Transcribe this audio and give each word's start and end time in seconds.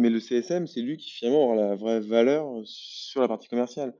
Mais 0.00 0.08
le 0.08 0.18
CSM, 0.18 0.66
c'est 0.66 0.80
lui 0.80 0.96
qui 0.96 1.10
finalement 1.10 1.44
aura 1.44 1.56
la 1.56 1.76
vraie 1.76 2.00
valeur 2.00 2.46
sur 2.64 3.20
la 3.20 3.28
partie 3.28 3.48
commerciale. 3.48 3.92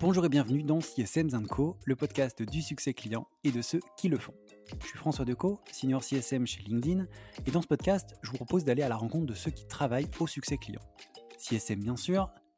Bonjour 0.00 0.24
et 0.24 0.28
bienvenue 0.28 0.62
dans 0.62 0.78
CSM 0.78 1.48
Co, 1.48 1.76
le 1.84 1.96
podcast 1.96 2.44
du 2.44 2.62
succès 2.62 2.94
client 2.94 3.26
et 3.42 3.50
de 3.50 3.60
ceux 3.60 3.80
qui 3.96 4.08
le 4.08 4.18
font. 4.18 4.34
Je 4.82 4.86
suis 4.86 4.98
François 4.98 5.24
Decaux, 5.24 5.58
senior 5.72 6.04
CSM 6.04 6.46
chez 6.46 6.62
LinkedIn, 6.62 7.08
et 7.44 7.50
dans 7.50 7.60
ce 7.60 7.66
podcast, 7.66 8.14
je 8.22 8.30
vous 8.30 8.36
propose 8.36 8.64
d'aller 8.64 8.82
à 8.82 8.88
la 8.88 8.96
rencontre 8.96 9.26
de 9.26 9.34
ceux 9.34 9.50
qui 9.50 9.66
travaillent 9.66 10.08
au 10.20 10.28
succès 10.28 10.58
client. 10.58 10.82
CSM 11.38 11.80
bien 11.80 11.96
sûr, 11.96 12.30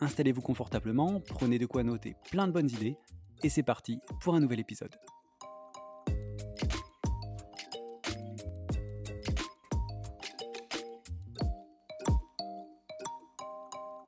Installez-vous 0.00 0.42
confortablement, 0.42 1.20
prenez 1.20 1.58
de 1.58 1.66
quoi 1.66 1.82
noter 1.82 2.16
plein 2.30 2.46
de 2.46 2.52
bonnes 2.52 2.70
idées, 2.70 2.96
et 3.42 3.48
c'est 3.48 3.62
parti 3.62 4.00
pour 4.20 4.34
un 4.34 4.40
nouvel 4.40 4.60
épisode. 4.60 4.94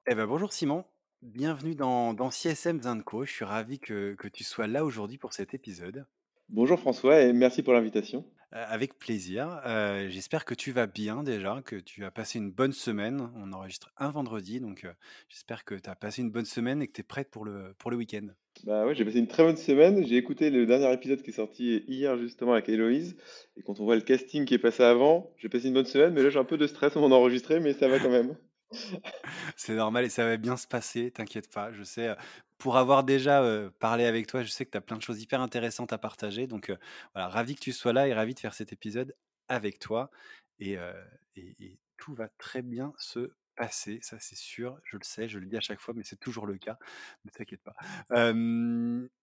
Eh 0.08 0.14
ben 0.14 0.26
bonjour 0.26 0.52
Simon, 0.52 0.84
bienvenue 1.22 1.74
dans, 1.74 2.14
dans 2.14 2.30
CSM 2.30 2.82
Zinco. 2.82 3.24
Je 3.24 3.32
suis 3.32 3.44
ravi 3.44 3.80
que, 3.80 4.14
que 4.14 4.28
tu 4.28 4.44
sois 4.44 4.68
là 4.68 4.84
aujourd'hui 4.84 5.18
pour 5.18 5.32
cet 5.32 5.52
épisode. 5.52 6.06
Bonjour 6.48 6.78
François 6.78 7.20
et 7.20 7.32
merci 7.32 7.62
pour 7.62 7.72
l'invitation. 7.72 8.24
Euh, 8.54 8.64
avec 8.68 8.96
plaisir. 8.96 9.60
Euh, 9.66 10.08
j'espère 10.08 10.44
que 10.44 10.54
tu 10.54 10.70
vas 10.70 10.86
bien 10.86 11.24
déjà, 11.24 11.62
que 11.64 11.74
tu 11.74 12.04
as 12.04 12.12
passé 12.12 12.38
une 12.38 12.52
bonne 12.52 12.72
semaine. 12.72 13.28
On 13.34 13.52
enregistre 13.52 13.90
un 13.96 14.10
vendredi, 14.10 14.60
donc 14.60 14.84
euh, 14.84 14.92
j'espère 15.28 15.64
que 15.64 15.74
tu 15.74 15.90
as 15.90 15.96
passé 15.96 16.22
une 16.22 16.30
bonne 16.30 16.44
semaine 16.44 16.80
et 16.80 16.86
que 16.86 16.92
tu 16.92 17.00
es 17.00 17.04
prête 17.04 17.28
pour 17.28 17.44
le, 17.44 17.74
pour 17.78 17.90
le 17.90 17.96
week-end. 17.96 18.28
Bah 18.62 18.86
ouais, 18.86 18.94
j'ai 18.94 19.04
passé 19.04 19.18
une 19.18 19.26
très 19.26 19.42
bonne 19.42 19.56
semaine. 19.56 20.06
J'ai 20.06 20.16
écouté 20.16 20.50
le 20.50 20.64
dernier 20.64 20.92
épisode 20.92 21.22
qui 21.22 21.30
est 21.30 21.34
sorti 21.34 21.84
hier 21.88 22.16
justement 22.18 22.52
avec 22.52 22.68
Héloïse. 22.68 23.16
Et 23.56 23.62
quand 23.62 23.80
on 23.80 23.84
voit 23.84 23.96
le 23.96 24.02
casting 24.02 24.44
qui 24.44 24.54
est 24.54 24.58
passé 24.58 24.84
avant, 24.84 25.34
j'ai 25.38 25.48
passé 25.48 25.66
une 25.66 25.74
bonne 25.74 25.84
semaine, 25.84 26.14
mais 26.14 26.22
là 26.22 26.30
j'ai 26.30 26.38
un 26.38 26.44
peu 26.44 26.56
de 26.56 26.68
stress 26.68 26.94
au 26.94 27.00
moment 27.00 27.16
d'enregistrer, 27.16 27.58
mais 27.58 27.72
ça 27.72 27.88
va 27.88 27.98
quand 27.98 28.10
même. 28.10 28.36
C'est 29.56 29.74
normal 29.74 30.04
et 30.04 30.08
ça 30.08 30.24
va 30.24 30.36
bien 30.36 30.56
se 30.56 30.68
passer, 30.68 31.10
t'inquiète 31.10 31.52
pas. 31.52 31.72
Je 31.72 31.82
sais, 31.82 32.14
pour 32.58 32.76
avoir 32.76 33.04
déjà 33.04 33.42
parlé 33.78 34.04
avec 34.04 34.26
toi, 34.26 34.42
je 34.42 34.50
sais 34.50 34.64
que 34.64 34.70
tu 34.70 34.78
as 34.78 34.80
plein 34.80 34.96
de 34.96 35.02
choses 35.02 35.20
hyper 35.22 35.40
intéressantes 35.40 35.92
à 35.92 35.98
partager. 35.98 36.46
Donc 36.46 36.72
voilà, 37.14 37.28
ravi 37.28 37.54
que 37.54 37.60
tu 37.60 37.72
sois 37.72 37.92
là 37.92 38.08
et 38.08 38.14
ravi 38.14 38.34
de 38.34 38.40
faire 38.40 38.54
cet 38.54 38.72
épisode 38.72 39.14
avec 39.48 39.78
toi. 39.78 40.10
Et, 40.58 40.76
et 41.36 41.78
tout 41.96 42.14
va 42.14 42.28
très 42.38 42.62
bien 42.62 42.92
se 42.98 43.30
passer, 43.56 43.98
ça 44.02 44.18
c'est 44.20 44.36
sûr, 44.36 44.78
je 44.84 44.96
le 44.96 45.02
sais, 45.02 45.28
je 45.28 45.38
le 45.38 45.46
dis 45.46 45.56
à 45.56 45.60
chaque 45.60 45.80
fois, 45.80 45.94
mais 45.94 46.02
c'est 46.04 46.20
toujours 46.20 46.46
le 46.46 46.58
cas, 46.58 46.78
ne 47.24 47.30
t'inquiète 47.30 47.62
pas. 47.62 47.74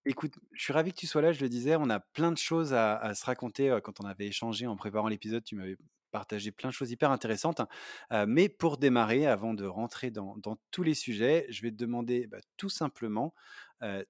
écoute, 0.06 0.40
je 0.52 0.64
suis 0.64 0.74
ravi 0.74 0.92
que 0.92 0.98
tu 0.98 1.08
sois 1.08 1.22
là, 1.22 1.32
je 1.32 1.42
le 1.42 1.50
disais, 1.50 1.76
on 1.76 1.90
a 1.90 2.00
plein 2.00 2.32
de 2.32 2.38
choses 2.38 2.74
à, 2.74 3.14
se 3.14 3.24
raconter 3.26 3.78
quand 3.84 4.02
on 4.02 4.06
avait 4.06 4.28
échangé 4.28 4.68
en 4.68 4.76
préparant 4.76 5.08
l'épisode, 5.08 5.44
tu 5.44 5.56
m'avais 5.56 5.78
partagé 6.14 6.52
plein 6.52 6.70
de 6.70 6.74
choses 6.74 6.92
hyper 6.92 7.12
intéressantes. 7.12 7.62
mais 8.28 8.48
pour 8.48 8.78
démarrer, 8.78 9.28
avant 9.28 9.54
de 9.54 9.66
rentrer 9.66 10.12
dans, 10.12 10.38
tous 10.72 10.84
les 10.84 10.94
sujets, 10.94 11.46
je 11.50 11.62
vais 11.62 11.72
te 11.72 11.76
demander 11.76 12.28
bah, 12.28 12.38
tout 12.56 12.70
simplement 12.70 13.34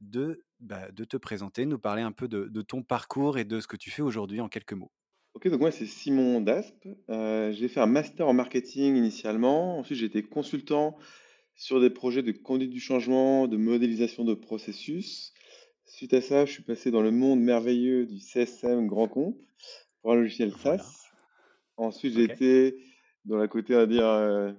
de, 0.02 0.44
bah, 0.60 0.92
de 0.92 1.04
te 1.04 1.18
présenter, 1.18 1.66
nous 1.66 1.80
parler 1.80 2.04
un 2.04 2.12
peu 2.12 2.28
de 2.28 2.62
ton 2.62 2.84
parcours 2.84 3.38
et 3.40 3.46
de 3.46 3.60
ce 3.60 3.68
que 3.68 3.78
tu 3.78 3.90
fais 3.90 4.04
aujourd'hui 4.04 4.42
en 4.42 4.50
quelques 4.50 4.74
mots. 4.74 4.92
Ok, 5.36 5.48
donc 5.48 5.62
moi 5.62 5.72
c'est 5.72 5.88
Simon 5.88 6.42
Dasp. 6.42 6.88
Euh, 7.10 7.52
j'ai 7.54 7.68
fait 7.68 7.80
un 7.80 7.88
master 7.88 8.28
en 8.28 8.34
marketing 8.34 8.96
initialement. 8.96 9.80
Ensuite, 9.80 9.98
j'ai 9.98 10.06
été 10.06 10.22
consultant 10.22 10.96
sur 11.56 11.82
des 11.82 11.90
projets 11.90 12.22
de 12.22 12.32
conduite 12.32 12.70
du 12.70 12.80
changement, 12.80 13.48
de 13.48 13.58
modélisation 13.58 14.26
de 14.26 14.36
processus. 14.36 15.34
Suite 15.86 16.14
à 16.14 16.22
ça, 16.22 16.46
je 16.46 16.52
suis 16.52 16.64
passé 16.64 16.92
dans 16.92 17.02
le 17.02 17.10
monde 17.10 17.40
merveilleux 17.40 18.06
du 18.06 18.20
CSM 18.20 18.86
grand 18.86 19.08
compte 19.08 19.36
pour 20.02 20.12
un 20.12 20.16
logiciel 20.16 20.54
SaaS. 20.56 21.03
Ensuite, 21.78 22.14
j'ai 22.14 22.24
été 22.24 22.78
dans 23.26 23.38
la 23.38 23.48
côté, 23.48 23.76
on 23.76 23.80
va 23.80 23.86
dire, 23.86 24.06
euh, 24.06 24.52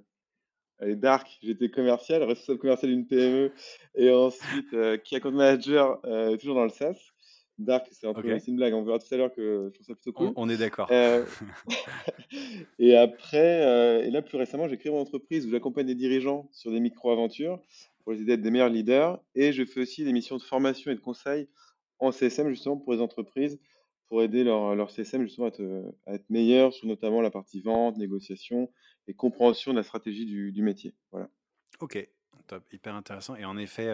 dark. 0.94 1.38
J'étais 1.42 1.70
commercial, 1.70 2.22
responsable 2.22 2.58
commercial 2.58 2.90
d'une 2.90 3.06
PME. 3.06 3.52
Et 3.94 4.10
ensuite, 4.10 4.72
euh, 4.74 4.98
account 5.12 5.30
manager, 5.30 6.00
euh, 6.04 6.36
toujours 6.36 6.56
dans 6.56 6.64
le 6.64 6.70
SaaS. 6.70 6.96
Dark, 7.56 7.86
c'est 7.92 8.08
un 8.08 8.14
peu 8.14 8.36
une 8.48 8.56
blague. 8.56 8.74
On 8.74 8.82
verra 8.82 8.98
tout 8.98 9.14
à 9.14 9.16
l'heure 9.16 9.32
que 9.32 9.66
je 9.68 9.74
trouve 9.74 9.86
ça 9.86 9.94
plutôt 9.94 10.12
cool. 10.12 10.32
On, 10.34 10.48
est 10.48 10.56
d'accord. 10.56 10.88
Euh, 10.90 11.24
et 12.80 12.96
après, 12.96 14.04
et 14.04 14.10
là 14.10 14.22
plus 14.22 14.36
récemment, 14.36 14.68
j'ai 14.68 14.76
créé 14.76 14.90
mon 14.90 14.98
entreprise 14.98 15.46
où 15.46 15.50
j'accompagne 15.50 15.86
des 15.86 15.94
dirigeants 15.94 16.48
sur 16.50 16.72
des 16.72 16.80
micro-aventures 16.80 17.60
pour 18.02 18.12
les 18.12 18.22
aider 18.22 18.32
à 18.32 18.34
être 18.34 18.42
des 18.42 18.50
meilleurs 18.50 18.70
leaders. 18.70 19.20
Et 19.36 19.52
je 19.52 19.64
fais 19.64 19.80
aussi 19.80 20.04
des 20.04 20.12
missions 20.12 20.36
de 20.36 20.42
formation 20.42 20.90
et 20.90 20.96
de 20.96 21.00
conseil 21.00 21.48
en 22.00 22.10
CSM 22.10 22.48
justement 22.50 22.76
pour 22.76 22.92
les 22.92 23.00
entreprises 23.00 23.60
pour 24.14 24.22
aider 24.22 24.44
leur, 24.44 24.76
leur 24.76 24.92
CSM 24.92 25.22
justement 25.22 25.48
à 26.06 26.14
être, 26.14 26.30
meilleurs 26.30 26.72
sur 26.72 26.86
notamment 26.86 27.20
la 27.20 27.32
partie 27.32 27.60
vente, 27.60 27.96
négociation 27.96 28.70
et 29.08 29.14
compréhension 29.14 29.72
de 29.72 29.76
la 29.76 29.82
stratégie 29.82 30.24
du, 30.24 30.62
métier. 30.62 30.94
Voilà. 31.10 31.28
Ok, 31.80 32.08
Top, 32.46 32.62
hyper 32.72 32.94
intéressant. 32.94 33.34
Et 33.34 33.44
en 33.44 33.56
effet, 33.56 33.92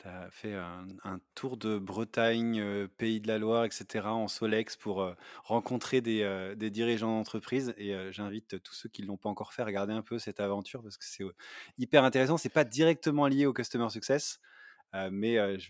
tu 0.00 0.06
as 0.06 0.28
fait 0.30 0.52
un, 0.52 1.18
tour 1.34 1.56
de 1.56 1.78
Bretagne, 1.78 2.88
Pays 2.98 3.22
de 3.22 3.26
la 3.26 3.38
Loire, 3.38 3.64
etc., 3.64 4.04
en 4.08 4.28
Solex 4.28 4.76
pour 4.76 5.10
rencontrer 5.44 6.02
des, 6.02 6.54
des 6.58 6.68
dirigeants 6.68 7.16
d'entreprise. 7.16 7.72
Et 7.78 7.96
j'invite 8.10 8.62
tous 8.62 8.74
ceux 8.74 8.90
qui 8.90 9.00
ne 9.00 9.06
l'ont 9.06 9.16
pas 9.16 9.30
encore 9.30 9.54
fait 9.54 9.62
à 9.62 9.64
regarder 9.64 9.94
un 9.94 10.02
peu 10.02 10.18
cette 10.18 10.40
aventure 10.40 10.82
parce 10.82 10.98
que 10.98 11.06
c'est 11.06 11.24
hyper 11.78 12.04
intéressant. 12.04 12.36
C'est 12.36 12.50
pas 12.50 12.64
directement 12.64 13.28
lié 13.28 13.46
au 13.46 13.54
Customer 13.54 13.88
Success, 13.88 14.40
mais 15.10 15.58
je, 15.58 15.68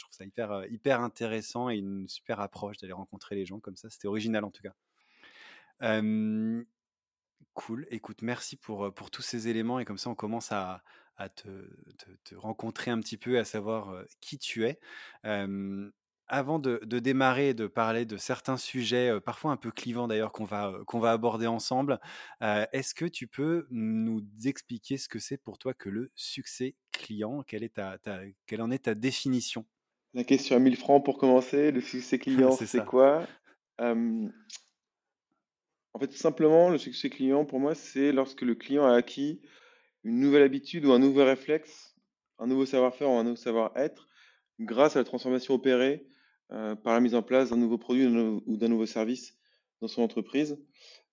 trouve 0.00 0.12
ça 0.12 0.24
hyper, 0.24 1.00
intéressant 1.00 1.70
et 1.70 1.76
une 1.76 2.08
super 2.08 2.40
approche 2.40 2.78
d'aller 2.78 2.92
rencontrer 2.92 3.34
les 3.34 3.46
gens 3.46 3.60
comme 3.60 3.76
ça. 3.76 3.90
C'était 3.90 4.08
original 4.08 4.44
en 4.44 4.50
tout 4.50 4.62
cas. 4.62 4.74
Cool. 7.54 7.86
Écoute, 7.90 8.22
merci 8.22 8.56
pour, 8.56 8.92
tous 9.10 9.22
ces 9.22 9.48
éléments 9.48 9.80
et 9.80 9.84
comme 9.84 9.98
ça 9.98 10.10
on 10.10 10.14
commence 10.14 10.52
à, 10.52 10.82
te, 11.34 12.34
rencontrer 12.34 12.90
un 12.90 13.00
petit 13.00 13.16
peu, 13.16 13.38
à 13.38 13.44
savoir 13.44 14.04
qui 14.20 14.38
tu 14.38 14.64
es. 14.66 14.78
Avant 16.30 16.58
de, 16.58 16.80
de, 16.84 16.98
démarrer 17.00 17.50
et 17.50 17.54
de 17.54 17.66
parler 17.66 18.04
de 18.04 18.16
certains 18.16 18.56
sujets, 18.56 19.20
parfois 19.20 19.50
un 19.50 19.56
peu 19.56 19.70
clivants 19.70 20.08
d'ailleurs, 20.08 20.32
qu'on 20.32 20.44
va, 20.44 20.78
qu'on 20.86 21.00
va 21.00 21.10
aborder 21.10 21.46
ensemble, 21.46 22.00
est-ce 22.40 22.94
que 22.94 23.04
tu 23.04 23.26
peux 23.26 23.66
nous 23.70 24.22
expliquer 24.44 24.96
ce 24.96 25.08
que 25.08 25.18
c'est 25.18 25.36
pour 25.36 25.58
toi 25.58 25.74
que 25.74 25.88
le 25.88 26.10
succès 26.14 26.76
client? 26.92 27.42
Quelle, 27.42 27.64
est 27.64 27.74
ta, 27.74 27.98
quelle 28.46 28.62
en 28.62 28.70
est 28.70 28.84
ta 28.84 28.94
définition? 28.94 29.66
La 30.14 30.24
question 30.24 30.56
à 30.56 30.58
1000 30.60 30.76
francs 30.76 31.04
pour 31.04 31.18
commencer, 31.18 31.72
le 31.72 31.80
succès 31.80 32.18
client, 32.20 32.52
c'est 32.52 32.84
quoi? 32.84 33.26
En 35.92 35.98
fait, 35.98 36.08
tout 36.08 36.16
simplement, 36.16 36.70
le 36.70 36.78
succès 36.78 37.10
client, 37.10 37.44
pour 37.44 37.58
moi, 37.58 37.74
c'est 37.74 38.12
lorsque 38.12 38.42
le 38.42 38.54
client 38.54 38.86
a 38.86 38.94
acquis 38.94 39.40
une 40.04 40.20
nouvelle 40.20 40.42
habitude 40.42 40.84
ou 40.86 40.92
un 40.92 40.98
nouveau 40.98 41.24
réflexe, 41.24 41.96
un 42.38 42.46
nouveau 42.46 42.64
savoir-faire 42.64 43.10
ou 43.10 43.14
un 43.14 43.24
nouveau 43.24 43.36
savoir-être 43.36 44.08
grâce 44.60 44.96
à 44.96 45.00
la 45.00 45.04
transformation 45.04 45.54
opérée 45.54 46.06
euh, 46.52 46.74
par 46.74 46.94
la 46.94 47.00
mise 47.00 47.14
en 47.14 47.22
place 47.22 47.50
d'un 47.50 47.56
nouveau 47.56 47.78
produit 47.78 48.06
ou 48.06 48.56
d'un 48.56 48.68
nouveau 48.68 48.86
service 48.86 49.36
dans 49.80 49.88
son 49.88 50.02
entreprise. 50.02 50.58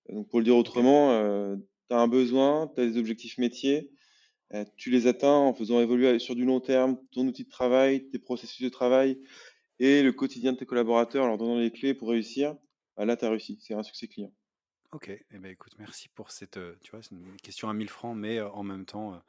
Donc 0.09 0.29
pour 0.29 0.39
le 0.39 0.45
dire 0.45 0.56
autrement, 0.56 1.11
euh, 1.11 1.56
tu 1.89 1.95
as 1.95 2.00
un 2.00 2.07
besoin, 2.07 2.71
tu 2.73 2.81
as 2.81 2.85
des 2.85 2.97
objectifs 2.97 3.38
métiers, 3.38 3.91
euh, 4.53 4.65
tu 4.77 4.89
les 4.89 5.07
atteins 5.07 5.35
en 5.35 5.53
faisant 5.53 5.81
évoluer 5.81 6.19
sur 6.19 6.35
du 6.35 6.45
long 6.45 6.59
terme 6.59 6.97
ton 7.11 7.27
outil 7.27 7.44
de 7.44 7.50
travail, 7.50 8.09
tes 8.09 8.19
processus 8.19 8.63
de 8.63 8.69
travail 8.69 9.19
et 9.79 10.01
le 10.01 10.11
quotidien 10.11 10.53
de 10.53 10.57
tes 10.57 10.65
collaborateurs 10.65 11.25
en 11.25 11.27
leur 11.27 11.38
donnant 11.38 11.59
les 11.59 11.71
clés 11.71 11.94
pour 11.94 12.09
réussir. 12.09 12.56
Bah 12.95 13.06
là, 13.06 13.15
tu 13.17 13.25
as 13.25 13.29
réussi. 13.29 13.59
C'est 13.61 13.73
un 13.73 13.83
succès 13.83 14.07
client. 14.07 14.31
Ok, 14.93 15.09
eh 15.09 15.37
ben, 15.37 15.51
écoute, 15.51 15.73
merci 15.79 16.07
pour 16.07 16.31
cette, 16.31 16.57
tu 16.81 16.91
vois, 16.91 17.01
une 17.11 17.35
question 17.43 17.67
à 17.69 17.73
1000 17.73 17.89
francs, 17.89 18.15
mais 18.15 18.39
en 18.39 18.63
même 18.63 18.85
temps, 18.85 19.21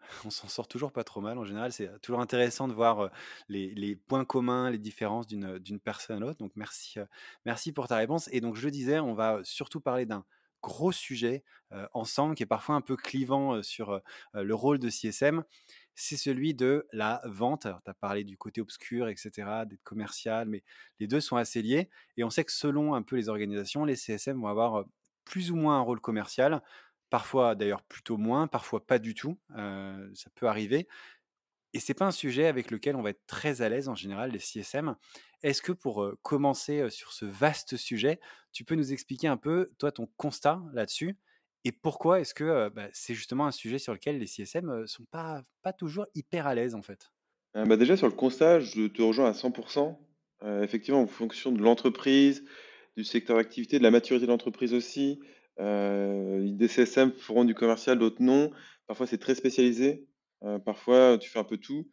on 0.26 0.30
s'en 0.30 0.46
sort 0.46 0.68
toujours 0.68 0.92
pas 0.92 1.04
trop 1.04 1.22
mal. 1.22 1.38
En 1.38 1.44
général, 1.44 1.72
c'est 1.72 1.90
toujours 2.02 2.20
intéressant 2.20 2.68
de 2.68 2.74
voir 2.74 3.10
les, 3.48 3.96
points 3.96 4.26
communs, 4.26 4.70
les 4.70 4.78
différences 4.78 5.26
d'une 5.26 5.80
personne 5.80 6.18
à 6.18 6.20
l'autre. 6.20 6.38
Donc 6.38 6.52
merci, 6.54 6.98
merci 7.46 7.72
pour 7.72 7.88
ta 7.88 7.96
réponse. 7.96 8.28
Et 8.30 8.42
donc 8.42 8.56
je 8.56 8.68
disais, 8.68 9.00
on 9.00 9.14
va 9.14 9.40
surtout 9.42 9.80
parler 9.80 10.04
d'un 10.04 10.22
gros 10.62 10.92
sujet 10.92 11.44
ensemble 11.94 12.34
qui 12.34 12.42
est 12.42 12.46
parfois 12.46 12.74
un 12.74 12.80
peu 12.82 12.96
clivant 12.96 13.62
sur 13.62 14.02
le 14.34 14.54
rôle 14.54 14.78
de 14.78 14.90
CSM. 14.90 15.44
c'est 15.94 16.18
celui 16.18 16.52
de 16.54 16.86
la 16.92 17.22
vente. 17.24 17.62
Tu 17.62 17.90
as 17.90 17.94
parlé 17.94 18.22
du 18.24 18.36
côté 18.36 18.60
obscur, 18.60 19.08
etc., 19.08 19.30
d'être 19.66 19.82
commercial, 19.82 20.46
mais 20.46 20.62
les 21.00 21.06
deux 21.06 21.20
sont 21.20 21.36
assez 21.36 21.62
liés. 21.62 21.88
Et 22.18 22.24
on 22.24 22.30
sait 22.30 22.44
que 22.44 22.52
selon 22.52 22.94
un 22.94 23.02
peu 23.02 23.16
les 23.16 23.30
organisations, 23.30 23.86
les 23.86 23.96
CSM 23.96 24.40
vont 24.40 24.48
avoir 24.48 24.84
plus 25.26 25.50
ou 25.52 25.56
moins 25.56 25.78
un 25.78 25.82
rôle 25.82 26.00
commercial, 26.00 26.62
parfois 27.10 27.54
d'ailleurs 27.54 27.82
plutôt 27.82 28.16
moins, 28.16 28.46
parfois 28.48 28.86
pas 28.86 28.98
du 28.98 29.14
tout. 29.14 29.38
ça 29.54 30.30
peut 30.34 30.48
arriver. 30.48 30.88
Et 31.72 31.80
c'est 31.80 31.94
pas 31.94 32.06
un 32.06 32.10
sujet 32.12 32.46
avec 32.46 32.70
lequel 32.70 32.96
on 32.96 33.02
va 33.02 33.10
être 33.10 33.26
très 33.26 33.60
à 33.60 33.68
l'aise 33.68 33.88
en 33.88 33.94
général, 33.94 34.30
les 34.32 34.38
CSM. 34.38 34.96
Est-ce 35.42 35.60
que 35.62 35.72
pour 35.72 36.10
commencer 36.22 36.88
sur 36.90 37.12
ce 37.12 37.26
vaste 37.26 37.76
sujet, 37.76 38.20
tu 38.52 38.64
peux 38.64 38.74
nous 38.76 38.92
expliquer 38.92 39.28
un 39.28 39.36
peu, 39.36 39.72
toi, 39.78 39.92
ton 39.92 40.06
constat 40.16 40.62
là-dessus 40.72 41.18
et 41.64 41.72
pourquoi 41.72 42.20
est-ce 42.20 42.32
que 42.32 42.68
bah, 42.68 42.88
c'est 42.92 43.14
justement 43.14 43.46
un 43.46 43.50
sujet 43.50 43.78
sur 43.80 43.92
lequel 43.92 44.18
les 44.20 44.28
CSM 44.28 44.82
ne 44.82 44.86
sont 44.86 45.04
pas, 45.10 45.42
pas 45.62 45.72
toujours 45.72 46.06
hyper 46.14 46.46
à 46.46 46.54
l'aise 46.54 46.76
en 46.76 46.82
fait? 46.82 47.10
Bah 47.54 47.76
Déjà 47.76 47.96
sur 47.96 48.06
le 48.06 48.12
constat, 48.12 48.60
je 48.60 48.86
te 48.86 49.02
rejoins 49.02 49.28
à 49.30 49.34
100%. 49.34 49.98
effectivement, 50.62 51.00
en 51.00 51.06
fonction 51.06 51.52
de 51.52 51.60
l'entreprise, 51.62 52.44
du 52.96 53.04
secteur 53.04 53.36
d'activité, 53.36 53.78
de 53.78 53.82
la 53.82 53.90
maturité 53.90 54.26
de 54.26 54.30
l'entreprise 54.30 54.74
aussi, 54.74 55.20
des 55.58 56.68
CSM 56.68 57.12
feront 57.12 57.44
du 57.44 57.54
commercial, 57.54 57.98
d'autres 57.98 58.22
non. 58.22 58.50
Parfois 58.86 59.06
c'est 59.06 59.18
très 59.18 59.34
spécialisé. 59.34 60.06
Euh, 60.44 60.58
parfois, 60.58 61.18
tu 61.18 61.28
fais 61.30 61.38
un 61.38 61.44
peu 61.44 61.58
tout. 61.58 61.88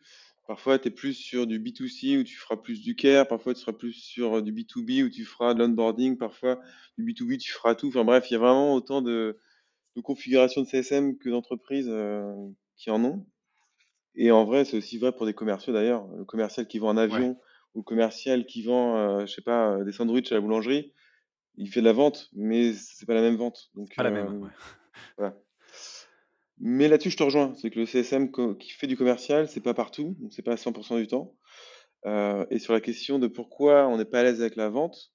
Parfois, 0.47 0.77
tu 0.77 0.89
es 0.89 0.91
plus 0.91 1.13
sur 1.13 1.47
du 1.47 1.59
B2C 1.59 2.19
où 2.19 2.23
tu 2.23 2.35
feras 2.35 2.57
plus 2.57 2.81
du 2.81 2.95
care. 2.95 3.27
Parfois, 3.27 3.53
tu 3.53 3.61
seras 3.61 3.73
plus 3.73 3.94
sur 3.94 4.38
euh, 4.38 4.41
du 4.41 4.51
B2B 4.51 5.03
où 5.03 5.09
tu 5.09 5.23
feras 5.23 5.53
de 5.53 5.59
l'onboarding. 5.59 6.17
Parfois, 6.17 6.59
du 6.97 7.06
B2B, 7.06 7.38
tu 7.38 7.51
feras 7.51 7.75
tout. 7.75 7.88
Enfin 7.88 8.03
bref, 8.03 8.29
il 8.29 8.33
y 8.33 8.35
a 8.35 8.39
vraiment 8.39 8.73
autant 8.75 9.01
de, 9.01 9.39
configurations 10.03 10.61
de 10.61 10.67
CSM 10.67 11.17
que 11.17 11.29
d'entreprises 11.29 11.88
euh, 11.89 12.33
qui 12.75 12.91
en 12.91 13.03
ont. 13.06 13.25
Et 14.15 14.31
en 14.31 14.44
vrai, 14.44 14.65
c'est 14.65 14.77
aussi 14.77 14.97
vrai 14.97 15.11
pour 15.13 15.25
des 15.25 15.33
commerciaux 15.33 15.73
d'ailleurs. 15.73 16.07
Le 16.17 16.25
commercial 16.25 16.67
qui 16.67 16.79
vend 16.79 16.89
un 16.89 16.97
avion 16.97 17.38
le 17.75 17.81
commercial 17.81 18.45
qui 18.45 18.63
vend, 18.63 19.25
je 19.25 19.33
sais 19.33 19.41
pas, 19.41 19.83
des 19.83 19.91
sandwichs 19.91 20.31
à 20.31 20.35
la 20.35 20.41
boulangerie, 20.41 20.93
il 21.55 21.69
fait 21.69 21.81
de 21.81 21.85
la 21.85 21.93
vente, 21.93 22.29
mais 22.33 22.73
c'est 22.73 23.05
pas 23.05 23.13
la 23.13 23.21
même 23.21 23.35
vente. 23.35 23.69
Donc, 23.75 23.95
pas 23.95 24.03
la 24.03 24.11
même. 24.11 24.49
Voilà. 25.17 25.35
Mais 26.59 26.87
là-dessus, 26.87 27.09
je 27.09 27.17
te 27.17 27.23
rejoins. 27.23 27.53
C'est 27.55 27.69
que 27.69 27.79
le 27.79 27.85
CSM 27.85 28.31
qui 28.57 28.71
fait 28.71 28.87
du 28.87 28.95
commercial, 28.95 29.47
c'est 29.47 29.61
pas 29.61 29.73
partout, 29.73 30.15
donc 30.19 30.33
c'est 30.33 30.41
pas 30.41 30.53
à 30.53 30.55
100% 30.55 30.97
du 30.97 31.07
temps. 31.07 31.35
Euh, 32.05 32.45
et 32.49 32.59
sur 32.59 32.73
la 32.73 32.81
question 32.81 33.19
de 33.19 33.27
pourquoi 33.27 33.87
on 33.87 33.97
n'est 33.97 34.05
pas 34.05 34.19
à 34.19 34.23
l'aise 34.23 34.41
avec 34.41 34.55
la 34.55 34.69
vente, 34.69 35.13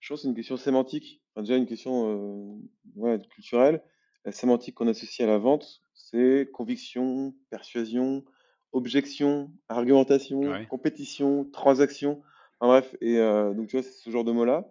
je 0.00 0.08
pense 0.08 0.20
que 0.20 0.22
c'est 0.22 0.28
une 0.28 0.34
question 0.34 0.56
sémantique. 0.56 1.22
déjà, 1.36 1.56
une 1.56 1.66
question 1.66 2.58
euh, 2.96 3.18
culturelle. 3.30 3.82
La 4.24 4.32
sémantique 4.32 4.74
qu'on 4.74 4.88
associe 4.88 5.28
à 5.28 5.30
la 5.30 5.38
vente, 5.38 5.82
c'est 5.94 6.48
conviction, 6.52 7.34
persuasion, 7.50 8.24
objection, 8.72 9.50
argumentation, 9.68 10.40
compétition, 10.68 11.44
transaction. 11.44 12.22
Enfin, 12.60 12.72
bref, 12.72 12.96
et 13.00 13.18
euh, 13.18 13.52
donc 13.54 13.68
tu 13.68 13.76
vois, 13.76 13.82
c'est 13.82 13.92
ce 13.92 14.10
genre 14.10 14.24
de 14.24 14.32
mots-là. 14.32 14.68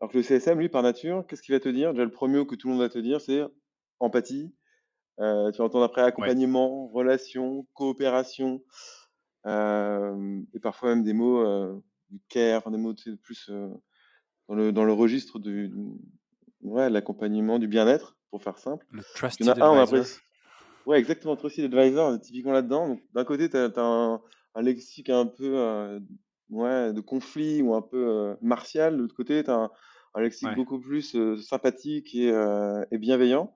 Alors 0.00 0.10
que 0.12 0.16
le 0.18 0.22
CSM, 0.22 0.58
lui, 0.58 0.68
par 0.68 0.82
nature, 0.82 1.24
qu'est-ce 1.26 1.42
qu'il 1.42 1.54
va 1.54 1.60
te 1.60 1.68
dire? 1.68 1.92
Déjà, 1.92 2.04
le 2.04 2.10
premier 2.10 2.38
mot 2.38 2.46
que 2.46 2.54
tout 2.54 2.68
le 2.68 2.74
monde 2.74 2.82
va 2.82 2.88
te 2.88 2.98
dire, 2.98 3.20
c'est 3.20 3.42
empathie, 3.98 4.52
euh, 5.20 5.50
tu 5.52 5.58
vas 5.58 5.64
entendre 5.64 5.84
après 5.84 6.02
accompagnement, 6.02 6.88
relation, 6.88 7.66
coopération, 7.74 8.62
euh, 9.46 10.40
et 10.54 10.58
parfois 10.58 10.90
même 10.90 11.04
des 11.04 11.12
mots 11.12 11.80
du 12.08 12.20
care, 12.28 12.70
des 12.70 12.78
mots 12.78 12.94
plus 13.22 13.50
dans, 14.48 14.54
le, 14.54 14.72
dans 14.72 14.84
le 14.84 14.92
registre 14.92 15.38
du, 15.38 15.70
ouais, 16.62 16.90
l'accompagnement, 16.90 17.58
du 17.58 17.68
bien-être, 17.68 18.16
pour 18.30 18.42
faire 18.42 18.58
simple. 18.58 18.86
Le 18.90 19.02
trusted 19.14 19.48
advisor. 19.48 20.06
Ouais, 20.86 20.98
exactement, 20.98 21.36
trusted 21.36 21.72
advisor, 21.72 22.18
typiquement 22.20 22.52
là-dedans. 22.52 22.98
D'un 23.14 23.24
côté, 23.24 23.48
tu 23.48 23.56
as, 23.56 23.70
un, 23.76 24.20
un, 24.54 24.62
lexique 24.62 25.10
un 25.10 25.26
peu 25.26 26.00
ouais, 26.50 26.92
de 26.92 27.00
conflit 27.00 27.62
ou 27.62 27.74
un 27.74 27.82
peu 27.82 28.36
martial. 28.40 28.96
De 28.96 29.02
l'autre 29.02 29.14
côté, 29.14 29.44
tu 29.44 29.50
as 29.50 29.54
un, 29.54 29.70
un, 30.14 30.20
lexique 30.20 30.54
beaucoup 30.56 30.80
plus 30.80 31.16
sympathique 31.42 32.14
et, 32.14 32.32
et 32.90 32.98
bienveillant. 32.98 33.54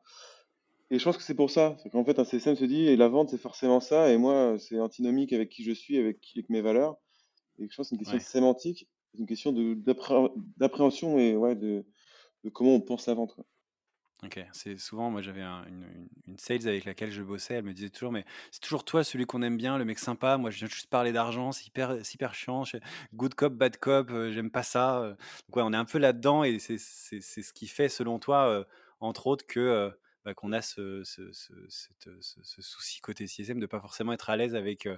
Et 0.90 0.98
je 0.98 1.04
pense 1.04 1.16
que 1.16 1.22
c'est 1.22 1.34
pour 1.34 1.50
ça. 1.50 1.76
C'est 1.82 1.90
qu'en 1.90 2.04
fait, 2.04 2.18
un 2.18 2.24
CSM 2.24 2.56
se 2.56 2.64
dit, 2.64 2.86
et 2.86 2.96
la 2.96 3.08
vente, 3.08 3.30
c'est 3.30 3.38
forcément 3.38 3.80
ça, 3.80 4.12
et 4.12 4.16
moi, 4.16 4.56
c'est 4.58 4.78
antinomique 4.78 5.32
avec 5.32 5.48
qui 5.48 5.64
je 5.64 5.72
suis, 5.72 5.98
avec, 5.98 6.18
avec 6.36 6.48
mes 6.50 6.60
valeurs. 6.60 6.96
Et 7.58 7.68
je 7.68 7.76
pense 7.76 7.86
que 7.86 7.90
c'est 7.90 7.94
une 7.96 8.00
question 8.00 8.18
de 8.18 8.22
sémantique, 8.22 8.88
une 9.18 9.26
question 9.26 9.52
d'appréhension 10.56 11.18
et 11.18 11.36
ouais, 11.36 11.54
de, 11.54 11.84
de, 12.44 12.50
comment 12.50 12.74
on 12.74 12.80
pense 12.80 13.06
la 13.06 13.14
vente. 13.14 13.36
Ok, 14.24 14.40
c'est 14.52 14.78
souvent, 14.78 15.10
moi 15.10 15.20
j'avais 15.20 15.42
une, 15.42 15.98
sales 16.38 16.66
avec 16.66 16.86
laquelle 16.86 17.10
je 17.10 17.22
bossais, 17.22 17.54
elle 17.54 17.64
me 17.64 17.74
disait 17.74 17.90
toujours, 17.90 18.10
mais 18.10 18.24
c'est 18.50 18.60
toujours 18.60 18.84
toi 18.84 19.04
celui 19.04 19.26
qu'on 19.26 19.42
aime 19.42 19.58
bien, 19.58 19.76
le 19.76 19.84
mec 19.84 19.98
sympa, 19.98 20.38
moi 20.38 20.50
je 20.50 20.58
viens 20.58 20.68
juste 20.68 20.88
parler 20.88 21.12
d'argent, 21.12 21.52
c'est 21.52 21.66
hyper, 21.66 22.34
chiant, 22.34 22.64
good 23.12 23.34
cop, 23.34 23.52
bad 23.52 23.76
cop, 23.76 24.10
euh, 24.10 24.32
j'aime 24.32 24.50
pas 24.50 24.62
ça. 24.62 25.00
Euh. 25.02 25.14
On 25.52 25.72
est 25.72 25.76
un 25.76 25.84
peu 25.84 25.98
là-dedans 25.98 26.42
et 26.42 26.58
c'est 26.58 26.78
ce 26.78 27.52
qui 27.52 27.66
fait 27.66 27.90
selon 27.90 28.18
toi, 28.18 28.48
euh, 28.48 28.64
entre 29.00 29.26
autres, 29.26 29.46
que 29.46 29.92
bah, 30.24 30.32
qu'on 30.32 30.52
a 30.52 30.62
ce, 30.62 31.02
souci 32.60 33.00
côté 33.02 33.26
CSM 33.26 33.60
de 33.60 33.66
pas 33.66 33.80
forcément 33.80 34.14
être 34.14 34.30
à 34.30 34.36
l'aise 34.36 34.54
avec, 34.54 34.88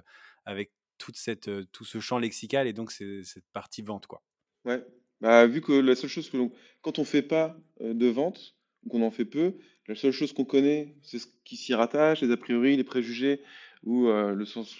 avec 0.45 0.71
toute 0.97 1.17
cette, 1.17 1.49
tout 1.71 1.83
ce 1.83 1.99
champ 1.99 2.17
lexical 2.17 2.65
et 2.65 2.73
donc 2.73 2.91
cette 2.91 3.47
partie 3.51 3.81
vente. 3.81 4.07
Quoi. 4.07 4.23
Ouais, 4.63 4.85
bah, 5.19 5.47
vu 5.47 5.59
que 5.59 5.73
la 5.73 5.95
seule 5.95 6.09
chose 6.09 6.29
que 6.29 6.37
quand 6.81 6.97
on 6.97 7.03
fait 7.03 7.23
pas 7.23 7.57
de 7.81 8.07
vente, 8.07 8.56
ou 8.87 8.89
qu'on 8.89 9.03
en 9.03 9.11
fait 9.11 9.25
peu, 9.25 9.55
la 9.87 9.95
seule 9.95 10.11
chose 10.11 10.33
qu'on 10.33 10.45
connaît, 10.45 10.95
c'est 11.03 11.19
ce 11.19 11.27
qui 11.43 11.55
s'y 11.55 11.73
rattache, 11.73 12.21
les 12.21 12.31
a 12.31 12.37
priori, 12.37 12.75
les 12.75 12.83
préjugés 12.83 13.41
ou 13.83 14.07
le 14.07 14.45
sens 14.45 14.75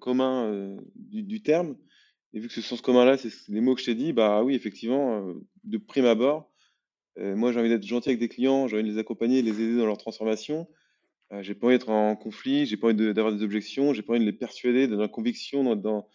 commun 0.00 0.76
du, 0.96 1.40
terme. 1.40 1.76
Et 2.34 2.40
vu 2.40 2.48
que 2.48 2.54
ce 2.54 2.60
sens 2.60 2.82
commun-là, 2.82 3.16
c'est 3.16 3.30
les 3.48 3.60
mots 3.62 3.74
que 3.74 3.80
je 3.80 3.86
t'ai 3.86 3.94
dit, 3.94 4.12
bah 4.12 4.42
oui, 4.42 4.54
effectivement, 4.54 5.34
de 5.64 5.78
prime 5.78 6.04
abord, 6.04 6.50
euh, 7.18 7.36
moi, 7.36 7.52
j'ai 7.52 7.60
envie 7.60 7.68
d'être 7.68 7.86
gentil 7.86 8.10
avec 8.10 8.20
des 8.20 8.28
clients, 8.28 8.68
j'ai 8.68 8.76
envie 8.76 8.88
de 8.88 8.92
les 8.92 8.98
accompagner, 8.98 9.42
les 9.42 9.60
aider 9.60 9.76
dans 9.76 9.86
leur 9.86 9.98
transformation. 9.98 10.68
Euh, 11.32 11.42
j'ai 11.42 11.54
pas 11.54 11.66
envie 11.66 11.76
d'être 11.76 11.90
en 11.90 12.16
conflit, 12.16 12.66
j'ai 12.66 12.76
pas 12.76 12.88
envie 12.88 13.14
d'avoir 13.14 13.34
des 13.34 13.42
objections, 13.42 13.92
j'ai 13.92 14.02
pas 14.02 14.14
envie 14.14 14.24
de 14.24 14.30
les 14.30 14.36
persuader, 14.36 14.88
dans 14.88 14.96
la 14.96 15.08
conviction, 15.08 15.76
dans, 15.76 16.08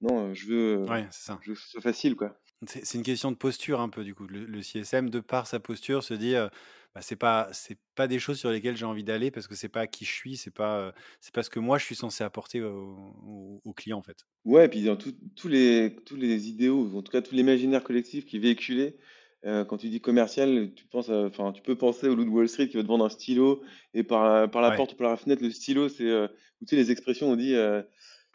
non, 0.00 0.34
je 0.34 0.46
veux, 0.46 0.86
ça. 1.10 1.38
je 1.42 1.50
veux 1.50 1.54
que 1.54 1.60
ce 1.60 1.68
soit 1.70 1.80
facile, 1.80 2.16
quoi. 2.16 2.38
C'est 2.66 2.94
une 2.94 3.04
question 3.04 3.30
de 3.30 3.36
posture 3.36 3.80
un 3.80 3.88
peu 3.88 4.02
du 4.02 4.16
coup. 4.16 4.26
Le, 4.26 4.62
CSM, 4.62 5.10
de 5.10 5.20
par 5.20 5.46
sa 5.46 5.60
posture, 5.60 6.02
se 6.02 6.14
dit, 6.14 6.34
euh, 6.34 6.48
bah, 6.94 7.00
c'est 7.02 7.16
pas, 7.16 7.48
c'est 7.52 7.78
pas 7.94 8.06
des 8.06 8.18
choses 8.18 8.38
sur 8.38 8.50
lesquelles 8.50 8.76
j'ai 8.76 8.84
envie 8.84 9.04
d'aller 9.04 9.30
parce 9.30 9.46
que 9.46 9.54
c'est 9.54 9.68
pas 9.68 9.86
qui 9.86 10.04
je 10.04 10.12
suis, 10.12 10.36
c'est 10.36 10.50
pas, 10.50 10.92
c'est 11.20 11.34
pas 11.34 11.42
ce 11.42 11.50
que 11.50 11.60
moi 11.60 11.78
je 11.78 11.84
suis 11.84 11.94
censé 11.94 12.24
apporter 12.24 12.62
aux 12.62 13.60
au, 13.64 13.72
clients 13.72 13.98
en 13.98 14.02
fait. 14.02 14.26
Ouais, 14.44 14.66
et 14.66 14.68
puis 14.68 14.82
dans 14.82 14.96
tous 14.96 15.48
les, 15.48 15.96
tous 16.06 16.16
les 16.16 16.48
idéaux, 16.48 16.90
en 16.96 17.02
tout 17.02 17.12
cas 17.12 17.22
tout 17.22 17.34
l'imaginaire 17.34 17.84
collectif 17.84 18.24
qui 18.24 18.36
est 18.36 18.40
véhiculé, 18.40 18.96
euh, 19.44 19.64
quand 19.64 19.76
tu 19.76 19.88
dis 19.88 20.00
commercial, 20.00 20.72
tu 20.74 20.86
penses, 20.86 21.10
enfin, 21.10 21.52
tu 21.52 21.62
peux 21.62 21.76
penser 21.76 22.08
au 22.08 22.14
loup 22.16 22.24
de 22.24 22.30
Wall 22.30 22.48
Street 22.48 22.68
qui 22.68 22.76
va 22.76 22.82
te 22.82 22.88
vendre 22.88 23.04
un 23.04 23.08
stylo 23.08 23.62
et 23.94 24.02
par, 24.02 24.50
par 24.50 24.62
la 24.62 24.72
porte 24.72 24.94
ou 24.94 24.96
par 24.96 25.10
la 25.10 25.16
fenêtre, 25.16 25.42
le 25.42 25.50
stylo, 25.50 25.88
c'est, 25.88 26.08
euh, 26.08 26.26
tu 26.60 26.66
sais, 26.66 26.76
les 26.76 26.90
expressions, 26.90 27.30
on 27.30 27.36
dit, 27.36 27.54
euh, 27.54 27.82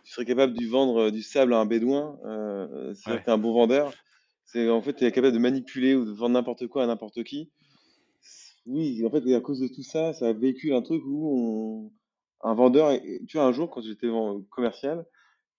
tu 0.06 0.12
serais 0.14 0.26
capable 0.26 0.54
de 0.54 0.66
vendre 0.66 1.10
du 1.10 1.22
sable 1.22 1.54
à 1.54 1.58
un 1.58 1.66
bédouin, 1.66 2.18
c'est 2.96 3.12
es 3.16 3.30
un 3.30 3.38
bon 3.38 3.54
vendeur. 3.54 3.94
C'est 4.46 4.70
en 4.70 4.82
fait, 4.82 4.94
tu 4.94 5.06
es 5.06 5.12
capable 5.12 5.34
de 5.34 5.40
manipuler 5.40 5.96
ou 5.96 6.06
de 6.06 6.12
vendre 6.12 6.34
n'importe 6.34 6.68
quoi 6.68 6.84
à 6.84 6.88
n'importe 6.88 7.24
qui. 7.24 7.52
Oui, 8.66 9.06
en 9.06 9.10
fait, 9.10 9.34
à 9.34 9.42
cause 9.42 9.60
de 9.60 9.68
tout 9.68 9.84
ça, 9.84 10.14
ça 10.14 10.32
véhicule 10.34 10.74
un 10.74 10.82
truc 10.82 11.04
où 11.06 11.92
on... 12.42 12.48
un 12.50 12.54
vendeur, 12.54 12.98
tu 13.28 13.38
vois, 13.38 13.46
un 13.46 13.52
jour, 13.52 13.70
quand 13.70 13.82
j'étais 13.82 14.08
commercial, 14.50 15.06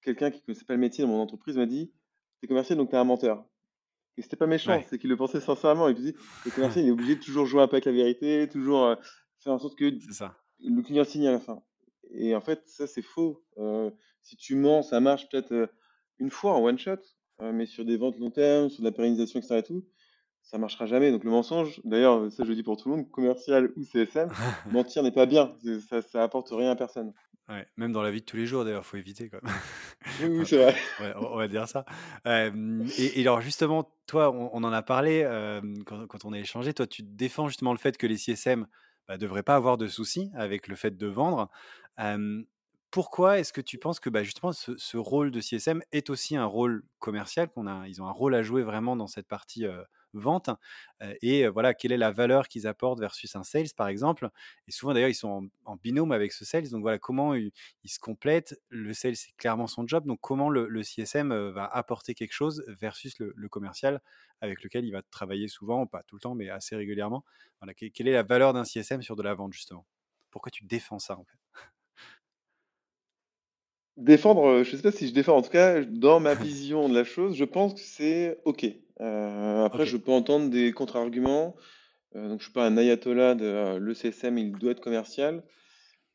quelqu'un 0.02 0.30
qui 0.30 0.38
ne 0.40 0.46
connaissait 0.46 0.64
pas 0.64 0.74
le 0.74 0.80
métier 0.80 1.04
dans 1.04 1.10
mon 1.10 1.20
entreprise 1.20 1.56
m'a 1.56 1.66
dit, 1.66 1.92
tu 2.40 2.46
es 2.46 2.48
commercial, 2.48 2.78
donc 2.78 2.90
tu 2.90 2.94
es 2.94 2.98
un 2.98 3.04
menteur. 3.04 3.44
Et 4.16 4.22
c'était 4.22 4.36
pas 4.36 4.46
méchant, 4.46 4.80
c'est 4.88 4.98
qu'il 4.98 5.10
le 5.10 5.16
pensait 5.16 5.40
sincèrement. 5.40 5.88
Il 5.88 5.96
dit, 5.96 6.14
le 6.44 6.50
commercial, 6.54 6.84
il 6.84 6.88
est 6.88 6.92
obligé 6.92 7.16
de 7.16 7.20
toujours 7.20 7.46
jouer 7.46 7.62
un 7.62 7.66
peu 7.66 7.76
avec 7.76 7.86
la 7.86 7.92
vérité, 7.92 8.48
toujours 8.48 8.84
euh, 8.84 8.94
faire 9.40 9.52
en 9.52 9.58
sorte 9.58 9.76
que 9.76 9.84
le 10.60 10.82
client 10.82 11.04
signe 11.04 11.26
à 11.26 11.32
la 11.32 11.40
fin. 11.40 11.62
Et 12.10 12.34
en 12.34 12.40
fait, 12.40 12.62
ça, 12.66 12.86
c'est 12.86 13.02
faux. 13.02 13.44
Euh, 13.58 13.90
si 14.22 14.36
tu 14.36 14.54
mens, 14.54 14.82
ça 14.82 15.00
marche 15.00 15.28
peut-être 15.28 15.52
euh, 15.52 15.66
une 16.18 16.30
fois 16.30 16.54
en 16.54 16.62
one 16.62 16.78
shot, 16.78 17.00
mais 17.40 17.66
sur 17.66 17.84
des 17.84 17.96
ventes 17.96 18.16
long 18.18 18.30
terme, 18.30 18.70
sur 18.70 18.82
de 18.82 18.88
la 18.88 18.92
pérennisation, 18.92 19.40
etc. 19.40 19.56
et 19.56 19.62
tout, 19.64 19.84
ça 20.44 20.58
marchera 20.58 20.86
jamais. 20.86 21.10
Donc 21.10 21.24
le 21.24 21.30
mensonge, 21.30 21.80
d'ailleurs, 21.84 22.30
ça 22.30 22.44
je 22.44 22.50
le 22.50 22.54
dis 22.54 22.62
pour 22.62 22.76
tout 22.76 22.88
le 22.88 22.96
monde, 22.96 23.10
commercial 23.10 23.72
ou 23.76 23.84
CSM, 23.84 24.28
mentir 24.70 25.02
n'est 25.02 25.10
pas 25.10 25.26
bien. 25.26 25.54
Ça, 25.88 26.02
ça 26.02 26.22
apporte 26.22 26.50
rien 26.50 26.70
à 26.70 26.76
personne. 26.76 27.12
Ouais, 27.48 27.66
même 27.76 27.92
dans 27.92 28.02
la 28.02 28.10
vie 28.10 28.20
de 28.20 28.24
tous 28.24 28.36
les 28.36 28.46
jours, 28.46 28.64
d'ailleurs, 28.64 28.86
faut 28.86 28.96
éviter 28.96 29.28
quand 29.28 29.40
Oui, 30.22 30.46
c'est 30.46 30.56
vrai. 30.56 31.14
on, 31.16 31.36
va 31.36 31.46
dire 31.46 31.68
ça. 31.68 31.84
et, 32.24 33.20
alors, 33.20 33.40
justement, 33.42 33.90
toi, 34.06 34.30
on, 34.32 34.64
en 34.64 34.72
a 34.72 34.82
parlé 34.82 35.28
quand, 35.84 36.24
on 36.24 36.32
a 36.32 36.38
échangé. 36.38 36.72
Toi, 36.72 36.86
tu 36.86 37.02
défends 37.02 37.48
justement 37.48 37.72
le 37.72 37.78
fait 37.78 37.98
que 37.98 38.06
les 38.06 38.16
CSM 38.16 38.60
ne 38.60 38.66
bah, 39.08 39.18
devraient 39.18 39.42
pas 39.42 39.56
avoir 39.56 39.76
de 39.76 39.88
soucis 39.88 40.30
avec 40.34 40.68
le 40.68 40.76
fait 40.76 40.96
de 40.96 41.06
vendre. 41.06 41.50
pourquoi 42.90 43.38
est-ce 43.38 43.52
que 43.52 43.60
tu 43.60 43.76
penses 43.76 44.00
que 44.00 44.08
bah, 44.08 44.22
justement 44.22 44.52
ce, 44.52 44.96
rôle 44.96 45.30
de 45.30 45.40
CSM 45.40 45.82
est 45.92 46.08
aussi 46.08 46.36
un 46.36 46.46
rôle 46.46 46.82
commercial 46.98 47.50
qu'on 47.50 47.66
a 47.66 47.86
Ils 47.88 48.00
ont 48.00 48.06
un 48.06 48.12
rôle 48.12 48.34
à 48.34 48.42
jouer 48.42 48.62
vraiment 48.62 48.96
dans 48.96 49.06
cette 49.06 49.28
partie 49.28 49.66
vente 50.18 50.50
et 51.22 51.46
voilà 51.48 51.74
quelle 51.74 51.92
est 51.92 51.98
la 51.98 52.10
valeur 52.10 52.48
qu'ils 52.48 52.66
apportent 52.66 53.00
versus 53.00 53.34
un 53.36 53.42
sales 53.42 53.72
par 53.76 53.88
exemple. 53.88 54.28
Et 54.68 54.72
souvent 54.72 54.94
d'ailleurs 54.94 55.08
ils 55.08 55.14
sont 55.14 55.48
en, 55.64 55.76
binôme 55.76 56.12
avec 56.12 56.32
ce 56.32 56.44
sales, 56.44 56.68
donc 56.70 56.82
voilà 56.82 56.98
comment 56.98 57.34
ils, 57.34 57.52
se 57.84 57.98
complètent. 57.98 58.60
Le 58.68 58.92
sales 58.94 59.16
c'est 59.16 59.32
clairement 59.36 59.66
son 59.66 59.86
job, 59.86 60.06
donc 60.06 60.18
comment 60.20 60.50
le, 60.50 60.82
CSM 60.82 61.34
va 61.50 61.66
apporter 61.66 62.14
quelque 62.14 62.32
chose 62.32 62.64
versus 62.68 63.18
le, 63.18 63.48
commercial 63.48 64.00
avec 64.40 64.62
lequel 64.62 64.84
il 64.84 64.92
va 64.92 65.02
travailler 65.02 65.48
souvent, 65.48 65.86
pas 65.86 66.02
tout 66.02 66.16
le 66.16 66.20
temps 66.20 66.34
mais 66.34 66.48
assez 66.50 66.76
régulièrement. 66.76 67.24
Voilà, 67.60 67.74
quelle 67.74 68.08
est 68.08 68.12
la 68.12 68.22
valeur 68.22 68.52
d'un 68.52 68.64
CSM 68.64 69.02
sur 69.02 69.16
de 69.16 69.22
la 69.22 69.34
vente 69.34 69.52
justement? 69.52 69.86
Pourquoi 70.30 70.50
tu 70.50 70.64
défends 70.64 70.98
ça 70.98 71.18
en 71.18 71.24
fait? 71.24 71.38
Défendre, 73.96 74.64
je 74.64 74.72
ne 74.72 74.76
sais 74.76 74.82
pas 74.82 74.90
si 74.90 75.06
je 75.08 75.12
défends. 75.12 75.36
En 75.36 75.42
tout 75.42 75.50
cas, 75.50 75.82
dans 75.84 76.20
ma 76.20 76.34
vision 76.34 76.88
de 76.88 76.94
la 76.94 77.04
chose, 77.04 77.36
je 77.36 77.44
pense 77.44 77.74
que 77.74 77.80
c'est 77.80 78.38
OK. 78.44 78.64
après, 78.98 79.86
je 79.86 79.96
peux 79.96 80.12
entendre 80.12 80.50
des 80.50 80.72
contre-arguments. 80.72 81.54
donc, 82.14 82.24
je 82.24 82.34
ne 82.34 82.38
suis 82.38 82.52
pas 82.52 82.66
un 82.66 82.76
ayatollah 82.76 83.34
de 83.34 83.76
le 83.76 83.94
CSM, 83.94 84.38
il 84.38 84.52
doit 84.52 84.72
être 84.72 84.80
commercial. 84.80 85.44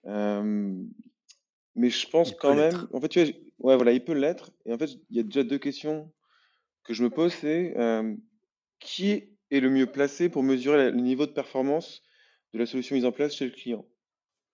mais 0.05 1.89
je 1.89 2.09
pense 2.09 2.33
quand 2.33 2.55
même. 2.55 2.87
En 2.93 2.99
fait, 2.99 3.07
tu 3.07 3.23
vois, 3.23 3.29
ouais, 3.59 3.75
voilà, 3.75 3.91
il 3.93 4.03
peut 4.03 4.13
l'être. 4.13 4.51
Et 4.65 4.73
en 4.73 4.77
fait, 4.77 4.91
il 5.09 5.17
y 5.17 5.19
a 5.19 5.23
déjà 5.23 5.43
deux 5.43 5.59
questions 5.59 6.11
que 6.83 6.93
je 6.93 7.03
me 7.03 7.09
pose. 7.09 7.33
C'est 7.33 7.73
qui 8.79 9.23
est 9.51 9.59
le 9.59 9.69
mieux 9.69 9.87
placé 9.87 10.29
pour 10.29 10.43
mesurer 10.43 10.91
le 10.91 10.97
niveau 10.97 11.25
de 11.25 11.31
performance 11.31 12.03
de 12.53 12.59
la 12.59 12.65
solution 12.65 12.95
mise 12.95 13.05
en 13.05 13.11
place 13.11 13.35
chez 13.35 13.45
le 13.45 13.51
client? 13.51 13.85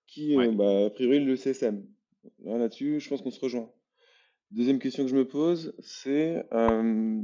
Qui, 0.08 0.36
bah, 0.54 0.86
a 0.86 0.90
priori, 0.90 1.20
le 1.20 1.36
CSM. 1.36 1.86
Là-dessus, 2.44 3.00
je 3.00 3.10
pense 3.10 3.22
qu'on 3.22 3.32
se 3.32 3.40
rejoint. 3.40 3.72
Deuxième 4.52 4.80
question 4.80 5.04
que 5.04 5.10
je 5.10 5.16
me 5.16 5.28
pose, 5.28 5.76
c'est 5.80 6.46
euh, 6.54 7.22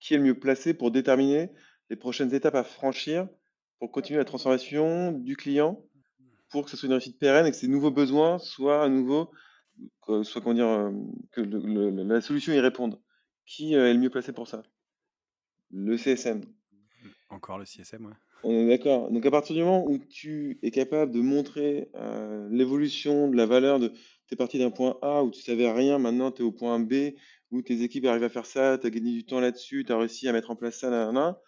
qui 0.00 0.14
est 0.14 0.18
le 0.18 0.24
mieux 0.24 0.38
placé 0.38 0.74
pour 0.74 0.90
déterminer 0.90 1.50
les 1.88 1.96
prochaines 1.96 2.34
étapes 2.34 2.56
à 2.56 2.64
franchir 2.64 3.28
pour 3.78 3.92
continuer 3.92 4.18
la 4.18 4.24
transformation 4.24 5.12
du 5.12 5.36
client 5.36 5.82
pour 6.50 6.64
que 6.64 6.70
ce 6.70 6.76
soit 6.76 6.86
une 6.86 6.92
réussite 6.92 7.18
pérenne 7.18 7.46
et 7.46 7.50
que 7.50 7.56
ses 7.56 7.68
nouveaux 7.68 7.90
besoins 7.90 8.38
soient 8.38 8.84
à 8.84 8.88
nouveau, 8.88 9.30
soit 10.22 10.40
comment 10.40 10.54
dire, 10.54 10.68
euh, 10.68 10.90
que 11.32 11.40
la 11.40 12.20
solution 12.20 12.52
y 12.52 12.60
réponde. 12.60 13.00
Qui 13.46 13.74
euh, 13.74 13.90
est 13.90 13.94
le 13.94 14.00
mieux 14.00 14.10
placé 14.10 14.32
pour 14.32 14.46
ça? 14.46 14.62
Le 15.70 15.96
CSM. 15.96 16.42
Encore 17.30 17.58
le 17.58 17.64
CSM, 17.64 18.06
ouais. 18.06 18.12
On 18.42 18.52
est 18.52 18.68
d'accord. 18.68 19.10
Donc 19.10 19.24
à 19.24 19.30
partir 19.30 19.56
du 19.56 19.62
moment 19.62 19.86
où 19.86 19.98
tu 19.98 20.58
es 20.62 20.70
capable 20.70 21.12
de 21.12 21.20
montrer 21.20 21.88
l'évolution 22.50 23.28
de 23.28 23.36
la 23.36 23.46
valeur 23.46 23.80
de 23.80 23.92
tu 24.26 24.34
es 24.34 24.36
parti 24.36 24.58
d'un 24.58 24.70
point 24.70 24.98
A 25.02 25.22
où 25.22 25.30
tu 25.30 25.42
savais 25.42 25.70
rien, 25.70 25.98
maintenant 25.98 26.30
tu 26.30 26.42
es 26.42 26.44
au 26.44 26.52
point 26.52 26.78
B 26.80 27.14
où 27.50 27.62
tes 27.62 27.82
équipes 27.82 28.06
arrivent 28.06 28.24
à 28.24 28.28
faire 28.28 28.46
ça, 28.46 28.78
tu 28.78 28.86
as 28.86 28.90
gagné 28.90 29.12
du 29.12 29.24
temps 29.24 29.40
là-dessus, 29.40 29.84
tu 29.84 29.92
as 29.92 29.98
réussi 29.98 30.28
à 30.28 30.32
mettre 30.32 30.50
en 30.50 30.56
place 30.56 30.80
ça, 30.80 30.90
là, 30.90 31.40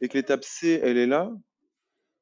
et 0.00 0.08
que 0.08 0.16
l'étape 0.16 0.44
C, 0.44 0.80
elle 0.82 0.96
est 0.96 1.06
là, 1.06 1.32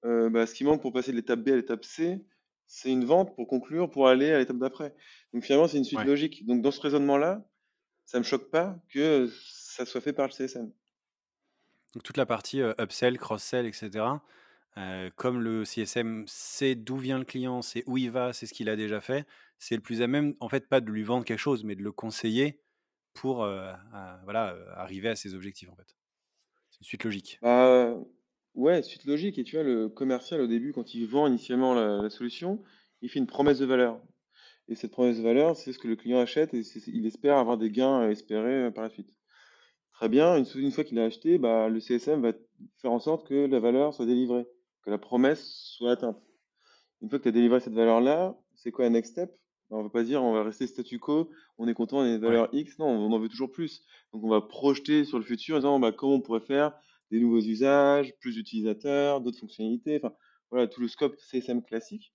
euh, 0.05 0.31
bah, 0.31 0.47
ce 0.47 0.55
qui 0.55 0.65
manque 0.65 0.81
pour 0.81 0.93
passer 0.93 1.11
de 1.11 1.17
l'étape 1.17 1.41
B 1.41 1.49
à 1.49 1.57
l'étape 1.57 1.85
C, 1.85 2.25
c'est 2.67 2.91
une 2.91 3.05
vente 3.05 3.35
pour 3.35 3.47
conclure, 3.49 3.91
pour 3.91 4.09
aller 4.09 4.31
à 4.31 4.39
l'étape 4.39 4.59
d'après. 4.59 4.95
Donc 5.33 5.43
finalement, 5.43 5.69
c'est 5.69 5.79
une 5.79 5.85
suite 5.85 6.05
logique. 6.05 6.47
Donc 6.47 6.63
dans 6.63 6.71
ce 6.71 6.81
raisonnement-là, 6.81 7.45
ça 8.05 8.19
ne 8.19 8.23
me 8.23 8.25
choque 8.25 8.51
pas 8.51 8.79
que 8.91 9.31
ça 9.51 9.87
soit 9.87 10.01
fait 10.01 10.13
par 10.13 10.27
le 10.27 10.33
CSM. 10.33 10.71
Donc 11.95 12.03
toute 12.03 12.17
la 12.17 12.27
partie 12.27 12.61
euh, 12.61 12.75
upsell, 12.79 13.19
cross-sell, 13.19 13.67
etc. 13.67 14.05
Euh, 14.77 15.11
comme 15.17 15.41
le 15.41 15.65
CSM 15.65 16.25
sait 16.29 16.75
d'où 16.75 16.97
vient 16.99 17.19
le 17.19 17.25
client, 17.25 17.63
c'est 17.63 17.83
où 17.87 17.97
il 17.97 18.11
va, 18.11 18.33
c'est 18.33 18.47
ce 18.47 18.55
qu'il 18.55 18.69
a 18.69 18.77
déjà 18.77 19.01
fait, 19.01 19.27
c'est 19.59 19.75
le 19.75 19.81
plus 19.81 20.03
à 20.03 20.07
même, 20.07 20.35
en 20.41 20.49
fait, 20.49 20.69
pas 20.69 20.81
de 20.81 20.91
lui 20.91 21.03
vendre 21.03 21.25
quelque 21.25 21.39
chose, 21.39 21.65
mais 21.65 21.75
de 21.75 21.83
le 21.83 21.91
conseiller 21.91 22.61
pour 23.15 23.43
euh, 23.43 23.73
voilà, 24.25 24.53
euh, 24.55 24.65
arriver 24.77 25.09
à 25.09 25.17
ses 25.17 25.35
objectifs, 25.35 25.69
en 25.69 25.75
fait. 25.75 25.97
C'est 26.71 26.81
une 26.81 26.87
suite 26.87 27.05
logique. 27.05 27.39
Bah, 27.43 27.97
ouais, 28.55 28.83
suite 28.83 29.05
logique. 29.05 29.39
Et 29.39 29.45
tu 29.45 29.57
vois, 29.57 29.65
le 29.65 29.89
commercial, 29.89 30.41
au 30.41 30.47
début, 30.47 30.73
quand 30.73 30.95
il 30.95 31.07
vend 31.07 31.27
initialement 31.27 31.75
la, 31.75 32.09
solution, 32.11 32.63
il 33.03 33.09
fait 33.09 33.19
une 33.19 33.27
promesse 33.27 33.59
de 33.59 33.67
valeur. 33.67 34.01
Et 34.69 34.77
cette 34.77 34.93
promesse 34.93 35.17
de 35.17 35.23
valeur, 35.23 35.57
c'est 35.57 35.73
ce 35.73 35.79
que 35.79 35.89
le 35.89 35.97
client 35.97 36.21
achète 36.21 36.53
et 36.53 36.63
il 36.89 37.07
espère 37.07 37.39
avoir 37.39 37.57
des 37.57 37.71
gains 37.71 38.09
espérés 38.11 38.71
par 38.71 38.85
la 38.85 38.91
suite. 38.91 39.15
Très 39.93 40.09
bien, 40.09 40.37
une, 40.37 40.45
une 40.57 40.71
fois 40.71 40.85
qu'il 40.85 40.99
a 41.01 41.05
acheté, 41.05 41.39
bah, 41.39 41.69
le 41.69 41.81
CSM 41.81 42.21
va 42.21 42.33
faire 42.77 42.93
en 42.93 43.01
sorte 43.01 43.27
que 43.27 43.47
la 43.47 43.59
valeur 43.59 43.95
soit 43.95 44.07
délivrée, 44.07 44.47
que 44.89 44.93
la 44.93 44.99
promesse 44.99 45.45
soit 45.77 45.93
atteinte. 45.93 46.19
Une 47.03 47.11
fois 47.11 47.19
que 47.19 47.25
tu 47.25 47.29
as 47.29 47.33
délivré 47.33 47.61
cette 47.61 47.75
valeur-là, 47.75 48.37
c'est 48.55 48.71
quoi 48.71 48.87
un 48.87 48.91
next 48.91 49.13
step? 49.13 49.31
On 49.71 49.83
va 49.83 49.91
pas 49.91 50.03
dire 50.03 50.23
on 50.23 50.33
va 50.33 50.43
rester 50.43 50.67
statu 50.67 50.99
quo, 50.99 51.29
on 51.59 51.69
est 51.69 51.75
content, 51.75 51.99
on 51.99 52.05
est 52.07 52.17
valeur 52.17 52.49
X. 52.53 52.79
Non, 52.79 52.87
on 52.87 53.13
en 53.13 53.19
veut 53.19 53.29
toujours 53.29 53.53
plus. 53.53 53.85
Donc 54.15 54.25
on 54.25 54.31
va 54.31 54.41
projeter 54.41 55.05
sur 55.05 55.19
le 55.19 55.25
futur 55.25 55.57
en 55.57 55.59
disant 55.59 55.79
bah, 55.79 55.93
comment 55.93 56.15
on 56.15 56.21
pourrait 56.23 56.41
faire 56.41 56.73
des 57.11 57.21
nouveaux 57.21 57.41
usages, 57.41 58.15
plus 58.19 58.35
d'utilisateurs, 58.35 59.21
d'autres 59.21 59.39
fonctionnalités. 59.39 60.01
Enfin, 60.03 60.15
voilà, 60.51 60.67
tout 60.69 60.81
le 60.81 60.89
scope 60.89 61.17
CSM 61.19 61.63
classique. 61.63 62.15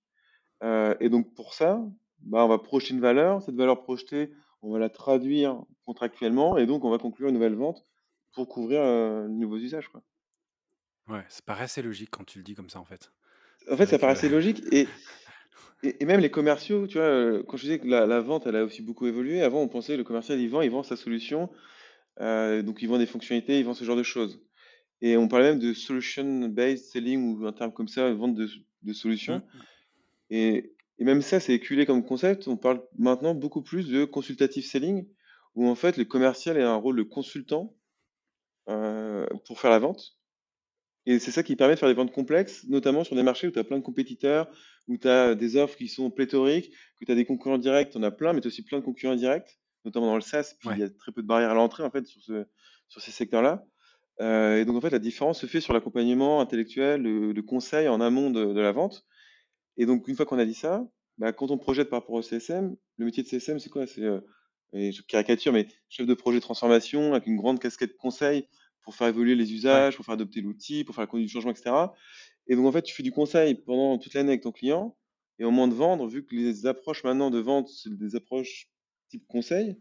Euh, 0.64 0.96
et 0.98 1.08
donc 1.08 1.32
pour 1.34 1.54
ça, 1.54 1.80
bah, 2.22 2.44
on 2.44 2.48
va 2.48 2.58
projeter 2.58 2.94
une 2.94 3.00
valeur. 3.00 3.40
Cette 3.40 3.54
valeur 3.54 3.84
projetée, 3.84 4.32
on 4.62 4.72
va 4.72 4.80
la 4.80 4.90
traduire 4.90 5.62
contractuellement 5.84 6.58
et 6.58 6.66
donc 6.66 6.84
on 6.84 6.90
va 6.90 6.98
conclure 6.98 7.28
une 7.28 7.34
nouvelle 7.34 7.54
vente 7.54 7.86
pour 8.32 8.48
couvrir 8.48 8.82
euh, 8.82 9.28
de 9.28 9.32
nouveaux 9.32 9.58
usages. 9.58 9.86
Quoi. 9.86 10.02
Ouais, 11.08 11.24
ça 11.28 11.40
paraît 11.44 11.64
assez 11.64 11.82
logique 11.82 12.10
quand 12.10 12.24
tu 12.24 12.38
le 12.38 12.44
dis 12.44 12.54
comme 12.54 12.70
ça 12.70 12.80
en 12.80 12.84
fait. 12.84 13.12
En 13.70 13.76
fait, 13.76 13.86
ça 13.86 13.98
paraît 13.98 14.12
assez 14.12 14.28
logique 14.28 14.62
et 14.72 14.88
et, 15.84 16.04
même 16.04 16.20
les 16.20 16.30
commerciaux, 16.30 16.86
tu 16.86 16.98
vois, 16.98 17.06
euh, 17.06 17.42
quand 17.46 17.56
je 17.56 17.62
disais 17.62 17.78
que 17.78 17.86
la, 17.86 18.20
vente, 18.20 18.46
elle 18.46 18.56
a 18.56 18.64
aussi 18.64 18.82
beaucoup 18.82 19.06
évolué, 19.06 19.42
avant 19.42 19.60
on 19.60 19.68
pensait 19.68 19.94
que 19.94 19.98
le 19.98 20.04
commercial, 20.04 20.40
il 20.40 20.48
vend, 20.48 20.62
il 20.62 20.70
vend 20.70 20.82
sa 20.82 20.96
solution, 20.96 21.50
euh, 22.20 22.62
donc 22.62 22.80
il 22.82 22.88
vend 22.88 22.98
des 22.98 23.06
fonctionnalités, 23.06 23.58
il 23.58 23.64
vend 23.64 23.74
ce 23.74 23.84
genre 23.84 23.96
de 23.96 24.02
choses. 24.02 24.40
Et 25.02 25.16
on 25.16 25.28
parlait 25.28 25.50
même 25.50 25.58
de 25.58 25.74
solution-based 25.74 26.86
selling 26.86 27.36
ou 27.36 27.46
un 27.46 27.52
terme 27.52 27.72
comme 27.72 27.88
ça, 27.88 28.10
vente 28.12 28.34
de, 28.34 28.92
solutions. 28.92 29.38
Mmh. 29.38 29.60
Et, 30.30 30.70
même 31.00 31.22
ça, 31.22 31.40
c'est 31.40 31.52
éculé 31.52 31.86
comme 31.86 32.04
concept. 32.04 32.46
On 32.46 32.56
parle 32.56 32.80
maintenant 32.96 33.34
beaucoup 33.34 33.62
plus 33.62 33.88
de 33.88 34.04
consultative 34.04 34.64
selling, 34.64 35.06
où 35.54 35.68
en 35.68 35.74
fait 35.74 35.96
le 35.96 36.04
commercial 36.04 36.58
a 36.58 36.70
un 36.70 36.76
rôle 36.76 36.96
de 36.96 37.02
consultant 37.02 37.74
euh, 38.68 39.26
pour 39.46 39.60
faire 39.60 39.70
la 39.70 39.80
vente. 39.80 40.16
Et 41.06 41.18
c'est 41.18 41.30
ça 41.30 41.42
qui 41.42 41.54
permet 41.54 41.74
de 41.74 41.78
faire 41.78 41.88
des 41.88 41.94
ventes 41.94 42.12
complexes, 42.12 42.64
notamment 42.68 43.04
sur 43.04 43.14
des 43.14 43.22
marchés 43.22 43.46
où 43.46 43.50
tu 43.50 43.58
as 43.58 43.64
plein 43.64 43.78
de 43.78 43.82
compétiteurs, 43.82 44.48
où 44.88 44.96
tu 44.96 45.06
as 45.06 45.34
des 45.34 45.56
offres 45.56 45.76
qui 45.76 45.88
sont 45.88 46.10
pléthoriques, 46.10 46.72
que 46.98 47.04
tu 47.04 47.12
as 47.12 47.14
des 47.14 47.26
concurrents 47.26 47.58
directs, 47.58 47.90
tu 47.90 47.98
en 47.98 48.02
as 48.02 48.10
plein, 48.10 48.32
mais 48.32 48.40
tu 48.40 48.46
as 48.46 48.48
aussi 48.48 48.62
plein 48.62 48.78
de 48.78 48.84
concurrents 48.84 49.12
indirects, 49.12 49.58
notamment 49.84 50.06
dans 50.06 50.14
le 50.14 50.22
SaaS, 50.22 50.54
puis 50.58 50.70
il 50.72 50.78
y 50.78 50.82
a 50.82 50.88
très 50.88 51.12
peu 51.12 51.22
de 51.22 51.26
barrières 51.26 51.50
à 51.50 51.54
l'entrée 51.54 51.82
en 51.82 51.90
fait 51.90 52.06
sur, 52.06 52.22
ce, 52.22 52.46
sur 52.88 53.02
ces 53.02 53.10
secteurs-là. 53.10 53.66
Euh, 54.20 54.60
et 54.60 54.64
donc 54.64 54.76
en 54.76 54.80
fait, 54.80 54.90
la 54.90 54.98
différence 54.98 55.40
se 55.40 55.46
fait 55.46 55.60
sur 55.60 55.74
l'accompagnement 55.74 56.40
intellectuel, 56.40 57.02
le, 57.02 57.42
conseil 57.42 57.88
en 57.88 58.00
amont 58.00 58.30
de, 58.30 58.58
la 58.58 58.72
vente. 58.72 59.04
Et 59.76 59.84
donc 59.84 60.08
une 60.08 60.16
fois 60.16 60.24
qu'on 60.24 60.38
a 60.38 60.46
dit 60.46 60.54
ça, 60.54 60.86
bah, 61.18 61.32
quand 61.32 61.50
on 61.50 61.58
projette 61.58 61.90
par 61.90 62.00
rapport 62.00 62.14
au 62.14 62.22
CSM, 62.22 62.76
le 62.96 63.04
métier 63.04 63.22
de 63.22 63.28
CSM, 63.28 63.58
c'est 63.58 63.70
quoi? 63.70 63.86
C'est, 63.86 64.02
euh, 64.02 64.20
je 64.72 65.02
caricature, 65.02 65.52
mais 65.52 65.68
chef 65.88 66.06
de 66.06 66.14
projet 66.14 66.38
de 66.38 66.42
transformation 66.42 67.12
avec 67.12 67.26
une 67.26 67.36
grande 67.36 67.60
casquette 67.60 67.96
conseil 67.96 68.48
pour 68.84 68.94
faire 68.94 69.08
évoluer 69.08 69.34
les 69.34 69.52
usages, 69.52 69.96
pour 69.96 70.04
faire 70.04 70.14
adopter 70.14 70.40
l'outil, 70.40 70.84
pour 70.84 70.94
faire 70.94 71.02
la 71.02 71.06
conduite 71.06 71.26
du 71.26 71.32
changement, 71.32 71.50
etc. 71.50 71.74
Et 72.46 72.56
donc, 72.56 72.66
en 72.66 72.72
fait, 72.72 72.82
tu 72.82 72.94
fais 72.94 73.02
du 73.02 73.12
conseil 73.12 73.54
pendant 73.54 73.98
toute 73.98 74.14
l'année 74.14 74.30
avec 74.30 74.42
ton 74.42 74.52
client. 74.52 74.96
Et 75.38 75.44
au 75.44 75.50
moment 75.50 75.68
de 75.68 75.74
vendre, 75.74 76.06
vu 76.06 76.24
que 76.24 76.34
les 76.34 76.66
approches 76.66 77.02
maintenant 77.02 77.30
de 77.30 77.38
vente, 77.38 77.68
c'est 77.68 77.96
des 77.96 78.14
approches 78.14 78.68
type 79.08 79.26
conseil, 79.26 79.76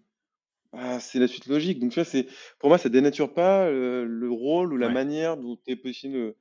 bah, 0.72 1.00
c'est 1.00 1.20
la 1.20 1.28
suite 1.28 1.46
logique. 1.46 1.80
Donc, 1.80 1.92
tu 1.92 1.96
vois, 1.96 2.06
c'est, 2.06 2.28
pour 2.60 2.70
moi, 2.70 2.78
ça 2.78 2.90
dénature 2.90 3.34
pas 3.34 3.68
euh, 3.68 4.06
le, 4.06 4.32
rôle 4.32 4.74
ou 4.74 4.78
la 4.78 4.90
manière 4.90 5.38
dont 5.38 5.60
est 5.68 5.76
positionné 5.76 6.34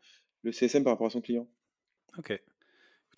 le, 0.42 0.52
CSM 0.52 0.85
par 0.85 0.95
rapport 0.95 1.09
à 1.09 1.11
son 1.11 1.21
client. 1.21 1.47
Ok. 2.16 2.40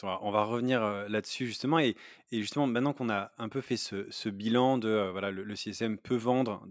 On 0.02 0.30
va 0.32 0.44
revenir 0.44 0.82
euh, 0.82 1.08
là-dessus 1.08 1.46
justement. 1.46 1.78
Et, 1.78 1.96
justement, 2.30 2.66
maintenant 2.66 2.92
qu'on 2.92 3.08
a 3.08 3.32
un 3.38 3.48
peu 3.48 3.60
fait 3.60 3.76
ce, 3.76 4.28
bilan 4.28 4.76
de 4.76 4.88
euh, 4.88 5.12
voilà, 5.12 5.30
le, 5.30 5.56
CSM 5.56 5.98
peut 5.98 6.16
vendre 6.16 6.66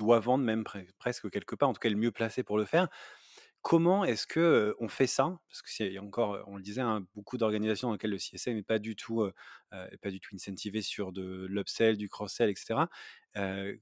doit 0.00 0.18
vendre 0.18 0.44
même 0.44 0.64
presque 0.98 1.30
quelque 1.30 1.54
part, 1.54 1.68
en 1.68 1.72
tout 1.74 1.80
cas 1.80 1.90
le 1.90 1.96
mieux 1.96 2.10
placé 2.10 2.42
pour 2.42 2.58
le 2.58 2.64
faire. 2.64 2.88
Comment 3.62 4.04
est-ce 4.06 4.26
que 4.26 4.74
on 4.80 4.88
fait 4.88 5.06
ça? 5.06 5.38
Parce 5.50 5.60
que 5.60 5.68
c'est 5.70 5.98
encore, 5.98 6.42
on 6.46 6.56
le 6.56 6.62
disait, 6.62 6.80
hein, 6.80 7.06
beaucoup 7.14 7.36
d'organisations 7.36 7.88
dans 7.88 7.92
lesquelles 7.92 8.10
le 8.10 8.18
CSM 8.18 8.54
n'est 8.54 8.62
pas 8.62 8.78
du 8.78 8.96
tout, 8.96 9.28
pas 9.70 10.10
du 10.10 10.18
tout 10.18 10.34
incentivé 10.34 10.80
sur 10.80 11.12
de 11.12 11.46
l'upsell, 11.46 11.98
du 11.98 12.08
cross-sell, 12.08 12.48
etc. 12.48 12.88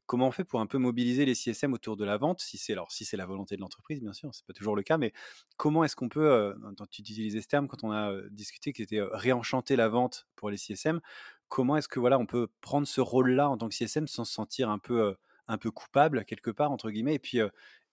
comment 0.06 0.26
on 0.26 0.32
fait 0.32 0.42
pour 0.42 0.58
un 0.60 0.66
peu 0.66 0.78
mobiliser 0.78 1.24
les 1.24 1.36
CSM 1.36 1.72
autour 1.74 1.96
de 1.96 2.04
la 2.04 2.16
vente? 2.16 2.40
Si 2.40 2.58
c'est 2.58 2.72
alors 2.72 2.90
si 2.90 3.04
c'est 3.04 3.16
la 3.16 3.26
volonté 3.26 3.54
de 3.54 3.60
l'entreprise, 3.60 4.00
bien 4.00 4.12
sûr, 4.12 4.30
c'est 4.34 4.44
pas 4.44 4.52
toujours 4.52 4.74
le 4.74 4.82
cas, 4.82 4.98
mais 4.98 5.12
comment 5.56 5.84
est-ce 5.84 5.94
qu'on 5.94 6.08
peut, 6.08 6.56
tu 6.90 7.02
utilisais 7.02 7.40
ce 7.40 7.46
terme 7.46 7.68
quand 7.68 7.84
on 7.84 7.92
a 7.92 8.12
discuté, 8.30 8.72
qui 8.72 8.82
était 8.82 9.00
réenchanter 9.00 9.76
la 9.76 9.88
vente 9.88 10.26
pour 10.34 10.50
les 10.50 10.56
CSM 10.56 11.00
Comment 11.48 11.76
est-ce 11.76 11.88
que 11.88 12.00
voilà, 12.00 12.18
on 12.18 12.26
peut 12.26 12.48
prendre 12.60 12.86
ce 12.88 13.00
rôle-là 13.00 13.48
en 13.48 13.56
tant 13.56 13.68
que 13.68 13.76
CSM 13.76 14.08
sans 14.08 14.24
se 14.24 14.32
sentir 14.32 14.70
un 14.70 14.80
peu 14.80 15.14
un 15.48 15.58
peu 15.58 15.70
coupable 15.70 16.24
quelque 16.24 16.50
part 16.50 16.70
entre 16.70 16.90
guillemets 16.90 17.14
et 17.14 17.18
puis 17.18 17.40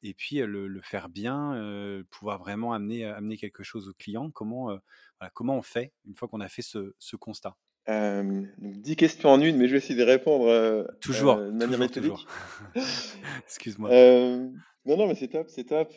et 0.03 0.13
puis 0.13 0.37
le, 0.37 0.81
faire 0.81 1.09
bien 1.09 2.03
pouvoir 2.11 2.39
vraiment 2.39 2.73
amener 2.73 3.05
amener 3.05 3.37
quelque 3.37 3.63
chose 3.63 3.89
au 3.89 3.93
client 3.93 4.29
comment 4.31 4.77
comment 5.33 5.57
on 5.57 5.61
fait 5.61 5.91
une 6.05 6.15
fois 6.15 6.27
qu'on 6.27 6.41
a 6.41 6.49
fait 6.49 6.61
ce, 6.61 7.15
constat? 7.15 7.55
Donc 7.87 8.47
10 8.57 8.95
questions 8.95 9.29
en 9.29 9.41
une, 9.41 9.57
mais 9.57 9.67
je 9.67 9.73
vais 9.73 9.77
essayer 9.77 9.95
de 9.95 10.03
répondre 10.03 10.87
toujours, 11.01 11.37
de 11.37 11.51
manière 11.51 11.79
méthodique. 11.79 12.27
Excuse-moi. 13.45 13.89
non, 13.89 14.97
non, 14.97 15.07
mais 15.07 15.15
c'est 15.15 15.29
top, 15.29 15.49
c'est 15.49 15.65
top. 15.65 15.93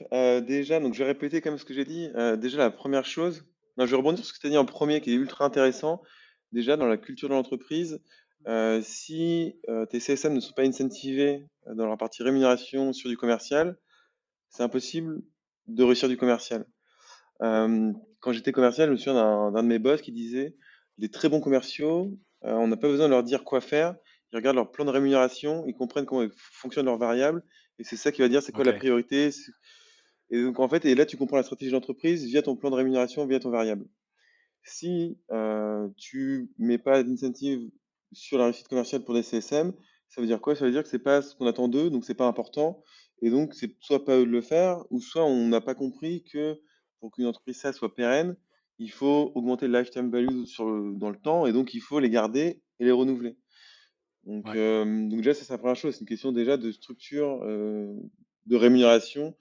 déjà, 0.46 0.80
donc 0.80 0.94
je 0.94 0.98
vais 0.98 1.06
répéter 1.06 1.40
comme 1.40 1.58
ce 1.58 1.64
que 1.64 1.74
j'ai 1.74 1.84
dit. 1.84 2.08
déjà, 2.38 2.58
la 2.58 2.70
première 2.70 3.04
chose, 3.04 3.44
non, 3.78 3.86
je 3.86 3.92
vais 3.92 3.96
rebondir 3.96 4.24
sur 4.24 4.34
ce 4.34 4.38
que 4.38 4.40
tu 4.40 4.48
as 4.48 4.50
dit 4.50 4.58
en 4.58 4.64
premier, 4.64 5.00
qui 5.00 5.12
est 5.12 5.14
ultra 5.14 5.44
intéressant. 5.44 6.02
Déjà, 6.50 6.76
dans 6.76 6.86
la 6.86 6.96
culture 6.96 7.28
de 7.28 7.34
l'entreprise, 7.34 8.02
si 8.82 9.60
tes 9.90 10.00
CSM 10.00 10.34
ne 10.34 10.40
sont 10.40 10.54
pas 10.54 10.62
incentivés 10.62 11.46
dans 11.66 11.86
leur 11.86 11.98
partie 11.98 12.22
rémunération 12.22 12.92
sur 12.92 13.10
du 13.10 13.16
commercial, 13.16 13.76
c'est 14.50 14.62
impossible 14.62 15.22
de 15.66 15.84
réussir 15.84 16.08
du 16.08 16.16
commercial. 16.16 16.66
quand 17.40 18.32
j'étais 18.32 18.52
commercial, 18.52 18.88
je 18.88 18.92
me 18.92 18.96
souviens 18.96 19.50
d'un 19.50 19.62
de 19.62 19.68
mes 19.68 19.78
boss 19.78 20.02
qui 20.02 20.12
disait 20.12 20.56
les 20.98 21.08
très 21.08 21.28
bons 21.28 21.40
commerciaux, 21.40 22.18
on 22.42 22.68
n'a 22.68 22.76
pas 22.76 22.88
besoin 22.88 23.06
de 23.06 23.12
leur 23.12 23.22
dire 23.22 23.44
quoi 23.44 23.60
faire. 23.60 23.94
Ils 24.32 24.36
regardent 24.36 24.56
leur 24.56 24.70
plan 24.70 24.84
de 24.84 24.90
rémunération, 24.90 25.64
ils 25.66 25.74
comprennent 25.74 26.04
comment 26.04 26.28
fonctionnent 26.36 26.86
leurs 26.86 26.98
variables, 26.98 27.42
et 27.78 27.84
c'est 27.84 27.96
ça 27.96 28.12
qui 28.12 28.20
va 28.20 28.28
dire 28.28 28.42
c'est 28.42 28.52
quoi 28.52 28.64
la 28.64 28.74
priorité. 28.74 29.30
Et 30.30 30.42
donc 30.42 30.60
en 30.60 30.68
fait, 30.68 30.84
et 30.84 30.94
là 30.94 31.06
tu 31.06 31.16
comprends 31.16 31.38
la 31.38 31.42
stratégie 31.42 31.70
d'entreprise 31.70 32.24
via 32.26 32.42
ton 32.42 32.56
plan 32.56 32.70
de 32.70 32.74
rémunération, 32.74 33.26
via 33.26 33.40
ton 33.40 33.50
variable. 33.50 33.86
Si 34.64 35.16
tu 35.96 36.50
mets 36.58 36.78
pas 36.78 37.02
d'incentive 37.02 37.70
sur 38.12 38.38
la 38.38 38.44
réussite 38.44 38.68
commerciale 38.68 39.04
pour 39.04 39.14
des 39.14 39.22
CSM, 39.22 39.72
ça 40.08 40.20
veut 40.20 40.26
dire 40.26 40.40
quoi? 40.40 40.56
Ça 40.56 40.64
veut 40.64 40.70
dire 40.70 40.82
que 40.82 40.88
c'est 40.88 40.98
pas 40.98 41.22
ce 41.22 41.34
qu'on 41.34 41.46
attend 41.46 41.68
d'eux, 41.68 41.90
donc 41.90 42.04
c'est 42.04 42.14
pas 42.14 42.26
important. 42.26 42.82
Et 43.20 43.30
donc, 43.30 43.54
c'est 43.54 43.76
soit 43.80 44.04
pas 44.04 44.16
eux 44.16 44.26
de 44.26 44.30
le 44.30 44.40
faire, 44.40 44.84
ou 44.90 45.00
soit 45.00 45.24
on 45.24 45.48
n'a 45.48 45.60
pas 45.60 45.74
compris 45.74 46.24
que 46.24 46.60
pour 47.00 47.10
qu'une 47.10 47.26
entreprise 47.26 47.58
ça 47.58 47.72
soit 47.72 47.94
pérenne, 47.94 48.36
il 48.78 48.90
faut 48.90 49.32
augmenter 49.34 49.66
le 49.66 49.78
lifetime 49.78 50.10
value 50.10 50.44
sur 50.44 50.66
dans 50.94 51.10
le 51.10 51.18
temps, 51.18 51.46
et 51.46 51.52
donc 51.52 51.74
il 51.74 51.80
faut 51.80 51.98
les 51.98 52.10
garder 52.10 52.62
et 52.78 52.84
les 52.84 52.92
renouveler. 52.92 53.36
Donc, 54.24 54.44
donc 54.44 55.16
déjà, 55.20 55.34
c'est 55.34 55.48
la 55.50 55.58
première 55.58 55.76
chose. 55.76 55.94
C'est 55.94 56.00
une 56.00 56.06
question 56.06 56.32
déjà 56.32 56.56
de 56.56 56.70
structure, 56.70 57.40
de 57.44 58.56
rémunération 58.56 59.36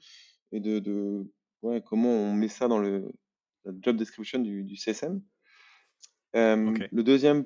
et 0.51 0.59
de, 0.59 0.79
de 0.79 1.31
ouais, 1.61 1.83
comment 1.85 2.09
on 2.09 2.33
met 2.33 2.47
ça 2.47 2.67
dans 2.67 2.79
le 2.79 3.11
job 3.81 3.97
description 3.97 4.39
du, 4.39 4.63
du 4.63 4.75
CSM. 4.75 5.21
Le 6.33 7.01
deuxième 7.01 7.45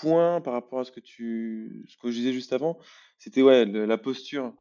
point 0.00 0.40
par 0.40 0.52
rapport 0.52 0.80
à 0.80 0.84
ce 0.84 0.92
que 0.92 1.00
tu, 1.00 1.84
ce 1.88 1.96
que 1.96 2.10
je 2.10 2.16
disais 2.16 2.32
juste 2.32 2.52
avant, 2.52 2.78
c'était 3.18 3.42
ouais, 3.42 3.64
la 3.64 3.98
posture. 3.98 4.54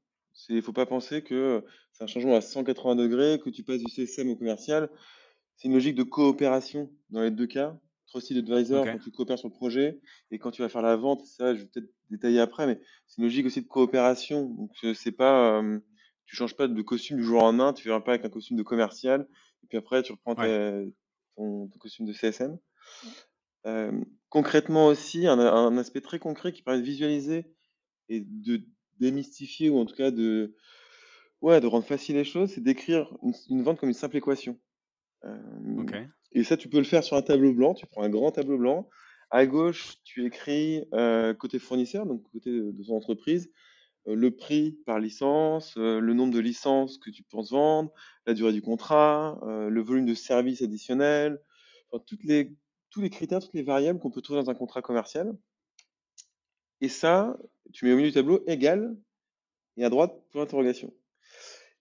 Il 0.49 0.55
ne 0.55 0.61
faut 0.61 0.73
pas 0.73 0.85
penser 0.85 1.21
que 1.21 1.63
c'est 1.93 2.03
un 2.03 2.07
changement 2.07 2.35
à 2.35 2.41
180 2.41 2.95
degrés, 2.95 3.39
que 3.43 3.49
tu 3.49 3.63
passes 3.63 3.81
du 3.81 3.91
CSM 3.91 4.29
au 4.29 4.35
commercial. 4.35 4.89
C'est 5.55 5.67
une 5.67 5.73
logique 5.73 5.95
de 5.95 6.03
coopération 6.03 6.91
dans 7.09 7.21
les 7.21 7.31
deux 7.31 7.47
cas. 7.47 7.77
Trusted 8.07 8.37
Advisor, 8.37 8.85
quand 8.85 8.99
tu 8.99 9.11
coopères 9.11 9.39
sur 9.39 9.47
le 9.47 9.53
projet, 9.53 9.99
et 10.31 10.39
quand 10.39 10.51
tu 10.51 10.61
vas 10.61 10.69
faire 10.69 10.81
la 10.81 10.95
vente, 10.95 11.25
ça, 11.25 11.55
je 11.55 11.61
vais 11.61 11.67
peut-être 11.67 11.89
détailler 12.09 12.39
après, 12.39 12.67
mais 12.67 12.79
c'est 13.07 13.17
une 13.17 13.25
logique 13.25 13.45
aussi 13.45 13.61
de 13.61 13.67
coopération. 13.67 14.45
Donc, 14.45 14.71
c'est 14.93 15.11
pas, 15.11 15.59
euh, 15.59 15.79
tu 16.25 16.35
changes 16.35 16.55
pas 16.55 16.67
de 16.67 16.81
costume 16.81 17.17
du 17.17 17.23
jour 17.23 17.39
au 17.39 17.41
lendemain, 17.41 17.73
tu 17.73 17.87
viens 17.87 17.99
pas 18.01 18.11
avec 18.13 18.25
un 18.25 18.29
costume 18.29 18.57
de 18.57 18.63
commercial, 18.63 19.27
et 19.63 19.67
puis 19.67 19.77
après, 19.77 20.03
tu 20.03 20.11
reprends 20.11 20.35
ton, 20.35 21.69
costume 21.79 22.05
de 22.05 22.13
CSM. 22.13 22.57
Concrètement 24.35 24.87
aussi, 24.87 25.27
un, 25.27 25.77
aspect 25.77 26.01
très 26.01 26.19
concret 26.19 26.51
qui 26.51 26.61
permet 26.61 26.81
de 26.81 26.85
visualiser 26.85 27.45
et 28.09 28.19
de 28.19 28.63
démystifier, 28.99 29.69
ou 29.69 29.77
en 29.77 29.85
tout 29.85 29.95
cas 29.95 30.11
de, 30.11 30.55
ouais, 31.41 31.61
de 31.61 31.67
rendre 31.67 31.85
facile 31.85 32.15
les 32.15 32.25
choses, 32.25 32.51
c'est 32.51 32.61
d'écrire 32.61 33.15
une, 33.49 33.63
vente 33.63 33.79
comme 33.79 33.87
une 33.87 33.95
simple 33.95 34.17
équation. 34.17 34.59
Euh, 35.23 35.37
et 36.33 36.43
ça, 36.43 36.57
tu 36.57 36.67
peux 36.67 36.79
le 36.79 36.83
faire 36.83 37.03
sur 37.03 37.15
un 37.15 37.21
tableau 37.21 37.53
blanc. 37.53 37.73
Tu 37.73 37.85
prends 37.85 38.03
un 38.03 38.09
grand 38.09 38.31
tableau 38.31 38.57
blanc. 38.57 38.89
À 39.29 39.45
gauche, 39.45 39.95
tu 40.03 40.25
écris 40.25 40.83
euh, 40.93 41.33
côté 41.33 41.57
fournisseur, 41.57 42.05
donc 42.05 42.23
côté 42.31 42.51
de, 42.51 42.83
son 42.83 42.95
entreprise, 42.95 43.49
le 44.05 44.31
prix 44.31 44.79
par 44.85 44.99
licence, 44.99 45.77
le 45.77 46.13
nombre 46.13 46.33
de 46.33 46.39
licences 46.39 46.97
que 46.97 47.09
tu 47.09 47.23
penses 47.23 47.51
vendre, 47.51 47.93
la 48.27 48.33
durée 48.33 48.51
du 48.51 48.61
contrat, 48.61 49.39
le 49.45 49.81
volume 49.81 50.05
de 50.05 50.13
services 50.13 50.61
additionnels, 50.61 51.39
enfin, 51.89 52.03
toutes 52.05 52.23
les 52.25 52.53
tous 52.95 53.01
les 53.01 53.09
critères, 53.09 53.41
toutes 53.41 53.53
les 53.53 53.61
variables 53.61 53.99
qu'on 53.99 54.09
peut 54.09 54.21
trouver 54.21 54.41
dans 54.41 54.49
un 54.49 54.55
contrat 54.55 54.81
commercial. 54.81 55.37
Et 56.79 56.87
ça, 56.87 57.37
tu 57.73 57.83
mets 57.83 57.91
au 57.91 57.97
milieu 57.97 58.07
du 58.07 58.13
tableau 58.13 58.41
égal 58.47 58.95
et 59.75 59.83
à 59.83 59.89
droite 59.89 60.13
point 60.31 60.43
d'interrogation. 60.43 60.93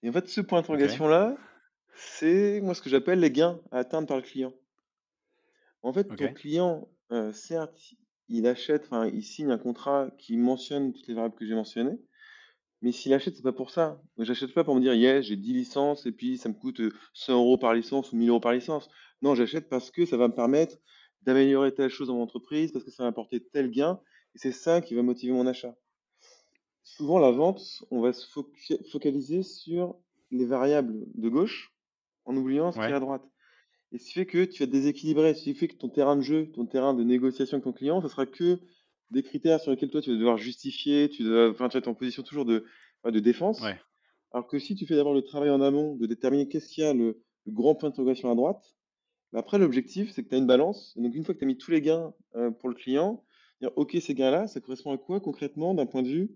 Et 0.02 0.08
en 0.08 0.12
fait, 0.12 0.26
ce 0.26 0.40
point 0.40 0.58
d'interrogation-là, 0.60 1.36
c'est 1.94 2.60
moi 2.62 2.74
ce 2.74 2.82
que 2.82 2.90
j'appelle 2.90 3.20
les 3.20 3.30
gains 3.30 3.60
à 3.70 3.78
atteindre 3.78 4.08
par 4.08 4.16
le 4.16 4.24
client. 4.24 4.52
En 5.82 5.92
fait, 5.92 6.04
ton 6.16 6.32
client, 6.32 6.88
euh, 7.12 7.32
certes, 7.32 7.94
il 8.28 8.48
achète, 8.48 8.86
enfin, 8.86 9.06
il 9.06 9.22
signe 9.22 9.52
un 9.52 9.58
contrat 9.58 10.10
qui 10.18 10.36
mentionne 10.36 10.92
toutes 10.92 11.06
les 11.06 11.14
variables 11.14 11.36
que 11.36 11.46
j'ai 11.46 11.54
mentionnées, 11.54 12.00
mais 12.82 12.90
s'il 12.90 13.14
achète, 13.14 13.36
c'est 13.36 13.42
pas 13.42 13.52
pour 13.52 13.70
ça. 13.70 14.02
J'achète 14.18 14.52
pas 14.52 14.64
pour 14.64 14.74
me 14.74 14.80
dire, 14.80 14.94
yeah, 14.94 15.20
j'ai 15.20 15.36
10 15.36 15.52
licences 15.52 16.06
et 16.06 16.12
puis 16.12 16.38
ça 16.38 16.48
me 16.48 16.54
coûte 16.54 16.82
100 17.12 17.34
euros 17.34 17.56
par 17.56 17.72
licence 17.72 18.10
ou 18.10 18.16
1000 18.16 18.30
euros 18.30 18.40
par 18.40 18.52
licence. 18.52 18.88
Non, 19.22 19.36
j'achète 19.36 19.68
parce 19.68 19.92
que 19.92 20.06
ça 20.06 20.16
va 20.16 20.26
me 20.26 20.34
permettre 20.34 20.76
d'améliorer 21.24 21.74
telle 21.74 21.90
chose 21.90 22.08
dans 22.08 22.14
mon 22.14 22.22
entreprise 22.22 22.72
parce 22.72 22.84
que 22.84 22.90
ça 22.90 23.02
va 23.02 23.08
apporter 23.08 23.40
tel 23.40 23.70
gain 23.70 24.00
et 24.34 24.38
c'est 24.38 24.52
ça 24.52 24.80
qui 24.80 24.94
va 24.94 25.02
motiver 25.02 25.32
mon 25.32 25.46
achat. 25.46 25.76
Souvent, 26.82 27.18
la 27.18 27.30
vente, 27.30 27.82
on 27.90 28.00
va 28.00 28.12
se 28.12 28.26
focaliser 28.90 29.42
sur 29.42 29.96
les 30.30 30.44
variables 30.44 31.06
de 31.14 31.28
gauche 31.28 31.72
en 32.24 32.36
oubliant 32.36 32.72
ce 32.72 32.78
qui 32.78 32.84
est 32.84 32.92
à 32.92 33.00
droite. 33.00 33.24
Et 33.92 33.98
ce 33.98 34.06
qui 34.06 34.12
fait 34.12 34.26
que 34.26 34.44
tu 34.44 34.62
vas 34.62 34.66
te 34.66 34.72
déséquilibrer, 34.72 35.34
ce 35.34 35.42
qui 35.44 35.54
fait 35.54 35.68
que 35.68 35.76
ton 35.76 35.88
terrain 35.88 36.16
de 36.16 36.20
jeu, 36.20 36.50
ton 36.52 36.66
terrain 36.66 36.94
de 36.94 37.04
négociation 37.04 37.56
avec 37.56 37.64
ton 37.64 37.72
client, 37.72 38.02
ce 38.02 38.08
sera 38.08 38.26
que 38.26 38.58
des 39.10 39.22
critères 39.22 39.60
sur 39.60 39.70
lesquels 39.70 39.90
toi 39.90 40.02
tu 40.02 40.10
vas 40.10 40.16
devoir 40.16 40.36
justifier, 40.36 41.08
tu, 41.08 41.22
dois, 41.22 41.50
enfin, 41.50 41.68
tu 41.68 41.74
vas 41.74 41.78
être 41.78 41.88
en 41.88 41.94
position 41.94 42.22
toujours 42.22 42.44
de, 42.44 42.64
de 43.04 43.20
défense. 43.20 43.62
Alors 44.32 44.48
que 44.48 44.58
si 44.58 44.74
tu 44.74 44.84
fais 44.86 44.96
d'abord 44.96 45.14
le 45.14 45.22
travail 45.22 45.50
en 45.50 45.60
amont 45.60 45.94
de 45.96 46.06
déterminer 46.06 46.48
qu'est-ce 46.48 46.68
qu'il 46.68 46.82
y 46.82 46.86
a 46.86 46.92
le, 46.92 47.22
le 47.46 47.52
grand 47.52 47.76
point 47.76 47.90
d'interrogation 47.90 48.30
à 48.32 48.34
droite, 48.34 48.74
après, 49.34 49.58
l'objectif, 49.58 50.12
c'est 50.12 50.22
que 50.22 50.28
tu 50.28 50.34
as 50.34 50.38
une 50.38 50.46
balance. 50.46 50.96
donc, 50.96 51.14
une 51.14 51.24
fois 51.24 51.34
que 51.34 51.40
tu 51.40 51.44
as 51.44 51.48
mis 51.48 51.58
tous 51.58 51.70
les 51.70 51.80
gains 51.80 52.14
euh, 52.36 52.50
pour 52.50 52.68
le 52.68 52.74
client, 52.74 53.24
dire 53.60 53.70
OK, 53.76 53.96
ces 54.00 54.14
gains-là, 54.14 54.46
ça 54.46 54.60
correspond 54.60 54.92
à 54.92 54.98
quoi 54.98 55.20
concrètement 55.20 55.74
d'un 55.74 55.86
point 55.86 56.02
de 56.02 56.08
vue 56.08 56.30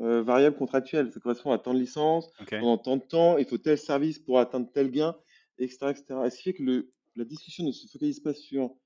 euh, 0.00 0.22
variable 0.22 0.56
contractuel 0.56 1.12
Ça 1.12 1.20
correspond 1.20 1.50
à 1.50 1.58
tant 1.58 1.74
de 1.74 1.80
licences, 1.80 2.30
pendant 2.48 2.78
tant 2.78 2.96
de 2.96 3.02
temps, 3.02 3.36
il 3.38 3.46
faut 3.46 3.58
tel 3.58 3.78
service 3.78 4.18
pour 4.18 4.38
atteindre 4.38 4.68
tel 4.72 4.90
gain, 4.90 5.16
etc. 5.58 5.90
etc. 5.90 6.04
Et 6.26 6.30
ce 6.30 6.36
qui 6.36 6.42
fait 6.44 6.52
que 6.54 6.62
le, 6.62 6.92
la 7.16 7.24
discussion 7.24 7.64
ne 7.64 7.72
se 7.72 7.86
focalise 7.88 8.20
pas 8.20 8.34
sur 8.34 8.76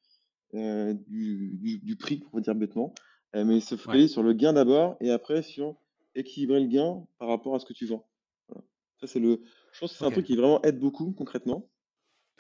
euh, 0.55 0.95
du, 1.07 1.97
prix, 1.99 2.19
pour 2.19 2.41
dire 2.41 2.55
bêtement, 2.55 2.95
mais 3.35 3.61
se 3.61 3.77
focalise 3.77 4.13
sur 4.13 4.23
le 4.23 4.33
gain 4.33 4.53
d'abord 4.53 4.97
et 5.01 5.11
après 5.11 5.43
sur 5.43 5.77
équilibrer 6.15 6.61
le 6.61 6.69
gain 6.69 7.05
par 7.19 7.29
rapport 7.29 7.55
à 7.55 7.59
ce 7.59 7.67
que 7.67 7.73
tu 7.73 7.87
vends. 7.87 8.07
Ça, 9.01 9.09
c'est 9.09 9.19
le, 9.19 9.43
je 9.73 9.81
pense 9.81 9.93
que 9.93 9.99
c'est 9.99 10.05
un 10.05 10.11
truc 10.11 10.25
qui 10.25 10.37
vraiment 10.37 10.63
aide 10.63 10.79
beaucoup 10.79 11.13
concrètement 11.13 11.69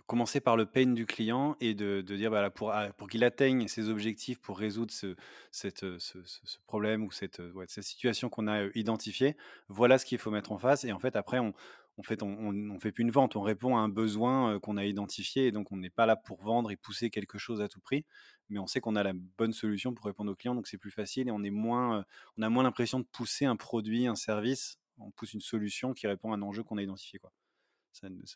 commencer 0.06 0.40
par 0.40 0.56
le 0.56 0.66
pain 0.66 0.86
du 0.86 1.06
client 1.06 1.56
et 1.60 1.74
de, 1.74 2.00
dire 2.02 2.52
pour, 2.52 2.72
ah, 2.72 2.88
pour 2.96 3.08
qu'il 3.08 3.24
atteigne 3.24 3.68
ses 3.68 3.88
objectifs, 3.88 4.40
pour 4.40 4.58
résoudre 4.58 4.92
ce, 4.92 5.16
cette, 5.50 5.98
ce, 5.98 6.18
problème 6.66 7.04
ou 7.04 7.10
cette, 7.10 7.40
cette 7.68 7.84
situation 7.84 8.28
qu'on 8.28 8.46
a 8.46 8.66
identifiée, 8.74 9.36
voilà 9.68 9.98
ce 9.98 10.04
qu'il 10.04 10.18
faut 10.18 10.30
mettre 10.30 10.52
en 10.52 10.58
face. 10.58 10.84
Et 10.84 10.92
en 10.92 10.98
fait, 10.98 11.16
après, 11.16 11.38
on 11.38 11.54
on 11.96 12.02
fait, 12.02 12.22
on, 12.22 12.28
on, 12.70 12.80
fait 12.80 12.92
plus 12.92 13.02
une 13.02 13.10
vente, 13.10 13.36
on 13.36 13.42
répond 13.42 13.76
à 13.76 13.80
un 13.80 13.88
besoin 13.88 14.58
qu'on 14.60 14.76
a 14.76 14.84
identifié. 14.84 15.46
Et 15.46 15.52
donc, 15.52 15.70
on 15.72 15.76
n'est 15.76 15.90
pas 15.90 16.06
là 16.06 16.16
pour 16.16 16.42
vendre 16.42 16.70
et 16.70 16.76
pousser 16.76 17.10
quelque 17.10 17.38
chose 17.38 17.60
à 17.60 17.68
tout 17.68 17.80
prix, 17.80 18.04
mais 18.48 18.58
on 18.58 18.66
sait 18.66 18.80
qu'on 18.80 18.96
a 18.96 19.02
la 19.02 19.12
bonne 19.12 19.52
solution 19.52 19.94
pour 19.94 20.06
répondre 20.06 20.32
aux 20.32 20.34
clients. 20.34 20.54
Donc, 20.54 20.66
c'est 20.66 20.78
plus 20.78 20.90
facile 20.90 21.28
et 21.28 21.30
on, 21.30 21.42
est 21.42 21.50
moins, 21.50 22.04
on 22.36 22.42
a 22.42 22.48
moins 22.48 22.64
l'impression 22.64 22.98
de 22.98 23.04
pousser 23.04 23.44
un 23.44 23.56
produit, 23.56 24.06
un 24.06 24.16
service. 24.16 24.78
On 24.98 25.10
pousse 25.10 25.34
une 25.34 25.40
solution 25.40 25.92
qui 25.92 26.06
répond 26.06 26.32
à 26.32 26.36
un 26.36 26.42
enjeu 26.42 26.62
qu'on 26.62 26.78
a 26.78 26.82
identifié. 26.82 27.18
Quoi 27.18 27.32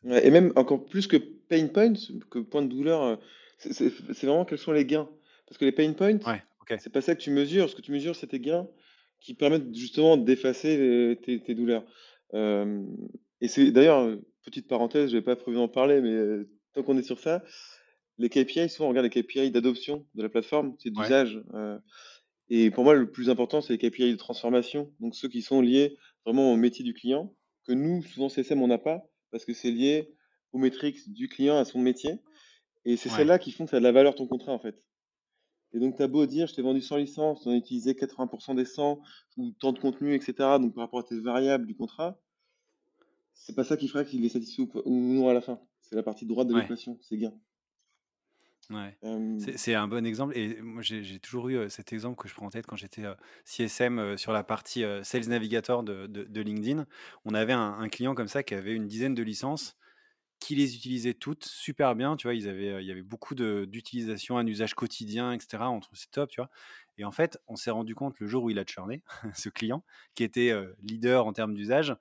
et 0.04 0.30
même 0.30 0.52
encore 0.56 0.84
plus 0.86 1.06
que 1.06 1.16
pain 1.16 1.66
points, 1.68 1.94
que 2.30 2.38
point 2.38 2.62
de 2.62 2.68
douleur, 2.68 3.02
euh, 3.02 3.16
c'est 3.58 3.92
vraiment 4.22 4.44
quels 4.44 4.58
sont 4.58 4.72
les 4.72 4.84
gains. 4.84 5.08
Parce 5.46 5.58
que 5.58 5.64
les 5.64 5.72
pain 5.72 5.92
points, 5.92 6.18
c'est 6.78 6.92
pas 6.92 7.00
ça 7.00 7.14
que 7.14 7.20
tu 7.20 7.30
mesures. 7.30 7.68
Ce 7.68 7.74
que 7.74 7.80
tu 7.80 7.92
mesures, 7.92 8.14
c'est 8.14 8.28
tes 8.28 8.40
gains 8.40 8.68
qui 9.20 9.34
permettent 9.34 9.74
justement 9.74 10.16
d'effacer 10.16 11.18
tes, 11.24 11.54
douleurs. 11.54 11.84
Euh, 12.34 12.84
et 13.40 13.48
c'est 13.48 13.72
d'ailleurs, 13.72 14.16
petite 14.44 14.68
parenthèse, 14.68 15.10
je 15.10 15.14
n'avais 15.14 15.24
pas 15.24 15.36
prévu 15.36 15.56
d'en 15.56 15.68
parler, 15.68 16.00
mais 16.00 16.12
euh, 16.12 16.48
tant 16.74 16.82
qu'on 16.82 16.96
est 16.96 17.02
sur 17.02 17.18
ça, 17.18 17.42
les 18.18 18.28
KPI, 18.28 18.68
souvent 18.68 18.86
on 18.86 18.88
regarde 18.90 19.10
les 19.12 19.22
KPI 19.22 19.50
d'adoption 19.50 20.06
de 20.14 20.22
la 20.22 20.28
plateforme, 20.28 20.76
c'est 20.78 20.90
d'usage. 20.90 21.40
et 22.48 22.70
pour 22.70 22.84
moi, 22.84 22.94
le 22.94 23.10
plus 23.10 23.30
important, 23.30 23.60
c'est 23.60 23.76
les 23.76 23.90
KPI 23.90 24.12
de 24.12 24.16
transformation, 24.16 24.92
donc 25.00 25.16
ceux 25.16 25.28
qui 25.28 25.42
sont 25.42 25.60
liés 25.60 25.96
vraiment 26.24 26.52
au 26.52 26.56
métier 26.56 26.84
du 26.84 26.94
client, 26.94 27.34
que 27.66 27.72
nous, 27.72 28.02
souvent 28.02 28.28
CSM, 28.28 28.62
on 28.62 28.68
n'a 28.68 28.78
pas 28.78 29.08
parce 29.30 29.44
que 29.44 29.52
c'est 29.52 29.70
lié 29.70 30.14
aux 30.52 30.58
métriques 30.58 31.12
du 31.12 31.28
client, 31.28 31.56
à 31.58 31.64
son 31.64 31.80
métier. 31.80 32.20
Et 32.84 32.96
c'est 32.96 33.08
celles-là 33.08 33.38
qui 33.38 33.52
font 33.52 33.64
que 33.64 33.70
ça 33.70 33.76
a 33.76 33.80
de 33.80 33.84
la 33.84 33.92
valeur 33.92 34.14
ton 34.14 34.26
contrat, 34.26 34.52
en 34.52 34.58
fait. 34.58 34.82
Et 35.74 35.78
donc, 35.78 35.96
tu 35.96 36.02
as 36.02 36.08
beau 36.08 36.24
dire, 36.24 36.46
je 36.46 36.54
t'ai 36.54 36.62
vendu 36.62 36.80
sans 36.80 36.96
licence, 36.96 37.42
tu 37.42 37.50
as 37.50 37.54
utilisé 37.54 37.92
80% 37.92 38.56
des 38.56 38.64
100, 38.64 39.00
ou 39.36 39.50
tant 39.60 39.72
de 39.72 39.78
contenu, 39.78 40.14
etc. 40.14 40.32
Donc, 40.60 40.74
par 40.74 40.84
rapport 40.84 41.00
à 41.00 41.02
tes 41.02 41.20
variables 41.20 41.66
du 41.66 41.74
contrat, 41.74 42.18
c'est 43.34 43.54
pas 43.54 43.64
ça 43.64 43.76
qui 43.76 43.88
fera 43.88 44.04
qu'il 44.04 44.24
est 44.24 44.30
satisfait 44.30 44.62
ou, 44.62 45.12
non 45.14 45.28
à 45.28 45.34
la 45.34 45.40
fin. 45.40 45.60
C'est 45.82 45.96
la 45.96 46.02
partie 46.02 46.26
droite 46.26 46.48
de 46.48 46.56
l'équation, 46.56 46.98
c'est 47.02 47.18
gain. 47.18 47.34
Ouais. 48.70 48.98
C'est 49.56 49.74
un 49.74 49.88
bon 49.88 50.04
exemple 50.04 50.36
et 50.36 50.60
moi 50.60 50.82
j'ai 50.82 51.18
toujours 51.20 51.48
eu 51.48 51.70
cet 51.70 51.92
exemple 51.94 52.20
que 52.20 52.28
je 52.28 52.34
prends 52.34 52.46
en 52.46 52.50
tête 52.50 52.66
quand 52.66 52.76
j'étais 52.76 53.04
CSM 53.44 54.18
sur 54.18 54.32
la 54.32 54.44
partie 54.44 54.84
Sales 55.02 55.28
Navigator 55.28 55.82
de, 55.82 56.06
de, 56.06 56.40
LinkedIn. 56.40 56.86
On 57.24 57.32
avait 57.32 57.54
un, 57.54 57.88
client 57.88 58.14
comme 58.14 58.28
ça 58.28 58.42
qui 58.42 58.54
avait 58.54 58.74
une 58.74 58.86
dizaine 58.86 59.14
de 59.14 59.22
licences, 59.22 59.76
qui 60.38 60.54
les 60.54 60.76
utilisait 60.76 61.14
toutes 61.14 61.46
super 61.46 61.94
bien. 61.94 62.16
Tu 62.16 62.26
vois, 62.26 62.34
ils 62.34 62.46
avaient, 62.46 62.82
il 62.82 62.86
y 62.86 62.92
avait 62.92 63.02
beaucoup 63.02 63.34
d'utilisation, 63.34 64.36
un 64.36 64.46
usage 64.46 64.74
quotidien, 64.74 65.32
etc. 65.32 65.62
Entre 65.62 65.88
c'est 65.94 66.10
top, 66.10 66.28
tu 66.28 66.40
vois. 66.40 66.50
Et 66.98 67.04
en 67.04 67.12
fait, 67.12 67.38
on 67.46 67.56
s'est 67.56 67.70
rendu 67.70 67.94
compte 67.94 68.20
le 68.20 68.26
jour 68.26 68.44
où 68.44 68.50
il 68.50 68.58
a 68.58 68.64
churné, 68.64 69.02
ce 69.34 69.48
client, 69.48 69.82
qui 70.14 70.24
était 70.24 70.54
leader 70.82 71.26
en 71.26 71.32
termes 71.32 71.54
d'usage, 71.54 71.96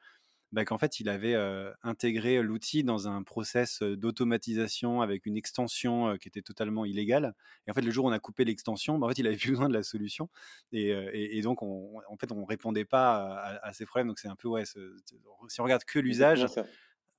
bah, 0.58 0.66
qu'en 0.66 0.80
fait, 0.80 1.00
il 1.00 1.08
avait 1.08 1.36
intégré 1.84 2.42
l'outil 2.42 2.84
dans 2.84 3.08
un 3.08 3.22
process 3.22 3.84
d'automatisation 3.84 5.02
avec 5.02 5.28
une 5.28 5.38
extension 5.38 6.18
qui 6.18 6.28
était 6.30 6.42
totalement 6.42 6.84
illégale. 6.84 7.36
Et 7.68 7.70
en 7.70 7.76
fait, 7.76 7.82
le 7.82 7.92
jour 7.92 8.06
où 8.06 8.08
on 8.08 8.12
a 8.12 8.18
coupé 8.18 8.44
l'extension, 8.44 8.98
bah, 8.98 9.06
en 9.06 9.10
fait, 9.10 9.20
il 9.20 9.28
avait 9.28 9.38
plus 9.38 9.52
besoin 9.52 9.70
de 9.70 9.76
la 9.76 9.84
solution. 9.84 10.30
Et, 10.72 11.42
donc, 11.44 11.62
on, 11.62 12.02
en 12.10 12.18
fait, 12.18 12.32
on 12.32 12.44
répondait 12.44 12.86
pas 12.86 13.60
à, 13.62 13.72
ces 13.72 13.86
problèmes. 13.86 14.08
Donc, 14.08 14.18
c'est 14.18 14.30
un 14.30 14.36
peu, 14.36 14.48
ouais, 14.48 14.64
si 14.66 15.62
on 15.62 15.64
regarde 15.64 15.84
que 15.84 16.00
l'usage, 16.00 16.48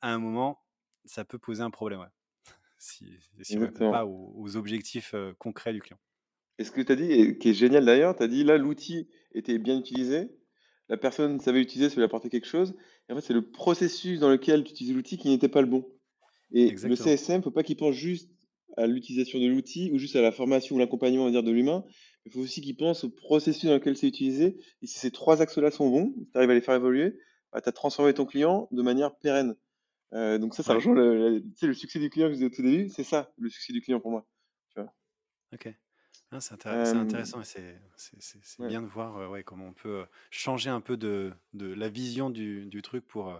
à 0.00 0.12
un 0.12 0.18
moment, 0.18 0.60
ça 1.04 1.24
peut 1.24 1.38
poser 1.38 1.62
un 1.62 1.70
problème, 1.70 2.04
si, 2.80 3.20
on 3.52 3.54
ne 3.54 3.64
répond 3.66 3.92
pas 3.92 4.04
aux, 4.04 4.56
objectifs 4.56 5.14
concrets 5.38 5.72
du 5.72 5.80
client. 5.80 6.00
Et 6.58 6.64
ce 6.64 6.72
que 6.72 6.80
tu 6.80 6.90
as 6.90 6.96
dit, 6.96 7.38
qui 7.38 7.50
est 7.50 7.54
génial 7.54 7.84
d'ailleurs, 7.84 8.16
tu 8.16 8.24
as 8.24 8.26
dit 8.26 8.42
là, 8.42 8.58
l'outil 8.58 9.08
était 9.30 9.58
bien 9.58 9.78
utilisé, 9.78 10.28
la 10.88 10.96
personne 10.96 11.38
savait 11.40 11.60
utiliser, 11.60 11.90
ça 11.90 11.96
lui 11.96 12.04
apporter 12.04 12.30
quelque 12.30 12.46
chose. 12.46 12.74
En 13.10 13.14
fait, 13.14 13.22
c'est 13.22 13.34
le 13.34 13.42
processus 13.42 14.20
dans 14.20 14.30
lequel 14.30 14.64
tu 14.64 14.72
utilises 14.72 14.94
l'outil 14.94 15.16
qui 15.16 15.28
n'était 15.28 15.48
pas 15.48 15.62
le 15.62 15.66
bon. 15.66 15.88
Et 16.52 16.70
le 16.70 16.96
CSM, 16.96 17.34
il 17.34 17.38
ne 17.38 17.42
faut 17.42 17.50
pas 17.50 17.62
qu'il 17.62 17.76
pense 17.76 17.94
juste 17.94 18.30
à 18.76 18.86
l'utilisation 18.86 19.38
de 19.38 19.46
l'outil 19.46 19.90
ou 19.92 19.98
juste 19.98 20.16
à 20.16 20.22
la 20.22 20.32
formation 20.32 20.76
ou 20.76 20.78
l'accompagnement 20.78 21.30
dire, 21.30 21.42
de 21.42 21.50
l'humain. 21.50 21.84
Il 22.26 22.32
faut 22.32 22.40
aussi 22.40 22.60
qu'il 22.60 22.76
pense 22.76 23.04
au 23.04 23.10
processus 23.10 23.64
dans 23.64 23.74
lequel 23.74 23.96
c'est 23.96 24.06
utilisé. 24.06 24.58
Et 24.82 24.86
si 24.86 24.98
ces 24.98 25.10
trois 25.10 25.42
axes-là 25.42 25.70
sont 25.70 25.88
bons, 25.88 26.14
si 26.18 26.30
tu 26.30 26.38
arrives 26.38 26.50
à 26.50 26.54
les 26.54 26.60
faire 26.60 26.74
évoluer, 26.74 27.18
bah, 27.52 27.60
tu 27.60 27.68
as 27.68 27.72
transformé 27.72 28.12
ton 28.14 28.26
client 28.26 28.68
de 28.70 28.82
manière 28.82 29.16
pérenne. 29.16 29.56
Euh, 30.14 30.38
donc 30.38 30.54
ça, 30.54 30.62
ça 30.62 30.74
rejoint 30.74 30.94
le, 30.94 31.42
le, 31.62 31.74
succès 31.74 31.98
du 31.98 32.08
client 32.08 32.28
que 32.28 32.32
je 32.32 32.36
disais 32.36 32.46
au 32.46 32.54
tout 32.54 32.62
début. 32.62 32.88
C'est 32.88 33.04
ça, 33.04 33.32
le 33.36 33.48
succès 33.50 33.72
du 33.72 33.80
client 33.80 34.00
pour 34.00 34.10
moi. 34.10 34.26
Tu 34.74 34.80
vois. 34.80 34.92
Ok. 35.52 35.72
Ah, 36.30 36.40
c'est 36.40 36.52
intéressant, 36.52 37.42
c'est 37.42 38.66
bien 38.66 38.82
de 38.82 38.86
voir 38.86 39.30
ouais, 39.30 39.42
comment 39.42 39.68
on 39.68 39.72
peut 39.72 40.04
changer 40.30 40.68
un 40.68 40.82
peu 40.82 40.96
de, 40.96 41.32
de 41.54 41.72
la 41.72 41.88
vision 41.88 42.28
du, 42.28 42.66
du 42.66 42.82
truc 42.82 43.06
pour, 43.06 43.32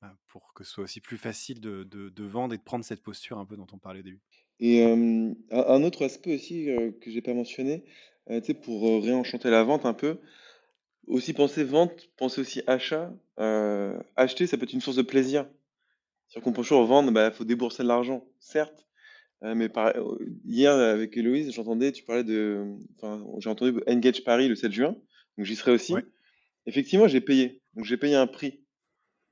bah, 0.00 0.14
pour 0.28 0.54
que 0.54 0.62
ce 0.62 0.70
soit 0.70 0.84
aussi 0.84 1.00
plus 1.00 1.16
facile 1.16 1.60
de, 1.60 1.82
de, 1.82 2.10
de, 2.10 2.24
vendre 2.24 2.54
et 2.54 2.58
de 2.58 2.62
prendre 2.62 2.84
cette 2.84 3.02
posture 3.02 3.38
un 3.38 3.44
peu 3.44 3.56
dont 3.56 3.66
on 3.72 3.78
parlait 3.78 4.00
au 4.00 4.04
début. 4.04 4.20
Et 4.60 4.84
un 4.84 5.82
autre 5.82 6.04
aspect 6.04 6.34
aussi 6.34 6.68
que 7.00 7.10
j'ai 7.10 7.22
pas 7.22 7.34
mentionné, 7.34 7.84
pour 8.62 9.02
réenchanter 9.02 9.50
la 9.50 9.64
vente 9.64 9.84
un 9.84 9.94
peu, 9.94 10.18
aussi 11.08 11.32
penser 11.32 11.64
vente, 11.64 12.08
penser 12.16 12.40
aussi 12.40 12.62
achat. 12.66 13.12
acheter, 14.16 14.46
ça 14.46 14.56
peut 14.56 14.64
être 14.64 14.72
une 14.72 14.80
source 14.80 14.96
de 14.96 15.02
plaisir. 15.02 15.46
C'est-à-dire 16.28 16.44
qu'on 16.44 16.52
peut 16.52 16.62
toujours 16.62 16.84
vendre, 16.84 17.08
il 17.08 17.14
bah, 17.14 17.30
faut 17.30 17.44
débourser 17.44 17.82
de 17.82 17.88
l'argent, 17.88 18.24
certes, 18.38 18.86
euh, 19.44 19.54
mais 19.54 19.70
hier, 20.44 20.72
avec 20.72 21.16
Héloïse, 21.16 21.52
j'entendais, 21.52 21.92
tu 21.92 22.04
parlais 22.04 22.24
de. 22.24 22.64
Enfin, 22.96 23.24
j'ai 23.38 23.48
entendu 23.48 23.80
Engage 23.86 24.24
Paris 24.24 24.48
le 24.48 24.56
7 24.56 24.72
juin, 24.72 24.96
donc 25.36 25.46
j'y 25.46 25.56
serai 25.56 25.72
aussi. 25.72 25.94
Effectivement, 26.66 27.08
j'ai 27.08 27.20
payé. 27.20 27.62
Donc 27.74 27.84
j'ai 27.84 27.96
payé 27.96 28.14
un 28.14 28.26
prix. 28.26 28.60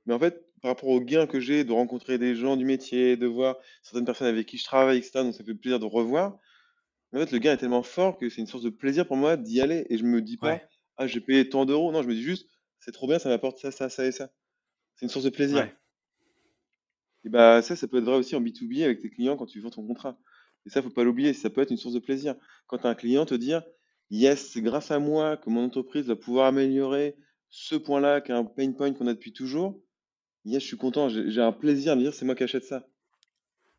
Mais 0.06 0.14
en 0.14 0.18
fait, 0.18 0.46
par 0.62 0.70
rapport 0.70 0.88
au 0.88 1.00
gain 1.00 1.26
que 1.26 1.40
j'ai 1.40 1.64
de 1.64 1.72
rencontrer 1.72 2.18
des 2.18 2.34
gens 2.36 2.56
du 2.56 2.64
métier, 2.64 3.16
de 3.16 3.26
voir 3.26 3.56
certaines 3.82 4.04
personnes 4.04 4.28
avec 4.28 4.46
qui 4.46 4.58
je 4.58 4.64
travaille, 4.64 4.98
etc., 4.98 5.24
donc 5.24 5.34
ça 5.34 5.44
fait 5.44 5.54
plaisir 5.54 5.80
de 5.80 5.84
revoir. 5.84 6.38
en 7.12 7.18
fait, 7.18 7.32
le 7.32 7.38
gain 7.38 7.52
est 7.52 7.56
tellement 7.58 7.82
fort 7.82 8.16
que 8.16 8.28
c'est 8.28 8.40
une 8.40 8.46
source 8.46 8.62
de 8.62 8.70
plaisir 8.70 9.06
pour 9.06 9.16
moi 9.16 9.36
d'y 9.36 9.60
aller. 9.60 9.86
Et 9.90 9.98
je 9.98 10.04
me 10.04 10.22
dis 10.22 10.36
pas, 10.36 10.60
ah, 10.96 11.06
j'ai 11.06 11.20
payé 11.20 11.48
tant 11.48 11.66
d'euros. 11.66 11.90
Non, 11.90 12.02
je 12.02 12.08
me 12.08 12.14
dis 12.14 12.22
juste, 12.22 12.48
c'est 12.78 12.92
trop 12.92 13.08
bien, 13.08 13.18
ça 13.18 13.28
m'apporte 13.28 13.58
ça, 13.58 13.72
ça, 13.72 13.88
ça 13.88 14.06
et 14.06 14.12
ça. 14.12 14.30
C'est 14.94 15.06
une 15.06 15.10
source 15.10 15.24
de 15.24 15.30
plaisir. 15.30 15.68
Et 17.26 17.28
bah 17.28 17.60
ça, 17.60 17.74
ça 17.74 17.88
peut 17.88 17.98
être 17.98 18.04
vrai 18.04 18.16
aussi 18.16 18.36
en 18.36 18.40
B2B 18.40 18.84
avec 18.84 19.00
tes 19.00 19.10
clients 19.10 19.36
quand 19.36 19.46
tu 19.46 19.60
vends 19.60 19.70
ton 19.70 19.84
contrat. 19.84 20.16
Et 20.64 20.70
ça, 20.70 20.80
faut 20.80 20.90
pas 20.90 21.02
l'oublier, 21.02 21.32
ça 21.32 21.50
peut 21.50 21.60
être 21.60 21.72
une 21.72 21.76
source 21.76 21.94
de 21.94 21.98
plaisir. 22.00 22.36
Quand 22.68 22.84
as 22.84 22.88
un 22.88 22.94
client 22.94 23.26
te 23.26 23.34
dire, 23.34 23.62
yes, 24.10 24.50
c'est 24.52 24.62
grâce 24.62 24.92
à 24.92 25.00
moi 25.00 25.36
que 25.36 25.50
mon 25.50 25.64
entreprise 25.64 26.06
va 26.06 26.14
pouvoir 26.14 26.46
améliorer 26.46 27.16
ce 27.48 27.74
point-là, 27.74 28.20
qui 28.20 28.30
est 28.30 28.34
un 28.34 28.44
pain 28.44 28.72
point 28.72 28.92
qu'on 28.92 29.08
a 29.08 29.14
depuis 29.14 29.32
toujours. 29.32 29.80
Yes, 30.44 30.62
je 30.62 30.68
suis 30.68 30.76
content, 30.76 31.08
j'ai 31.08 31.40
un 31.40 31.52
plaisir 31.52 31.96
de 31.96 32.02
dire, 32.02 32.14
c'est 32.14 32.24
moi 32.24 32.36
qui 32.36 32.44
achète 32.44 32.64
ça. 32.64 32.86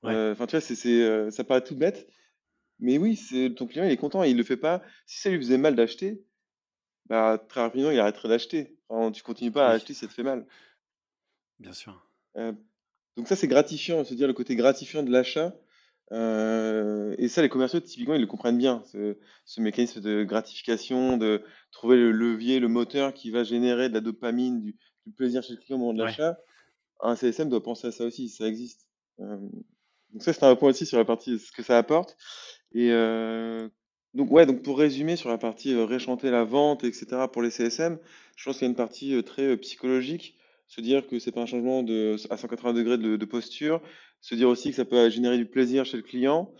Euh, 0.03 0.33
enfin, 0.33 0.45
tu 0.45 0.51
vois, 0.51 0.62
c'est, 0.62 1.01
euh, 1.01 1.31
ça 1.31 1.45
paraît 1.45 1.63
tout 1.63 1.75
bête, 1.75 2.10
mais 2.79 2.97
oui, 2.97 3.17
ton 3.55 3.65
client, 3.65 3.86
il 3.86 3.91
est 3.91 3.97
content 3.97 4.23
et 4.23 4.29
il 4.29 4.38
le 4.38 4.43
fait 4.43 4.57
pas. 4.57 4.83
Si 5.05 5.19
ça 5.21 5.29
lui 5.29 5.38
faisait 5.38 5.57
mal 5.57 5.75
d'acheter, 5.75 6.21
bah, 7.05 7.43
très 7.49 7.62
rapidement, 7.62 7.91
il 7.91 7.99
arrêterait 7.99 8.27
d'acheter. 8.27 8.77
Enfin, 8.89 9.12
tu 9.12 9.23
continues 9.23 9.51
pas 9.51 9.69
à 9.69 9.71
acheter 9.71 9.93
si 9.93 10.01
ça 10.01 10.07
te 10.07 10.13
fait 10.13 10.23
mal. 10.23 10.45
Bien 11.60 11.73
sûr. 11.73 12.05
Euh, 12.36 12.53
donc 13.17 13.27
ça, 13.27 13.36
c'est 13.36 13.47
gratifiant, 13.47 14.03
se 14.03 14.13
dire 14.13 14.27
le 14.27 14.34
côté 14.34 14.56
gratifiant 14.56 15.01
de 15.01 15.12
l'achat. 15.12 15.56
Euh, 16.12 17.15
et 17.17 17.27
ça, 17.27 17.41
les 17.41 17.49
commerciaux, 17.49 17.80
typiquement, 17.80 18.13
ils 18.13 18.21
le 18.21 18.27
comprennent 18.27 18.60
bien, 18.60 18.84
ce, 18.86 19.60
mécanisme 19.60 20.01
de 20.01 20.23
gratification, 20.23 21.17
de 21.17 21.41
trouver 21.71 21.97
le 21.97 22.12
levier, 22.12 22.60
le 22.60 22.67
moteur 22.67 23.13
qui 23.13 23.32
va 23.32 23.43
générer 23.43 23.89
de 23.89 23.95
la 23.95 24.01
dopamine, 24.01 24.62
du, 24.62 24.75
plaisir 25.15 25.41
chez 25.41 25.53
le 25.53 25.60
client 25.60 25.77
au 25.77 25.80
moment 25.80 25.93
de 25.93 26.03
l'achat. 26.03 26.38
Un 27.01 27.15
CSM 27.15 27.49
doit 27.49 27.63
penser 27.63 27.88
à 27.88 27.91
ça 27.91 28.06
aussi, 28.06 28.30
ça 28.30 28.45
existe. 28.45 28.88
Euh, 29.19 29.38
donc 30.12 30.21
ça, 30.21 30.32
c'est 30.32 30.43
un 30.43 30.56
point 30.56 30.69
aussi 30.69 30.86
sur 30.86 30.97
la 30.99 31.06
partie 31.06 31.39
ce 31.39 31.51
que 31.51 31.63
ça 31.63 31.77
apporte. 31.77 32.17
Et 32.73 32.91
euh, 32.91 33.67
donc 34.13 34.32
ouais, 34.32 34.45
donc 34.45 34.62
pour 34.62 34.77
résumer 34.77 35.15
sur 35.15 35.30
la 35.30 35.38
partie 35.38 35.73
réchanter 35.75 36.30
la 36.30 36.43
vente, 36.43 36.84
etc. 36.84 37.25
pour 37.32 37.41
les 37.41 37.49
CSM, 37.49 37.97
je 38.36 38.45
pense 38.45 38.58
qu'il 38.58 38.65
y 38.65 38.67
a 38.67 38.69
une 38.69 38.75
partie 38.75 39.23
très 39.23 39.58
psychologique 39.58 40.38
se 40.67 40.82
dire 40.82 41.08
que 41.08 41.19
c'est 41.19 41.32
pas 41.32 41.41
un 41.41 41.45
changement 41.45 41.84
de, 41.84 42.15
à 42.30 42.38
180 42.38 42.73
degrés 42.73 42.97
de, 42.97 43.25
posture, 43.25 43.82
se 44.21 44.36
dire 44.36 44.49
aussi 44.49 44.69
que 44.69 44.75
ça 44.75 44.86
peut 44.86 45.10
générer 45.10 45.38
du 45.38 45.45
plaisir 45.45 45.86
chez 45.86 45.97
le 45.97 46.03
client 46.03 46.53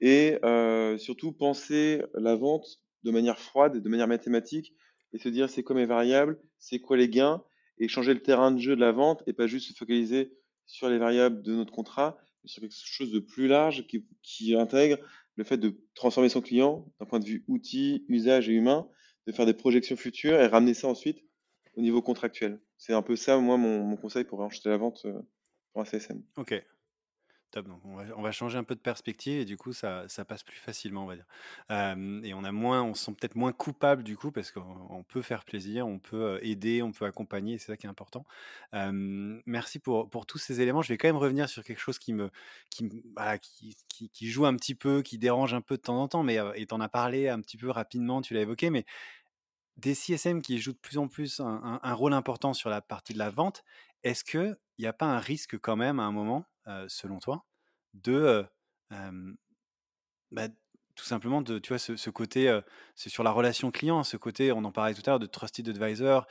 et 0.00 0.38
euh, 0.44 0.98
surtout 0.98 1.32
penser 1.32 2.02
la 2.14 2.34
vente 2.34 2.66
de 3.04 3.10
manière 3.10 3.38
froide, 3.38 3.80
de 3.80 3.88
manière 3.88 4.08
mathématique 4.08 4.74
et 5.12 5.18
se 5.18 5.28
dire 5.28 5.48
c'est 5.48 5.62
quoi 5.62 5.76
mes 5.76 5.86
variables, 5.86 6.40
c'est 6.58 6.80
quoi 6.80 6.96
les 6.96 7.08
gains 7.08 7.42
et 7.78 7.88
changer 7.88 8.14
le 8.14 8.22
terrain 8.22 8.50
de 8.50 8.58
jeu 8.58 8.74
de 8.74 8.80
la 8.80 8.92
vente 8.92 9.22
et 9.26 9.32
pas 9.32 9.46
juste 9.46 9.68
se 9.68 9.74
focaliser 9.74 10.32
sur 10.66 10.88
les 10.88 10.98
variables 10.98 11.42
de 11.42 11.54
notre 11.54 11.72
contrat, 11.72 12.18
mais 12.42 12.48
sur 12.48 12.62
quelque 12.62 12.74
chose 12.74 13.12
de 13.12 13.20
plus 13.20 13.46
large 13.46 13.86
qui, 13.86 14.06
qui 14.22 14.56
intègre 14.56 14.98
le 15.36 15.44
fait 15.44 15.56
de 15.56 15.80
transformer 15.94 16.28
son 16.28 16.40
client 16.40 16.92
d'un 16.98 17.06
point 17.06 17.20
de 17.20 17.24
vue 17.24 17.44
outil, 17.48 18.04
usage 18.08 18.48
et 18.48 18.52
humain, 18.52 18.88
de 19.26 19.32
faire 19.32 19.46
des 19.46 19.54
projections 19.54 19.96
futures 19.96 20.40
et 20.40 20.46
ramener 20.46 20.74
ça 20.74 20.88
ensuite 20.88 21.22
au 21.76 21.80
niveau 21.80 22.02
contractuel. 22.02 22.60
C'est 22.76 22.94
un 22.94 23.02
peu 23.02 23.16
ça, 23.16 23.38
moi, 23.38 23.56
mon, 23.56 23.96
conseil 23.96 24.24
pour 24.24 24.42
acheter 24.42 24.68
la 24.68 24.76
vente 24.76 25.02
euh, 25.04 25.20
pour 25.72 25.82
un 25.82 25.84
CSM. 25.84 26.22
Ok. 26.36 26.62
Top. 27.50 27.68
Donc 27.68 27.82
on, 27.84 28.22
va, 28.22 28.32
changer 28.32 28.56
un 28.56 28.64
peu 28.64 28.74
de 28.74 28.80
perspective 28.80 29.38
et 29.38 29.44
du 29.44 29.58
coup, 29.58 29.74
ça, 29.74 30.08
ça 30.08 30.24
passe 30.24 30.42
plus 30.42 30.56
facilement, 30.56 31.04
on 31.04 31.06
va 31.06 31.16
dire. 31.16 31.26
Euh, 31.70 32.22
et 32.22 32.32
on 32.32 32.44
a 32.44 32.52
moins, 32.52 32.82
on 32.82 32.94
se 32.94 33.04
sent 33.04 33.12
peut-être 33.12 33.34
moins 33.34 33.52
coupable 33.52 34.02
du 34.02 34.16
coup 34.16 34.32
parce 34.32 34.50
qu'on 34.50 35.04
peut 35.06 35.20
faire 35.20 35.44
plaisir, 35.44 35.86
on 35.86 35.98
peut 35.98 36.22
euh, 36.22 36.38
aider, 36.40 36.80
on 36.80 36.92
peut 36.92 37.04
accompagner. 37.04 37.58
C'est 37.58 37.66
ça 37.66 37.76
qui 37.76 37.86
est 37.86 37.90
important. 37.90 38.24
merci 38.72 39.80
pour, 39.80 40.08
pour 40.08 40.24
tous 40.24 40.38
ces 40.38 40.62
éléments. 40.62 40.80
Je 40.80 40.88
vais 40.88 40.96
quand 40.96 41.08
même 41.08 41.16
revenir 41.18 41.46
sur 41.46 41.62
quelque 41.62 41.80
chose 41.80 41.98
qui 41.98 42.14
me, 42.14 42.30
qui, 42.70 42.88
qui, 43.42 44.08
qui, 44.08 44.30
joue 44.30 44.46
un 44.46 44.56
petit 44.56 44.74
peu, 44.74 45.02
qui 45.02 45.18
dérange 45.18 45.52
un 45.52 45.60
peu 45.60 45.76
de 45.76 45.82
temps 45.82 46.00
en 46.00 46.08
temps, 46.08 46.22
mais 46.22 46.38
et 46.54 46.66
en 46.70 46.80
as 46.80 46.88
parlé 46.88 47.28
un 47.28 47.40
petit 47.42 47.58
peu 47.58 47.68
rapidement, 47.68 48.22
tu 48.22 48.32
l'as 48.32 48.40
évoqué, 48.40 48.70
mais 48.70 48.86
des 49.76 49.94
CSM 49.94 50.42
qui 50.42 50.58
jouent 50.58 50.72
de 50.72 50.78
plus 50.78 50.98
en 50.98 51.08
plus 51.08 51.40
un, 51.40 51.94
rôle 51.94 52.12
important 52.12 52.54
sur 52.54 52.70
la 52.70 52.80
partie 52.80 53.12
de 53.12 53.18
la 53.18 53.30
vente, 53.30 53.64
est-ce 54.02 54.24
qu'il 54.24 54.56
n'y 54.78 54.86
a 54.86 54.92
pas 54.92 55.06
un 55.06 55.18
risque 55.18 55.58
quand 55.58 55.76
même 55.76 56.00
à 56.00 56.04
un 56.04 56.12
moment, 56.12 56.44
selon 56.88 57.18
toi, 57.18 57.44
de 57.94 58.46
bah, 60.30 60.48
tout 60.94 61.04
simplement 61.04 61.40
de 61.42 61.58
tu 61.58 61.68
vois 61.68 61.78
ce, 61.78 62.10
côté 62.10 62.60
c'est 62.94 63.08
sur 63.08 63.22
la 63.22 63.30
relation 63.30 63.70
client 63.70 64.04
ce 64.04 64.16
côté 64.18 64.52
on 64.52 64.64
en 64.64 64.72
parlait 64.72 64.94
tout 64.94 65.02
à 65.06 65.10
l'heure 65.10 65.18
de 65.18 65.26
trusted 65.26 65.66
advisor 65.68 66.26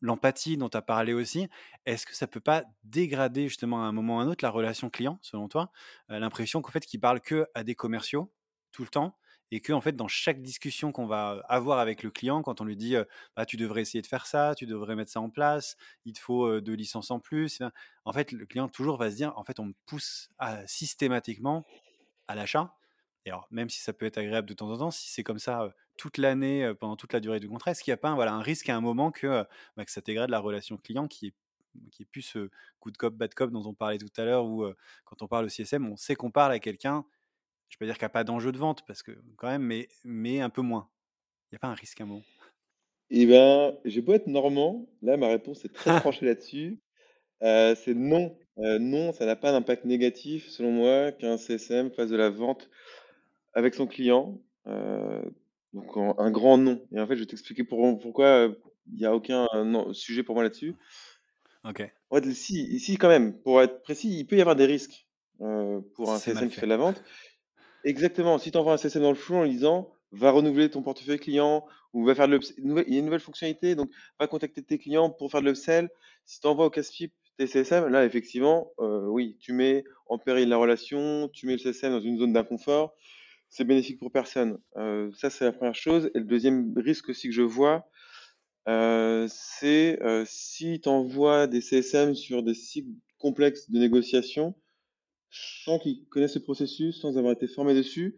l'empathie 0.00 0.56
dont 0.56 0.68
tu 0.68 0.76
as 0.76 0.82
parlé 0.82 1.12
aussi 1.12 1.48
est-ce 1.86 2.06
que 2.06 2.14
ça 2.14 2.26
peut 2.26 2.40
pas 2.40 2.64
dégrader 2.82 3.48
justement 3.48 3.84
à 3.84 3.86
un 3.86 3.92
moment 3.92 4.16
ou 4.16 4.20
à 4.20 4.22
un 4.24 4.28
autre 4.28 4.44
la 4.44 4.50
relation 4.50 4.90
client 4.90 5.18
selon 5.22 5.48
toi? 5.48 5.70
L'impression 6.08 6.60
qu'en 6.60 6.72
fait 6.72 6.84
qu'il 6.84 7.00
parle 7.00 7.20
que 7.20 7.46
à 7.54 7.62
des 7.62 7.74
commerciaux 7.74 8.32
tout 8.72 8.82
le 8.82 8.88
temps 8.88 9.16
et 9.50 9.60
que 9.60 9.72
en 9.72 9.80
fait 9.80 9.96
dans 9.96 10.08
chaque 10.08 10.42
discussion 10.42 10.92
qu'on 10.92 11.06
va 11.06 11.42
avoir 11.48 11.78
avec 11.78 12.02
le 12.02 12.10
client, 12.10 12.42
quand 12.42 12.60
on 12.60 12.64
lui 12.64 12.76
dit 12.76 12.94
bah, 13.36 13.46
tu 13.46 13.56
devrais 13.56 13.82
essayer 13.82 14.02
de 14.02 14.06
faire 14.06 14.26
ça, 14.26 14.54
tu 14.56 14.66
devrais 14.66 14.96
mettre 14.96 15.10
ça 15.10 15.20
en 15.20 15.30
place, 15.30 15.76
il 16.04 16.12
te 16.12 16.20
faut 16.20 16.60
deux 16.60 16.74
licences 16.74 17.10
en 17.10 17.20
plus, 17.20 17.60
en 18.04 18.12
fait 18.12 18.32
le 18.32 18.46
client 18.46 18.68
toujours 18.68 18.96
va 18.96 19.10
se 19.10 19.16
dire 19.16 19.32
en 19.36 19.44
fait 19.44 19.60
on 19.60 19.66
me 19.66 19.74
pousse 19.86 20.30
systématiquement 20.66 21.64
à 22.28 22.34
l'achat. 22.34 22.74
Et 23.26 23.30
alors 23.30 23.46
même 23.50 23.68
si 23.68 23.80
ça 23.80 23.92
peut 23.92 24.06
être 24.06 24.18
agréable 24.18 24.48
de 24.48 24.54
temps 24.54 24.70
en 24.70 24.78
temps, 24.78 24.90
si 24.90 25.10
c'est 25.10 25.22
comme 25.22 25.38
ça 25.38 25.74
toute 25.96 26.16
l'année 26.16 26.72
pendant 26.80 26.96
toute 26.96 27.12
la 27.12 27.20
durée 27.20 27.40
du 27.40 27.48
contrat, 27.48 27.72
est-ce 27.72 27.82
qu'il 27.82 27.90
n'y 27.90 27.94
a 27.94 27.98
pas 27.98 28.10
un, 28.10 28.14
voilà, 28.14 28.32
un 28.32 28.42
risque 28.42 28.68
à 28.68 28.76
un 28.76 28.80
moment 28.80 29.10
que, 29.10 29.44
bah, 29.76 29.84
que 29.84 29.90
ça 29.90 30.00
dégrade 30.00 30.30
la 30.30 30.38
relation 30.38 30.76
client 30.76 31.08
qui 31.08 31.28
est 31.28 31.34
qui 31.92 32.02
est 32.02 32.06
plus 32.06 32.22
ce 32.22 32.50
good 32.80 32.96
cop, 32.96 33.14
bad 33.14 33.32
cop 33.34 33.50
dont 33.52 33.64
on 33.64 33.74
parlait 33.74 33.98
tout 33.98 34.08
à 34.16 34.24
l'heure, 34.24 34.44
où 34.44 34.66
quand 35.04 35.22
on 35.22 35.28
parle 35.28 35.44
au 35.46 35.48
CSM, 35.48 35.86
on 35.86 35.96
sait 35.96 36.16
qu'on 36.16 36.30
parle 36.30 36.52
à 36.52 36.58
quelqu'un 36.58 37.04
je 37.70 37.78
peux 37.78 37.86
dire 37.86 37.94
qu'il 37.94 38.02
n'y 38.02 38.06
a 38.06 38.10
pas 38.10 38.24
d'enjeu 38.24 38.52
de 38.52 38.58
vente, 38.58 38.84
parce 38.86 39.02
que 39.02 39.12
quand 39.36 39.48
même, 39.48 39.62
mais, 39.62 39.88
mais 40.04 40.40
un 40.40 40.50
peu 40.50 40.60
moins. 40.60 40.88
Il 41.50 41.54
n'y 41.54 41.56
a 41.56 41.60
pas 41.60 41.68
un 41.68 41.74
risque 41.74 42.00
à 42.00 42.04
un 42.04 42.20
Eh 43.10 43.26
ben, 43.26 43.76
j'ai 43.84 44.02
beau 44.02 44.12
être 44.12 44.26
normand, 44.26 44.86
là, 45.02 45.16
ma 45.16 45.28
réponse 45.28 45.64
est 45.64 45.72
très 45.72 45.90
tranchée 46.00 46.26
là-dessus. 46.26 46.80
Euh, 47.42 47.74
c'est 47.74 47.94
non. 47.94 48.36
Euh, 48.58 48.78
non, 48.78 49.12
ça 49.12 49.24
n'a 49.24 49.36
pas 49.36 49.52
d'impact 49.52 49.84
négatif, 49.84 50.48
selon 50.48 50.72
moi, 50.72 51.12
qu'un 51.12 51.38
CSM 51.38 51.90
fasse 51.92 52.10
de 52.10 52.16
la 52.16 52.28
vente 52.28 52.68
avec 53.54 53.74
son 53.74 53.86
client. 53.86 54.38
Euh, 54.66 55.22
donc, 55.72 55.96
un 55.96 56.30
grand 56.30 56.58
non. 56.58 56.84
Et 56.92 57.00
en 57.00 57.06
fait, 57.06 57.14
je 57.14 57.20
vais 57.20 57.26
t'expliquer 57.26 57.64
pourquoi 57.64 58.52
il 58.92 58.98
n'y 58.98 59.06
a 59.06 59.14
aucun 59.14 59.46
sujet 59.92 60.22
pour 60.22 60.34
moi 60.34 60.42
là-dessus. 60.42 60.74
Ok. 61.64 61.82
En 62.10 62.16
fait, 62.16 62.32
si, 62.32 62.64
ici, 62.64 62.96
quand 62.96 63.08
même, 63.08 63.40
pour 63.40 63.62
être 63.62 63.80
précis, 63.82 64.18
il 64.18 64.26
peut 64.26 64.36
y 64.36 64.40
avoir 64.40 64.56
des 64.56 64.66
risques 64.66 65.06
pour 65.38 66.10
un 66.10 66.18
CSM 66.18 66.50
qui 66.50 66.56
fait 66.56 66.66
de 66.66 66.66
la 66.66 66.76
vente. 66.76 67.02
Exactement. 67.84 68.38
Si 68.38 68.50
tu 68.50 68.58
envoies 68.58 68.74
un 68.74 68.76
CSM 68.76 69.02
dans 69.02 69.10
le 69.10 69.16
flou 69.16 69.36
en 69.36 69.46
disant 69.46 69.92
va 70.12 70.30
renouveler 70.32 70.68
ton 70.70 70.82
portefeuille 70.82 71.18
client 71.18 71.64
ou 71.92 72.04
va 72.04 72.14
faire 72.14 72.28
de 72.28 72.38
il 72.58 72.92
y 72.92 72.96
a 72.96 72.98
une 72.98 73.04
nouvelle 73.04 73.20
fonctionnalité, 73.20 73.74
donc 73.74 73.90
va 74.18 74.26
contacter 74.26 74.62
tes 74.62 74.78
clients 74.78 75.10
pour 75.10 75.30
faire 75.30 75.40
de 75.40 75.46
l'upsell. 75.46 75.88
Si 76.24 76.40
tu 76.40 76.46
envoies 76.46 76.66
au 76.66 76.70
casse-pipe 76.70 77.12
tes 77.38 77.46
CSM, 77.46 77.86
là, 77.88 78.04
effectivement, 78.04 78.70
euh, 78.80 79.06
oui, 79.06 79.36
tu 79.40 79.52
mets 79.52 79.84
en 80.06 80.18
péril 80.18 80.48
la 80.48 80.56
relation, 80.56 81.28
tu 81.32 81.46
mets 81.46 81.52
le 81.52 81.58
CSM 81.58 81.92
dans 81.92 82.00
une 82.00 82.18
zone 82.18 82.32
d'inconfort. 82.32 82.94
C'est 83.48 83.64
bénéfique 83.64 83.98
pour 83.98 84.12
personne. 84.12 84.58
Euh, 84.76 85.10
ça, 85.16 85.30
c'est 85.30 85.44
la 85.44 85.52
première 85.52 85.74
chose. 85.74 86.10
Et 86.14 86.18
le 86.18 86.24
deuxième 86.24 86.72
risque 86.76 87.08
aussi 87.08 87.28
que 87.28 87.34
je 87.34 87.42
vois, 87.42 87.88
euh, 88.68 89.26
c'est 89.30 89.98
si 90.26 90.80
tu 90.80 90.88
envoies 90.88 91.46
des 91.46 91.60
CSM 91.60 92.14
sur 92.14 92.42
des 92.42 92.54
cycles 92.54 92.90
complexes 93.18 93.70
de 93.70 93.78
négociation, 93.78 94.54
sans 95.30 95.78
qu'ils 95.78 96.06
connaissent 96.08 96.34
le 96.34 96.42
processus, 96.42 97.00
sans 97.00 97.16
avoir 97.18 97.32
été 97.32 97.46
formés 97.46 97.74
dessus, 97.74 98.16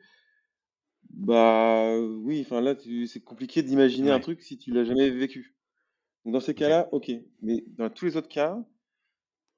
bah 1.11 1.99
oui, 1.99 2.41
enfin 2.41 2.61
là, 2.61 2.75
c'est 3.07 3.23
compliqué 3.23 3.63
d'imaginer 3.63 4.11
un 4.11 4.21
truc 4.21 4.41
si 4.43 4.59
tu 4.59 4.71
l'as 4.73 4.85
jamais 4.85 5.11
vécu. 5.11 5.55
Donc 6.25 6.35
dans 6.35 6.41
ces 6.41 6.55
cas-là, 6.55 6.89
ok. 6.93 7.11
Mais 7.43 7.65
dans 7.77 7.91
tous 7.91 8.07
les 8.07 8.17
autres 8.17 8.29
cas, 8.29 8.59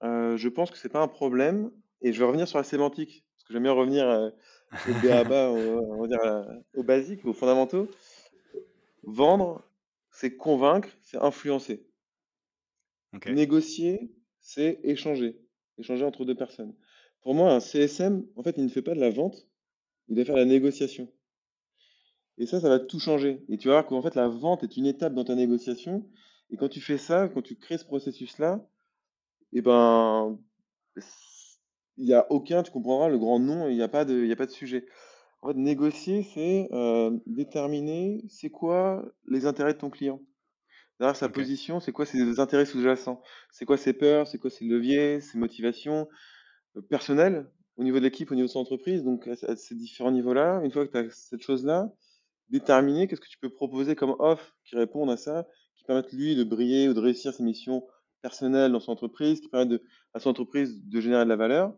euh, 0.03 0.37
je 0.37 0.49
pense 0.49 0.71
que 0.71 0.79
c'est 0.79 0.89
pas 0.89 1.03
un 1.03 1.09
problème. 1.09 1.71
Et 2.01 2.13
je 2.13 2.19
vais 2.19 2.27
revenir 2.27 2.47
sur 2.47 2.59
la 2.59 2.65
sémantique, 2.65 3.25
parce 3.35 3.45
que 3.45 3.55
j'aime 3.55 3.63
bien 3.63 3.73
revenir 3.73 4.07
euh, 4.09 4.31
au 4.89 4.93
BABA, 5.03 5.51
on 5.53 6.03
va 6.03 6.09
dire, 6.09 6.21
euh, 6.23 6.45
aux 6.75 6.83
basiques, 6.83 7.25
aux 7.25 7.33
fondamentaux. 7.33 7.89
Vendre, 9.05 9.63
c'est 10.11 10.37
convaincre, 10.37 10.89
c'est 11.03 11.19
influencer. 11.19 11.87
Négocier, 13.27 14.13
c'est 14.41 14.81
échanger. 14.83 15.41
Échanger 15.79 16.05
entre 16.05 16.25
deux 16.25 16.35
personnes. 16.35 16.75
Pour 17.25 17.35
moi, 17.35 17.53
un 17.55 17.61
CSM, 17.61 18.27
en 18.37 18.43
fait, 18.43 18.55
il 18.59 18.65
ne 18.65 18.69
fait 18.69 18.83
pas 18.83 18.95
de 18.95 19.01
la 19.01 19.11
vente, 19.11 19.49
il 20.09 20.15
doit 20.15 20.27
faire 20.27 20.35
de 20.35 20.41
la 20.41 20.47
négociation. 20.47 21.11
Et 22.37 22.47
ça, 22.47 22.61
ça 22.61 22.69
va 22.69 22.79
tout 22.79 23.01
changer. 23.01 23.43
Et 23.49 23.57
tu 23.57 23.69
vas 23.69 23.75
voir 23.75 23.87
qu'en 23.87 24.03
fait, 24.03 24.15
la 24.15 24.29
vente 24.29 24.63
est 24.63 24.77
une 24.77 24.87
étape 24.87 25.15
dans 25.15 25.25
ta 25.25 25.35
négociation. 25.35 26.07
Et 26.51 26.57
quand 26.59 26.69
tu 26.69 26.81
fais 26.83 26.99
ça, 26.99 27.29
quand 27.29 27.41
tu 27.41 27.57
crées 27.57 27.79
ce 27.79 27.87
processus-là, 27.87 28.69
eh 29.55 29.63
ben, 29.63 30.39
il 31.97 32.05
n'y 32.05 32.13
a 32.13 32.31
aucun, 32.31 32.63
tu 32.63 32.71
comprendras 32.71 33.09
le 33.09 33.19
grand 33.19 33.39
nom, 33.39 33.69
il 33.69 33.77
n'y 33.77 33.83
a 33.83 33.89
pas 33.89 34.05
de, 34.05 34.31
a 34.31 34.37
pas 34.37 34.47
de 34.47 34.51
sujet. 34.51 34.87
En 35.41 35.49
fait, 35.49 35.55
négocier, 35.55 36.25
c'est 36.35 36.69
euh, 36.73 37.17
déterminer 37.27 38.23
c'est 38.29 38.51
quoi 38.51 39.05
les 39.29 39.47
intérêts 39.47 39.75
de 39.75 39.79
ton 39.79 39.91
client. 39.91 40.21
Derrière 41.01 41.17
sa 41.17 41.29
position, 41.31 41.81
c'est 41.81 41.93
quoi 41.93 42.05
ses 42.05 42.39
intérêts 42.39 42.67
sous-jacents, 42.67 43.23
c'est 43.51 43.65
quoi 43.65 43.79
ses 43.79 43.95
peurs, 43.95 44.27
c'est 44.27 44.39
quoi 44.39 44.51
ses 44.51 44.65
leviers, 44.65 45.21
ses 45.21 45.39
motivations, 45.39 46.07
personnel 46.83 47.51
au 47.77 47.85
niveau 47.85 47.99
de 47.99 48.05
l'équipe, 48.05 48.31
au 48.31 48.35
niveau 48.35 48.47
de 48.47 48.53
son 48.53 48.61
entreprise, 48.61 49.03
donc 49.03 49.27
à, 49.27 49.57
ces 49.57 49.75
différents 49.75 50.13
niveaux-là, 50.13 50.61
une 50.65 50.71
fois 50.71 50.87
que 50.87 50.93
tu 50.93 50.99
as 50.99 51.11
cette 51.11 51.43
chose-là, 51.43 51.93
déterminer 52.49 53.09
qu'est-ce 53.09 53.21
que 53.21 53.29
tu 53.29 53.39
peux 53.39 53.51
proposer 53.51 53.97
comme 53.97 54.15
offre 54.19 54.57
qui 54.65 54.77
répondent 54.77 55.11
à 55.11 55.17
ça, 55.17 55.47
qui 55.77 55.85
permettent 55.85 56.13
lui 56.13 56.37
de 56.37 56.45
briller 56.45 56.89
ou 56.89 56.95
de 56.95 57.01
réussir 57.01 57.33
ses 57.33 57.43
missions 57.43 57.85
personnelles 58.23 58.73
dans 58.73 58.81
son 58.81 58.93
entreprise, 58.93 59.41
qui 59.41 59.49
permettent 59.49 59.83
à 60.13 60.21
son 60.21 60.31
entreprise 60.31 60.83
de 60.85 61.01
générer 61.01 61.25
de 61.25 61.29
la 61.29 61.37
valeur, 61.37 61.77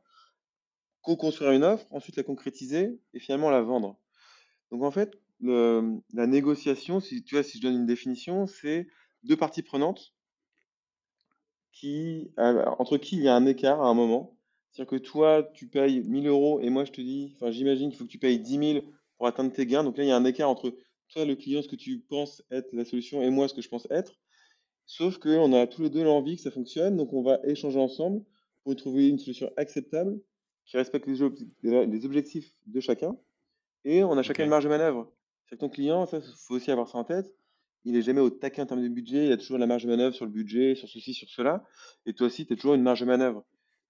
co-construire 1.02 1.52
une 1.52 1.64
offre, 1.64 1.86
ensuite 1.90 2.16
la 2.16 2.22
concrétiser 2.22 3.00
et 3.14 3.20
finalement 3.20 3.50
la 3.50 3.62
vendre. 3.62 3.98
Donc 4.70 4.82
en 4.82 4.90
fait, 4.90 5.18
la 5.40 6.26
négociation, 6.26 7.00
si 7.00 7.22
tu 7.22 7.36
vois, 7.36 7.44
si 7.44 7.58
je 7.58 7.62
donne 7.62 7.74
une 7.74 7.86
définition, 7.86 8.46
c'est 8.46 8.88
deux 9.22 9.36
parties 9.36 9.62
prenantes 9.62 10.14
qui, 11.72 12.32
entre 12.36 12.96
qui 12.96 13.16
il 13.16 13.22
y 13.22 13.28
a 13.28 13.34
un 13.34 13.46
écart 13.46 13.82
à 13.82 13.86
un 13.86 13.94
moment, 13.94 14.35
c'est-à-dire 14.76 14.90
que 14.90 15.02
toi, 15.02 15.50
tu 15.54 15.68
payes 15.68 16.02
1000 16.02 16.26
euros 16.26 16.60
et 16.60 16.68
moi, 16.68 16.84
je 16.84 16.92
te 16.92 17.00
dis, 17.00 17.32
enfin, 17.36 17.50
j'imagine 17.50 17.88
qu'il 17.88 17.98
faut 17.98 18.04
que 18.04 18.10
tu 18.10 18.18
payes 18.18 18.38
10 18.38 18.58
000 18.74 18.84
pour 19.16 19.26
atteindre 19.26 19.50
tes 19.50 19.64
gains. 19.64 19.82
Donc 19.82 19.96
là, 19.96 20.04
il 20.04 20.08
y 20.08 20.10
a 20.10 20.16
un 20.16 20.24
écart 20.26 20.50
entre 20.50 20.76
toi, 21.08 21.24
le 21.24 21.34
client, 21.34 21.62
ce 21.62 21.68
que 21.68 21.76
tu 21.76 22.00
penses 22.00 22.42
être 22.50 22.74
la 22.74 22.84
solution 22.84 23.22
et 23.22 23.30
moi, 23.30 23.48
ce 23.48 23.54
que 23.54 23.62
je 23.62 23.70
pense 23.70 23.88
être. 23.90 24.12
Sauf 24.84 25.16
qu'on 25.16 25.54
a 25.54 25.66
tous 25.66 25.80
les 25.80 25.88
deux 25.88 26.04
l'envie 26.04 26.36
que 26.36 26.42
ça 26.42 26.50
fonctionne. 26.50 26.98
Donc 26.98 27.14
on 27.14 27.22
va 27.22 27.40
échanger 27.44 27.78
ensemble 27.78 28.22
pour 28.64 28.76
trouver 28.76 29.08
une 29.08 29.18
solution 29.18 29.50
acceptable 29.56 30.20
qui 30.66 30.76
respecte 30.76 31.06
les, 31.06 32.04
objectifs 32.04 32.52
de 32.66 32.80
chacun. 32.80 33.16
Et 33.86 34.04
on 34.04 34.18
a 34.18 34.22
chacun 34.22 34.44
une 34.44 34.50
marge 34.50 34.64
de 34.64 34.68
manœuvre. 34.68 35.10
C'est 35.48 35.56
ton 35.56 35.70
client, 35.70 36.04
ça, 36.04 36.18
il 36.18 36.34
faut 36.46 36.54
aussi 36.56 36.70
avoir 36.70 36.86
ça 36.86 36.98
en 36.98 37.04
tête. 37.04 37.34
Il 37.86 37.92
n'est 37.92 38.02
jamais 38.02 38.20
au 38.20 38.28
taquin 38.28 38.64
en 38.64 38.66
termes 38.66 38.82
de 38.82 38.88
budget. 38.88 39.24
Il 39.24 39.32
a 39.32 39.38
toujours 39.38 39.56
la 39.56 39.66
marge 39.66 39.84
de 39.84 39.88
manœuvre 39.88 40.14
sur 40.14 40.26
le 40.26 40.32
budget, 40.32 40.74
sur 40.74 40.86
ceci, 40.86 41.14
sur 41.14 41.30
cela. 41.30 41.64
Et 42.04 42.12
toi 42.12 42.26
aussi, 42.26 42.44
tu 42.44 42.52
as 42.52 42.56
toujours 42.56 42.74
une 42.74 42.82
marge 42.82 43.00
de 43.00 43.06
manœuvre. 43.06 43.42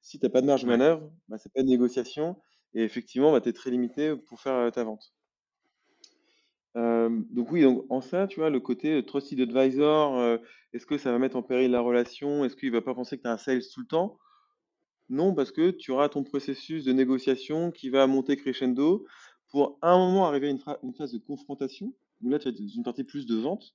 Si 0.06 0.20
tu 0.20 0.24
n'as 0.24 0.30
pas 0.30 0.40
de 0.40 0.46
marge 0.46 0.62
de 0.62 0.68
manœuvre, 0.68 1.10
bah, 1.26 1.36
ce 1.36 1.48
n'est 1.48 1.52
pas 1.52 1.62
de 1.64 1.68
négociation 1.68 2.36
et 2.74 2.84
effectivement, 2.84 3.32
bah, 3.32 3.40
tu 3.40 3.48
es 3.48 3.52
très 3.52 3.72
limité 3.72 4.14
pour 4.14 4.40
faire 4.40 4.52
euh, 4.52 4.70
ta 4.70 4.84
vente. 4.84 5.12
Euh, 6.76 7.10
donc 7.30 7.50
oui, 7.50 7.62
donc 7.62 7.84
en 7.90 8.00
ça, 8.00 8.28
tu 8.28 8.38
vois, 8.38 8.48
le 8.48 8.60
côté 8.60 9.04
trusted 9.04 9.40
advisor, 9.40 10.16
euh, 10.16 10.38
est-ce 10.72 10.86
que 10.86 10.96
ça 10.96 11.10
va 11.10 11.18
mettre 11.18 11.34
en 11.34 11.42
péril 11.42 11.72
la 11.72 11.80
relation? 11.80 12.44
Est-ce 12.44 12.54
qu'il 12.54 12.68
ne 12.68 12.76
va 12.76 12.82
pas 12.82 12.94
penser 12.94 13.16
que 13.16 13.22
tu 13.22 13.28
as 13.28 13.32
un 13.32 13.36
sales 13.36 13.64
tout 13.74 13.80
le 13.80 13.86
temps? 13.88 14.16
Non, 15.08 15.34
parce 15.34 15.50
que 15.50 15.72
tu 15.72 15.90
auras 15.90 16.08
ton 16.08 16.22
processus 16.22 16.84
de 16.84 16.92
négociation 16.92 17.72
qui 17.72 17.90
va 17.90 18.06
monter 18.06 18.36
crescendo 18.36 19.04
pour 19.50 19.76
à 19.82 19.90
un 19.90 19.98
moment 19.98 20.28
arriver 20.28 20.46
à 20.46 20.78
une, 20.84 20.94
phase 20.94 21.12
de 21.12 21.18
confrontation, 21.18 21.92
où 22.22 22.30
là, 22.30 22.38
tu 22.38 22.46
as 22.46 22.52
une 22.52 22.84
partie 22.84 23.02
plus 23.02 23.26
de 23.26 23.34
vente, 23.34 23.74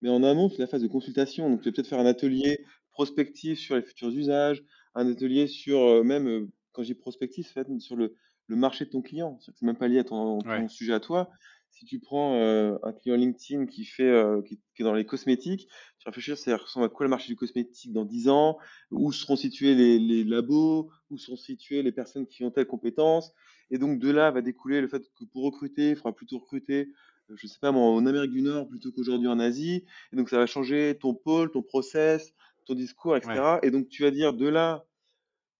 mais 0.00 0.10
en 0.10 0.22
amont, 0.22 0.48
c'est 0.48 0.58
la 0.58 0.68
phase 0.68 0.82
de 0.82 0.88
consultation. 0.88 1.50
Donc, 1.50 1.62
tu 1.62 1.70
vas 1.70 1.74
peut-être 1.74 1.88
faire 1.88 1.98
un 1.98 2.06
atelier 2.06 2.64
prospectif 2.92 3.58
sur 3.58 3.74
les 3.74 3.82
futurs 3.82 4.10
usages, 4.10 4.62
un 4.94 5.10
atelier 5.10 5.46
sur 5.46 6.04
même, 6.04 6.48
quand 6.72 6.82
j'ai 6.82 6.94
prospectif, 6.94 7.54
sur 7.78 7.96
le, 7.96 8.14
le, 8.46 8.56
marché 8.56 8.84
de 8.84 8.90
ton 8.90 9.02
client. 9.02 9.38
C'est 9.40 9.62
même 9.62 9.76
pas 9.76 9.88
lié 9.88 9.98
à 9.98 10.04
ton, 10.04 10.40
sujet 10.68 10.92
à 10.92 11.00
toi. 11.00 11.30
Si 11.70 11.86
tu 11.86 12.00
prends 12.00 12.34
euh, 12.36 12.76
un 12.82 12.92
client 12.92 13.16
LinkedIn 13.16 13.64
qui 13.66 13.86
fait 13.86 14.12
qui, 14.46 14.58
est 14.78 14.84
dans 14.84 14.92
les 14.92 15.06
cosmétiques, 15.06 15.68
tu 15.98 16.08
réfléchis, 16.08 16.36
c'est 16.36 16.54
ressemble 16.54 16.86
à 16.86 16.88
quoi 16.90 17.06
le 17.06 17.10
marché 17.10 17.28
du 17.28 17.36
cosmétique 17.36 17.92
dans 17.92 18.04
10 18.04 18.28
ans, 18.28 18.58
où 18.90 19.10
seront 19.10 19.36
situés 19.36 19.74
les, 19.74 19.98
les, 19.98 20.22
labos, 20.22 20.90
où 21.10 21.16
seront 21.16 21.36
situées 21.36 21.82
les 21.82 21.92
personnes 21.92 22.26
qui 22.26 22.44
ont 22.44 22.50
telle 22.50 22.66
compétence? 22.66 23.32
Et 23.70 23.78
donc 23.78 23.98
de 23.98 24.10
là 24.10 24.30
va 24.30 24.42
découler 24.42 24.82
le 24.82 24.88
fait 24.88 25.02
que 25.18 25.24
pour 25.24 25.44
recruter, 25.44 25.90
il 25.90 25.96
faudra 25.96 26.14
plutôt 26.14 26.38
recruter, 26.38 26.92
je 27.34 27.46
sais 27.46 27.58
pas 27.60 27.72
moi, 27.72 27.82
en 27.82 28.06
Amérique 28.06 28.32
du 28.32 28.42
Nord 28.42 28.68
plutôt 28.68 28.92
qu'aujourd'hui 28.92 29.28
en 29.28 29.38
Asie. 29.38 29.84
Et 30.12 30.16
donc 30.16 30.28
ça 30.28 30.38
va 30.38 30.46
changer 30.46 30.96
ton 31.00 31.14
pôle, 31.14 31.50
ton 31.50 31.62
process, 31.62 32.34
ton 32.64 32.74
discours, 32.74 33.16
etc. 33.16 33.58
Et 33.62 33.70
donc, 33.70 33.88
tu 33.88 34.02
vas 34.02 34.10
dire 34.10 34.32
de 34.32 34.48
là, 34.48 34.84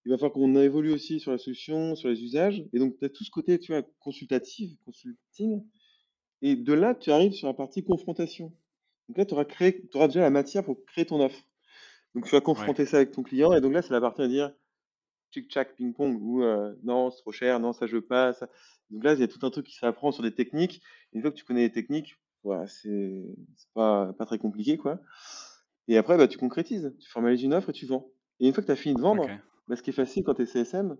il 0.05 0.11
va 0.11 0.19
falloir 0.19 0.33
qu'on 0.33 0.57
évolue 0.57 0.93
aussi 0.93 1.21
sur 1.21 1.31
la 1.31 1.39
solution, 1.39 1.95
sur 1.95 2.09
les 2.09 2.23
usages. 2.23 2.65
Et 2.73 2.79
donc, 2.79 2.99
tu 2.99 3.05
as 3.05 3.09
tout 3.09 3.25
ce 3.25 3.31
côté, 3.31 3.59
tu 3.59 3.73
vois, 3.73 3.83
consultatif, 4.01 4.73
consulting. 4.85 5.65
Et 6.43 6.57
de 6.57 6.73
là, 6.73 6.95
tu 6.95 7.11
arrives 7.11 7.33
sur 7.33 7.47
la 7.47 7.55
partie 7.55 7.85
confrontation. 7.85 8.53
Donc 9.09 9.19
là, 9.19 9.25
tu 9.25 9.35
auras, 9.35 9.45
créé, 9.45 9.89
auras 9.95 10.09
déjà 10.09 10.21
la 10.21 10.31
matière 10.31 10.65
pour 10.65 10.85
créer 10.87 11.07
ton 11.07 11.21
offre. 11.21 11.41
Donc, 12.15 12.25
tu 12.25 12.31
vas 12.31 12.41
confronter 12.41 12.85
ça 12.85 12.99
avec 12.99 13.13
ton 13.13 13.23
client. 13.23 13.53
Et 13.53 13.61
donc 13.61 13.73
là, 13.73 13.83
c'est 13.83 13.93
la 13.93 14.01
partie 14.01 14.23
à 14.23 14.29
dire 14.29 14.53
tchic-tchac, 15.33 15.75
ping-pong, 15.77 16.21
ou 16.21 16.43
euh, 16.43 16.75
non, 16.83 17.11
c'est 17.11 17.23
trop 17.23 17.33
cher, 17.33 17.59
non, 17.59 17.73
ça 17.73 17.87
je 17.87 17.97
veux 17.97 18.05
pas. 18.05 18.33
Ça. 18.35 18.49
Donc 18.91 19.03
là, 19.05 19.15
il 19.15 19.21
y 19.21 19.23
a 19.23 19.29
tout 19.29 19.45
un 19.45 19.51
truc 19.51 19.67
qui 19.67 19.77
s'apprend 19.77 20.13
sur 20.13 20.23
des 20.23 20.35
techniques. 20.35 20.83
une 21.13 21.23
fois 21.23 21.31
que 21.31 21.37
tu 21.37 21.45
connais 21.45 21.63
les 21.63 21.73
techniques, 21.73 22.19
voilà, 22.45 22.67
c'est 22.67 23.25
pas, 23.75 24.13
pas 24.13 24.27
très 24.27 24.39
compliqué, 24.39 24.77
quoi. 24.77 25.01
Et 25.89 25.97
après, 25.97 26.17
bah, 26.17 26.29
tu 26.29 26.39
concrétises, 26.39 26.95
tu 27.01 27.09
formalises 27.09 27.43
une 27.43 27.55
offre 27.55 27.71
et 27.71 27.73
tu 27.73 27.87
vends. 27.87 28.11
Et 28.41 28.47
une 28.47 28.55
fois 28.55 28.63
que 28.63 28.67
tu 28.67 28.73
as 28.73 28.77
fini 28.77 28.95
de 28.95 29.01
vendre, 29.01 29.27
bah, 29.69 29.77
ce 29.77 29.83
qui 29.83 29.91
est 29.91 29.95
facile 29.95 30.25
quand 30.25 30.35
tu 30.35 30.43
es 30.43 30.47
CSM, 30.47 30.97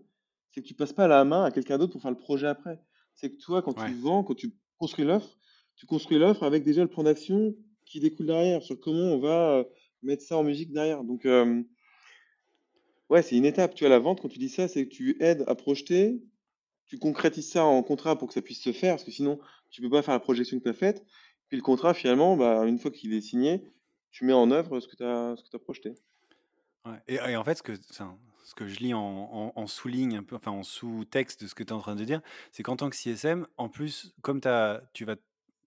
c'est 0.51 0.63
que 0.63 0.67
tu 0.67 0.75
passes 0.75 0.93
pas 0.93 1.09
la 1.09 1.25
main 1.25 1.45
à 1.45 1.51
quelqu'un 1.51 1.79
d'autre 1.79 1.93
pour 1.93 2.03
faire 2.03 2.11
le 2.11 2.19
projet 2.19 2.47
après. 2.47 2.81
C'est 3.15 3.31
que 3.31 3.37
toi, 3.41 3.63
quand 3.63 3.75
tu 3.75 3.95
vends, 3.95 4.25
quand 4.25 4.35
tu 4.35 4.55
construis 4.79 5.05
l'offre, 5.05 5.39
tu 5.77 5.87
construis 5.87 6.19
l'offre 6.19 6.43
avec 6.43 6.65
déjà 6.65 6.83
le 6.83 6.89
plan 6.89 7.03
d'action 7.03 7.55
qui 7.87 8.01
découle 8.01 8.27
derrière, 8.27 8.63
sur 8.63 8.79
comment 8.81 9.15
on 9.15 9.19
va 9.19 9.59
euh, 9.59 9.65
mettre 10.03 10.23
ça 10.23 10.37
en 10.37 10.45
musique 10.45 10.73
derrière. 10.73 11.05
Donc, 11.05 11.27
euh, 11.27 11.63
ouais, 13.11 13.23
c'est 13.23 13.37
une 13.37 13.45
étape. 13.45 13.75
Tu 13.75 13.85
vois, 13.85 13.91
la 13.91 13.99
vente, 13.99 14.21
quand 14.21 14.29
tu 14.29 14.39
dis 14.39 14.49
ça, 14.49 14.69
c'est 14.69 14.87
que 14.87 14.95
tu 14.95 15.17
aides 15.21 15.45
à 15.47 15.55
projeter, 15.55 16.23
tu 16.87 16.99
concrétises 16.99 17.51
ça 17.51 17.65
en 17.65 17.83
contrat 17.83 18.17
pour 18.17 18.29
que 18.29 18.35
ça 18.35 18.43
puisse 18.43 18.63
se 18.63 18.73
faire, 18.73 18.95
parce 18.95 19.05
que 19.05 19.11
sinon, 19.11 19.39
tu 19.71 19.81
peux 19.81 19.91
pas 19.91 20.03
faire 20.03 20.15
la 20.15 20.21
projection 20.21 20.59
que 20.59 20.65
tu 20.65 20.71
as 20.71 20.75
faite. 20.75 21.05
Puis 21.49 21.57
le 21.57 21.63
contrat, 21.63 21.95
finalement, 21.95 22.37
bah, 22.37 22.65
une 22.67 22.79
fois 22.79 22.91
qu'il 22.91 23.13
est 23.15 23.21
signé, 23.21 23.63
tu 24.13 24.25
mets 24.25 24.33
en 24.33 24.51
œuvre 24.51 24.79
ce 24.79 24.87
que 24.87 24.97
tu 24.97 25.05
as, 25.05 25.59
projeté. 25.59 25.95
Et, 27.09 27.37
en 27.37 27.45
fait, 27.45 27.59
ce 27.59 27.63
que, 28.55 28.67
je 28.69 28.79
lis 28.81 28.95
en, 28.95 29.53
en, 29.55 29.67
sous-ligne, 29.67 30.19
un 30.19 30.23
peu, 30.23 30.37
enfin 30.37 30.51
en 30.51 30.63
sous-texte 30.63 31.43
de 31.43 31.49
ce 31.49 31.55
que 31.55 31.63
tu 31.63 31.71
es 31.71 31.73
en 31.73 31.81
train 31.81 31.97
de 31.97 32.05
dire, 32.05 32.21
c'est 32.51 32.63
qu'en 32.63 32.77
tant 32.77 32.91
que 32.91 32.97
CSM, 32.97 33.47
en 33.57 33.69
plus, 33.69 34.15
comme 34.21 34.41
tu 34.93 35.05
vas 35.05 35.17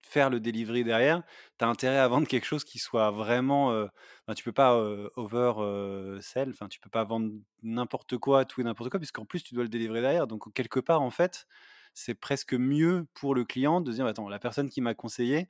faire 0.02 0.30
le 0.30 0.38
delivery 0.38 0.84
derrière, 0.84 1.22
tu 1.58 1.64
as 1.64 1.68
intérêt 1.68 1.98
à 1.98 2.06
vendre 2.06 2.28
quelque 2.28 2.44
chose 2.44 2.64
qui 2.64 2.78
soit 2.78 3.10
vraiment. 3.10 3.72
Euh, 3.72 3.88
tu 4.36 4.44
peux 4.44 4.52
pas 4.52 4.76
over 5.16 6.20
sell, 6.20 6.50
enfin, 6.50 6.68
tu 6.68 6.78
peux 6.78 6.90
pas 6.90 7.04
vendre 7.04 7.32
n'importe 7.62 8.16
quoi, 8.18 8.44
tout 8.44 8.60
et 8.60 8.64
n'importe 8.64 8.90
quoi, 8.90 9.00
puisqu'en 9.00 9.24
plus, 9.24 9.42
tu 9.42 9.54
dois 9.54 9.64
le 9.64 9.68
délivrer 9.68 10.00
derrière. 10.00 10.28
Donc, 10.28 10.52
quelque 10.54 10.78
part, 10.78 11.02
en 11.02 11.10
fait, 11.10 11.48
c'est 11.94 12.14
presque 12.14 12.54
mieux 12.54 13.06
pour 13.14 13.34
le 13.34 13.44
client 13.44 13.80
de 13.80 13.90
dire 13.90 14.06
attends, 14.06 14.28
la 14.28 14.38
personne 14.38 14.68
qui 14.68 14.82
m'a 14.82 14.94
conseillé 14.94 15.48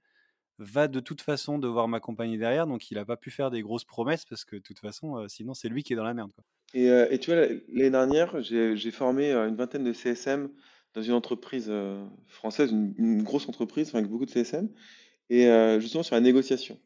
va 0.59 0.88
de 0.88 1.01
toute 1.01 1.21
façon 1.21 1.59
devoir 1.59 1.88
m'accompagner 1.88 2.38
derrière, 2.38 2.66
donc 2.66 2.90
il 2.90 2.95
n'a 2.95 3.05
pas 3.05 3.16
pu 3.16 3.31
faire 3.31 3.51
des 3.51 3.62
grosses 3.62 3.85
promesses 3.85 4.25
parce 4.25 4.45
que 4.45 4.57
de 4.57 4.62
toute 4.62 4.79
façon, 4.79 5.29
sinon, 5.29 5.55
c'est 5.55 5.69
lui 5.69 5.83
qui 5.83 5.92
est 5.92 5.97
dans 5.97 6.05
la 6.05 6.14
merde. 6.14 6.33
Quoi. 6.35 6.45
Et, 6.75 7.19
tu 7.19 7.31
vois, 7.31 7.47
l'année 7.69 7.90
dernière, 7.90 8.42
j'ai 8.42 8.90
formé 8.90 9.33
une 9.33 9.57
vingtaine 9.57 9.85
de 9.85 9.92
CSM 9.92 10.51
dans 10.97 11.03
une 11.03 11.12
entreprise 11.12 11.66
euh, 11.69 12.03
française, 12.27 12.73
une, 12.73 13.23
grosse 13.23 13.49
entreprise 13.49 13.95
avec 13.95 14.09
beaucoup 14.09 14.25
de 14.25 14.31
CSM, 14.31 14.71
et 15.29 15.47
euh, 15.47 15.79
justement 15.79 16.03
sur 16.03 16.14
la 16.14 16.23
négociation. 16.23 16.81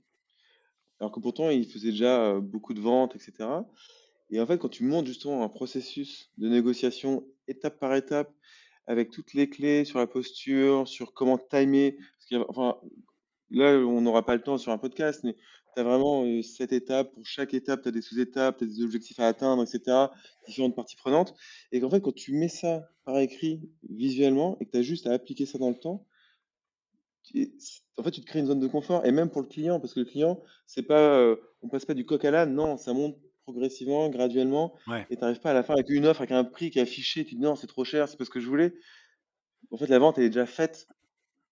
Alors 0.98 1.12
que 1.12 1.20
pourtant, 1.20 1.48
il 1.48 1.64
faisait 1.64 1.92
déjà 1.92 2.20
euh, 2.20 2.40
beaucoup 2.40 2.74
de 2.74 2.80
ventes, 2.80 3.14
etc. 3.14 3.48
Et 4.30 4.40
en 4.40 4.46
fait, 4.46 4.58
quand 4.58 4.68
tu 4.68 4.82
montes 4.82 5.06
justement 5.06 5.44
un 5.44 5.48
processus 5.48 6.30
de 6.38 6.48
négociation 6.48 7.24
étape 7.46 7.78
par 7.78 7.94
étape, 7.94 8.32
avec 8.86 9.10
toutes 9.10 9.32
les 9.34 9.48
clés 9.48 9.84
sur 9.84 10.00
la 10.00 10.08
posture, 10.08 10.88
sur 10.88 11.14
comment 11.14 11.38
timer, 11.38 11.96
parce 12.28 12.44
enfin, 12.48 12.78
là, 13.50 13.72
on 13.78 14.00
n'aura 14.00 14.24
pas 14.24 14.34
le 14.34 14.42
temps 14.42 14.58
sur 14.58 14.72
un 14.72 14.78
podcast, 14.78 15.22
mais 15.24 15.34
tu 15.74 15.80
as 15.80 15.84
vraiment 15.84 16.24
cette 16.42 16.72
étape. 16.72 17.12
Pour 17.12 17.24
chaque 17.26 17.54
étape, 17.54 17.82
tu 17.82 17.88
as 17.88 17.92
des 17.92 18.02
sous-étapes, 18.02 18.58
tu 18.58 18.64
as 18.64 18.66
des 18.66 18.82
objectifs 18.82 19.20
à 19.20 19.26
atteindre, 19.28 19.62
etc. 19.62 20.06
Différentes 20.46 20.74
parties 20.74 20.96
prenantes. 20.96 21.34
Et 21.72 21.80
qu'en 21.80 21.90
fait, 21.90 22.00
quand 22.00 22.14
tu 22.14 22.32
mets 22.32 22.48
ça 22.48 22.88
par 23.04 23.18
écrit 23.18 23.60
visuellement 23.88 24.56
et 24.60 24.66
que 24.66 24.70
tu 24.72 24.78
as 24.78 24.82
juste 24.82 25.06
à 25.06 25.12
appliquer 25.12 25.46
ça 25.46 25.58
dans 25.58 25.70
le 25.70 25.78
temps, 25.78 26.06
en 27.96 28.02
fait, 28.02 28.10
tu 28.10 28.20
te 28.20 28.26
crées 28.26 28.40
une 28.40 28.46
zone 28.46 28.60
de 28.60 28.66
confort. 28.66 29.04
Et 29.06 29.12
même 29.12 29.30
pour 29.30 29.42
le 29.42 29.46
client, 29.48 29.78
parce 29.78 29.94
que 29.94 30.00
le 30.00 30.06
client, 30.06 30.42
c'est 30.66 30.82
pas, 30.82 31.34
on 31.62 31.68
passe 31.68 31.84
pas 31.84 31.94
du 31.94 32.04
coq 32.04 32.24
à 32.24 32.30
l'âne, 32.30 32.54
non, 32.54 32.76
ça 32.76 32.92
monte 32.92 33.16
progressivement, 33.44 34.08
graduellement. 34.10 34.74
Et 35.10 35.16
tu 35.16 35.22
n'arrives 35.22 35.40
pas 35.40 35.50
à 35.50 35.54
la 35.54 35.62
fin 35.62 35.74
avec 35.74 35.88
une 35.90 36.06
offre, 36.06 36.20
avec 36.20 36.32
un 36.32 36.44
prix 36.44 36.70
qui 36.70 36.78
est 36.78 36.82
affiché. 36.82 37.24
Tu 37.24 37.36
dis 37.36 37.40
non, 37.40 37.56
c'est 37.56 37.66
trop 37.66 37.84
cher, 37.84 38.08
c'est 38.08 38.16
pas 38.16 38.24
ce 38.24 38.30
que 38.30 38.40
je 38.40 38.48
voulais. 38.48 38.74
En 39.70 39.76
fait, 39.76 39.86
la 39.86 39.98
vente, 39.98 40.18
elle 40.18 40.24
est 40.24 40.30
déjà 40.30 40.46
faite. 40.46 40.88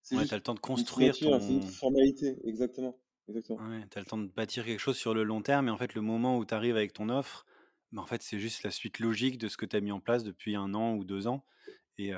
Tu 0.08 0.34
as 0.34 0.36
le 0.36 0.42
temps 0.42 0.54
de 0.54 0.60
construire. 0.60 1.14
C'est 1.14 1.26
une 1.26 1.62
formalité, 1.62 2.36
exactement. 2.44 2.98
Exactement. 3.28 3.58
tu 3.90 3.98
as 3.98 4.00
le 4.00 4.06
temps 4.06 4.18
de 4.18 4.28
bâtir 4.28 4.64
quelque 4.64 4.80
chose 4.80 4.96
sur 4.96 5.12
le 5.12 5.22
long 5.22 5.42
terme, 5.42 5.68
et 5.68 5.70
en 5.70 5.76
fait, 5.76 5.94
le 5.94 6.00
moment 6.00 6.38
où 6.38 6.46
tu 6.46 6.54
arrives 6.54 6.76
avec 6.76 6.94
ton 6.94 7.10
offre, 7.10 7.44
bah, 7.92 8.00
en 8.00 8.06
fait, 8.06 8.22
c'est 8.22 8.38
juste 8.38 8.62
la 8.62 8.70
suite 8.70 8.98
logique 9.00 9.38
de 9.38 9.48
ce 9.48 9.56
que 9.56 9.66
tu 9.66 9.76
as 9.76 9.80
mis 9.80 9.92
en 9.92 10.00
place 10.00 10.24
depuis 10.24 10.56
un 10.56 10.72
an 10.74 10.94
ou 10.94 11.04
deux 11.04 11.26
ans. 11.26 11.44
Et, 11.98 12.12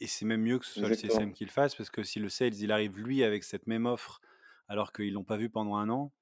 et, 0.00 0.06
c'est 0.06 0.24
même 0.24 0.40
mieux 0.40 0.58
que 0.58 0.64
ce 0.64 0.80
soit 0.80 0.88
le 0.88 0.94
CSM 0.94 1.32
qui 1.32 1.44
le 1.44 1.50
fasse, 1.50 1.74
parce 1.74 1.90
que 1.90 2.02
si 2.02 2.18
le 2.18 2.28
sales, 2.28 2.54
il 2.54 2.72
arrive 2.72 2.98
lui 2.98 3.22
avec 3.22 3.44
cette 3.44 3.66
même 3.66 3.86
offre, 3.86 4.20
alors 4.66 4.92
qu'ils 4.92 5.12
l'ont 5.12 5.24
pas 5.24 5.36
vu 5.36 5.50
pendant 5.50 5.76
un 5.76 5.88
an, 5.90 6.12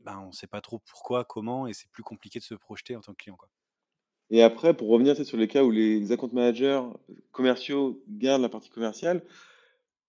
ben, 0.00 0.18
on 0.20 0.28
ne 0.28 0.32
sait 0.32 0.46
pas 0.46 0.60
trop 0.60 0.78
pourquoi, 0.80 1.24
comment, 1.24 1.66
et 1.66 1.72
c'est 1.72 1.90
plus 1.90 2.02
compliqué 2.02 2.38
de 2.38 2.44
se 2.44 2.54
projeter 2.54 2.96
en 2.96 3.00
tant 3.00 3.12
que 3.12 3.22
client. 3.22 3.36
Quoi. 3.36 3.48
Et 4.30 4.42
après, 4.42 4.74
pour 4.74 4.88
revenir 4.88 5.16
sur 5.16 5.36
les 5.36 5.48
cas 5.48 5.62
où 5.62 5.70
les 5.70 6.10
account 6.12 6.30
managers 6.32 6.82
commerciaux 7.30 8.02
gardent 8.08 8.42
la 8.42 8.48
partie 8.48 8.70
commerciale, 8.70 9.22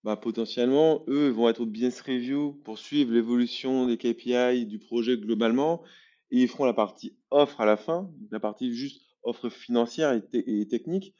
bah, 0.03 0.15
potentiellement, 0.15 1.03
eux 1.07 1.29
vont 1.29 1.49
être 1.49 1.61
au 1.61 1.65
business 1.65 2.01
review 2.01 2.53
pour 2.63 2.79
suivre 2.79 3.11
l'évolution 3.11 3.87
des 3.87 3.97
KPI 3.97 4.65
du 4.65 4.79
projet 4.79 5.17
globalement 5.17 5.83
et 6.31 6.41
ils 6.41 6.47
feront 6.47 6.65
la 6.65 6.73
partie 6.73 7.15
offre 7.31 7.61
à 7.61 7.65
la 7.65 7.77
fin, 7.77 8.09
la 8.31 8.39
partie 8.39 8.73
juste 8.73 9.01
offre 9.23 9.49
financière 9.49 10.19
et, 10.33 10.67
technique. 10.67 11.13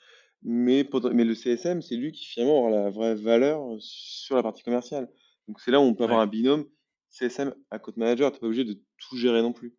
Mais, 0.44 0.88
mais 1.12 1.24
le 1.24 1.36
CSM, 1.36 1.82
c'est 1.82 1.96
lui 1.96 2.12
qui 2.12 2.26
finalement 2.26 2.60
aura 2.60 2.70
la 2.70 2.90
vraie 2.90 3.16
valeur 3.16 3.76
sur 3.80 4.36
la 4.36 4.44
partie 4.44 4.64
commerciale. 4.64 5.10
Donc 5.48 5.60
c'est 5.60 5.72
là 5.72 5.80
où 5.80 5.84
on 5.84 5.94
peut 5.94 6.04
avoir 6.04 6.20
un 6.20 6.28
binôme 6.28 6.66
CSM 7.10 7.54
à 7.72 7.80
code 7.80 7.98
manager. 7.98 8.32
Tu 8.32 8.36
n'es 8.36 8.40
pas 8.40 8.48
obligé 8.48 8.64
de 8.64 8.80
tout 8.98 9.18
gérer 9.18 9.42
non 9.42 9.54
plus. 9.54 9.76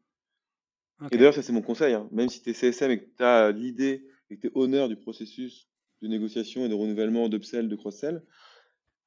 Et 1.11 1.17
d'ailleurs, 1.17 1.35
ça 1.35 1.43
c'est 1.43 1.53
mon 1.53 1.63
conseil. 1.63 1.95
Hein. 1.95 2.09
Même 2.11 2.29
si 2.29 2.43
tu 2.43 2.51
es 2.51 2.53
CSM 2.53 2.91
et 2.91 2.99
que 2.99 3.05
tu 3.17 3.23
as 3.23 3.53
l'idée 3.53 4.07
et 4.31 4.37
que 4.37 4.41
tu 4.43 4.47
es 4.49 4.53
honneur 4.55 4.89
du 4.89 4.97
processus 4.97 5.69
de 6.03 6.09
négociation 6.09 6.65
et 6.65 6.69
de 6.69 6.75
renouvellement 6.75 7.29
d'upsell, 7.29 7.69
de 7.69 7.77
cross-sell, 7.77 8.23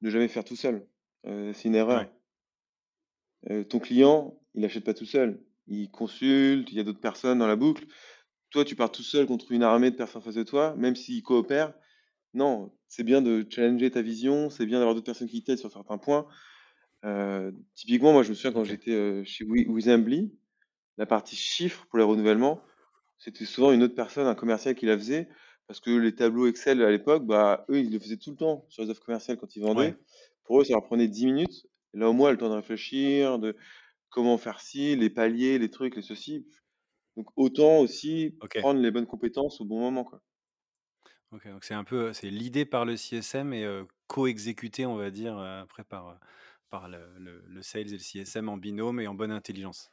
ne 0.00 0.10
jamais 0.10 0.28
faire 0.28 0.44
tout 0.44 0.56
seul. 0.56 0.86
Euh, 1.26 1.52
c'est 1.54 1.68
une 1.68 1.74
erreur. 1.74 2.06
Euh, 3.50 3.64
ton 3.64 3.78
client, 3.78 4.38
il 4.54 4.62
n'achète 4.62 4.84
pas 4.84 4.94
tout 4.94 5.06
seul. 5.06 5.42
Il 5.68 5.90
consulte, 5.90 6.70
il 6.70 6.76
y 6.76 6.80
a 6.80 6.84
d'autres 6.84 7.00
personnes 7.00 7.38
dans 7.38 7.46
la 7.46 7.56
boucle. 7.56 7.86
Toi, 8.50 8.64
tu 8.64 8.74
pars 8.74 8.90
tout 8.90 9.02
seul 9.02 9.26
contre 9.26 9.52
une 9.52 9.62
armée 9.62 9.90
de 9.90 9.96
personnes 9.96 10.22
face 10.22 10.34
de 10.34 10.42
toi, 10.42 10.74
même 10.76 10.96
s'ils 10.96 11.22
coopèrent. 11.22 11.72
Non, 12.34 12.72
c'est 12.88 13.04
bien 13.04 13.22
de 13.22 13.46
challenger 13.48 13.90
ta 13.90 14.02
vision, 14.02 14.50
c'est 14.50 14.66
bien 14.66 14.78
d'avoir 14.78 14.94
d'autres 14.94 15.06
personnes 15.06 15.28
qui 15.28 15.42
t'aident 15.42 15.58
sur 15.58 15.70
certains 15.70 15.98
points. 15.98 16.26
Euh, 17.04 17.52
typiquement, 17.74 18.12
moi, 18.12 18.22
je 18.22 18.30
me 18.30 18.34
souviens 18.34 18.52
quand 18.52 18.64
j'étais 18.64 19.24
chez 19.24 19.44
Wizambly, 19.44 20.32
la 20.98 21.06
partie 21.06 21.36
chiffres 21.36 21.86
pour 21.88 21.98
les 21.98 22.04
renouvellements, 22.04 22.62
c'était 23.18 23.44
souvent 23.44 23.72
une 23.72 23.82
autre 23.82 23.94
personne, 23.94 24.26
un 24.26 24.34
commercial 24.34 24.74
qui 24.74 24.86
la 24.86 24.98
faisait. 24.98 25.28
Parce 25.68 25.80
que 25.80 25.90
les 25.90 26.14
tableaux 26.14 26.48
Excel 26.48 26.82
à 26.82 26.90
l'époque, 26.90 27.24
bah, 27.24 27.64
eux, 27.70 27.78
ils 27.78 27.90
le 27.90 27.98
faisaient 27.98 28.16
tout 28.16 28.30
le 28.30 28.36
temps 28.36 28.66
sur 28.68 28.82
les 28.82 28.90
offres 28.90 29.04
commerciales 29.04 29.38
quand 29.38 29.54
ils 29.56 29.62
vendaient. 29.62 29.96
Pour 30.44 30.60
eux, 30.60 30.64
ça 30.64 30.74
leur 30.74 30.84
prenait 30.84 31.08
10 31.08 31.26
minutes. 31.26 31.66
là, 31.94 32.10
au 32.10 32.12
moins, 32.12 32.30
le 32.32 32.36
temps 32.36 32.48
de 32.48 32.54
réfléchir, 32.54 33.38
de 33.38 33.56
comment 34.10 34.38
faire 34.38 34.60
ci, 34.60 34.96
les 34.96 35.08
paliers, 35.08 35.58
les 35.58 35.70
trucs, 35.70 35.96
les 35.96 36.02
ceci. 36.02 36.46
Donc, 37.16 37.28
autant 37.36 37.78
aussi 37.78 38.36
prendre 38.56 38.80
les 38.80 38.90
bonnes 38.90 39.06
compétences 39.06 39.60
au 39.60 39.64
bon 39.64 39.78
moment. 39.78 40.04
Quoi. 40.04 40.20
Ok, 41.30 41.48
donc 41.48 41.64
c'est 41.64 41.74
un 41.74 41.84
peu 41.84 42.12
c'est 42.12 42.28
l'idée 42.28 42.66
par 42.66 42.84
le 42.84 42.96
CSM 42.96 43.54
et 43.54 43.64
euh, 43.64 43.84
co-exécuté, 44.08 44.84
on 44.84 44.96
va 44.96 45.10
dire, 45.10 45.38
euh, 45.38 45.62
après 45.62 45.84
par, 45.84 46.18
par 46.68 46.88
le, 46.88 47.00
le, 47.18 47.62
sales 47.62 47.88
et 47.88 47.92
le 47.92 47.98
CSM 47.98 48.48
en 48.50 48.58
binôme 48.58 49.00
et 49.00 49.06
en 49.06 49.14
bonne 49.14 49.32
intelligence. 49.32 49.90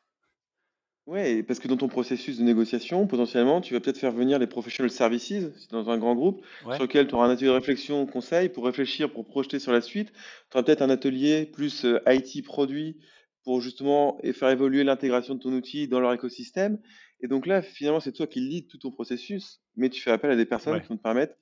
Ouais, 1.10 1.42
parce 1.42 1.60
que 1.60 1.68
dans 1.68 1.76
ton 1.76 1.88
processus 1.88 2.38
de 2.38 2.44
négociation, 2.44 3.08
potentiellement, 3.08 3.62
tu 3.62 3.74
vas 3.74 3.80
peut-être 3.80 3.98
faire 3.98 4.12
venir 4.12 4.38
les 4.38 4.46
professional 4.46 4.92
services 4.92 5.68
dans 5.70 5.90
un 5.90 5.98
grand 5.98 6.14
groupe, 6.14 6.46
sur 6.62 6.84
lequel 6.84 7.08
tu 7.08 7.16
auras 7.16 7.26
un 7.26 7.32
atelier 7.32 7.48
de 7.48 7.54
réflexion, 7.54 8.06
conseil, 8.06 8.48
pour 8.48 8.64
réfléchir, 8.64 9.12
pour 9.12 9.26
projeter 9.26 9.58
sur 9.58 9.72
la 9.72 9.82
suite. 9.82 10.12
Tu 10.12 10.20
auras 10.56 10.62
peut-être 10.62 10.84
un 10.84 10.92
atelier 10.92 11.48
plus 11.48 11.84
euh, 11.84 12.00
IT 12.06 12.46
produit 12.46 13.00
pour 13.44 13.60
justement 13.60 14.20
faire 14.34 14.50
évoluer 14.50 14.84
l'intégration 14.84 15.34
de 15.34 15.40
ton 15.40 15.52
outil 15.52 15.88
dans 15.88 16.00
leur 16.00 16.14
écosystème. 16.14 16.80
Et 17.22 17.28
donc 17.28 17.48
là, 17.48 17.64
finalement, 17.64 18.00
c'est 18.00 18.12
toi 18.12 18.28
qui 18.28 18.42
lead 18.42 18.68
tout 18.68 18.78
ton 18.78 18.92
processus, 18.92 19.62
mais 19.76 19.90
tu 19.90 20.04
fais 20.04 20.12
appel 20.12 20.30
à 20.30 20.36
des 20.36 20.46
personnes 20.46 20.80
qui 20.80 20.90
vont 20.90 20.98
te 20.98 21.02
permettre 21.02 21.34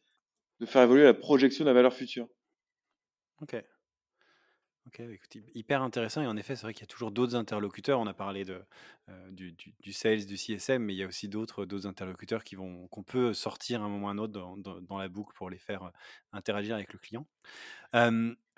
de 0.62 0.66
faire 0.66 0.84
évoluer 0.84 1.04
la 1.04 1.14
projection 1.14 1.66
de 1.66 1.70
la 1.70 1.74
valeur 1.74 1.94
future. 1.94 2.30
Ok. 3.42 3.62
Ok, 4.88 5.02
hyper 5.54 5.82
intéressant. 5.82 6.22
Et 6.22 6.28
en 6.28 6.38
effet, 6.38 6.56
c'est 6.56 6.62
vrai 6.62 6.74
qu'il 6.74 6.84
y 6.84 6.86
a 6.86 6.88
toujours 6.88 7.12
d'autres 7.12 7.36
interlocuteurs. 7.36 8.00
On 8.00 8.08
a 8.08 8.14
parlé 8.14 8.46
de, 8.46 8.64
euh, 9.10 9.32
du, 9.32 9.92
sales, 9.92 10.26
du 10.26 10.38
CSM, 10.38 10.82
mais 10.82 10.94
il 10.94 10.98
y 10.98 11.04
a 11.04 11.08
aussi 11.08 11.28
d'autres, 11.28 11.66
d'autres 11.66 11.88
interlocuteurs 11.88 12.44
qui 12.44 12.56
vont, 12.56 12.88
qu'on 12.88 13.04
peut 13.04 13.34
sortir 13.34 13.82
à 13.82 13.86
un 13.86 13.90
moment 13.90 14.08
ou 14.08 14.10
à 14.10 14.12
un 14.14 14.18
autre 14.18 14.34
dans, 14.34 14.56
dans 14.58 14.98
la 14.98 15.10
boucle 15.10 15.36
pour 15.36 15.50
les 15.50 15.58
faire 15.58 15.84
euh, 15.84 15.90
interagir 16.32 16.76
avec 16.76 16.94
le 16.94 17.00
client 17.00 17.28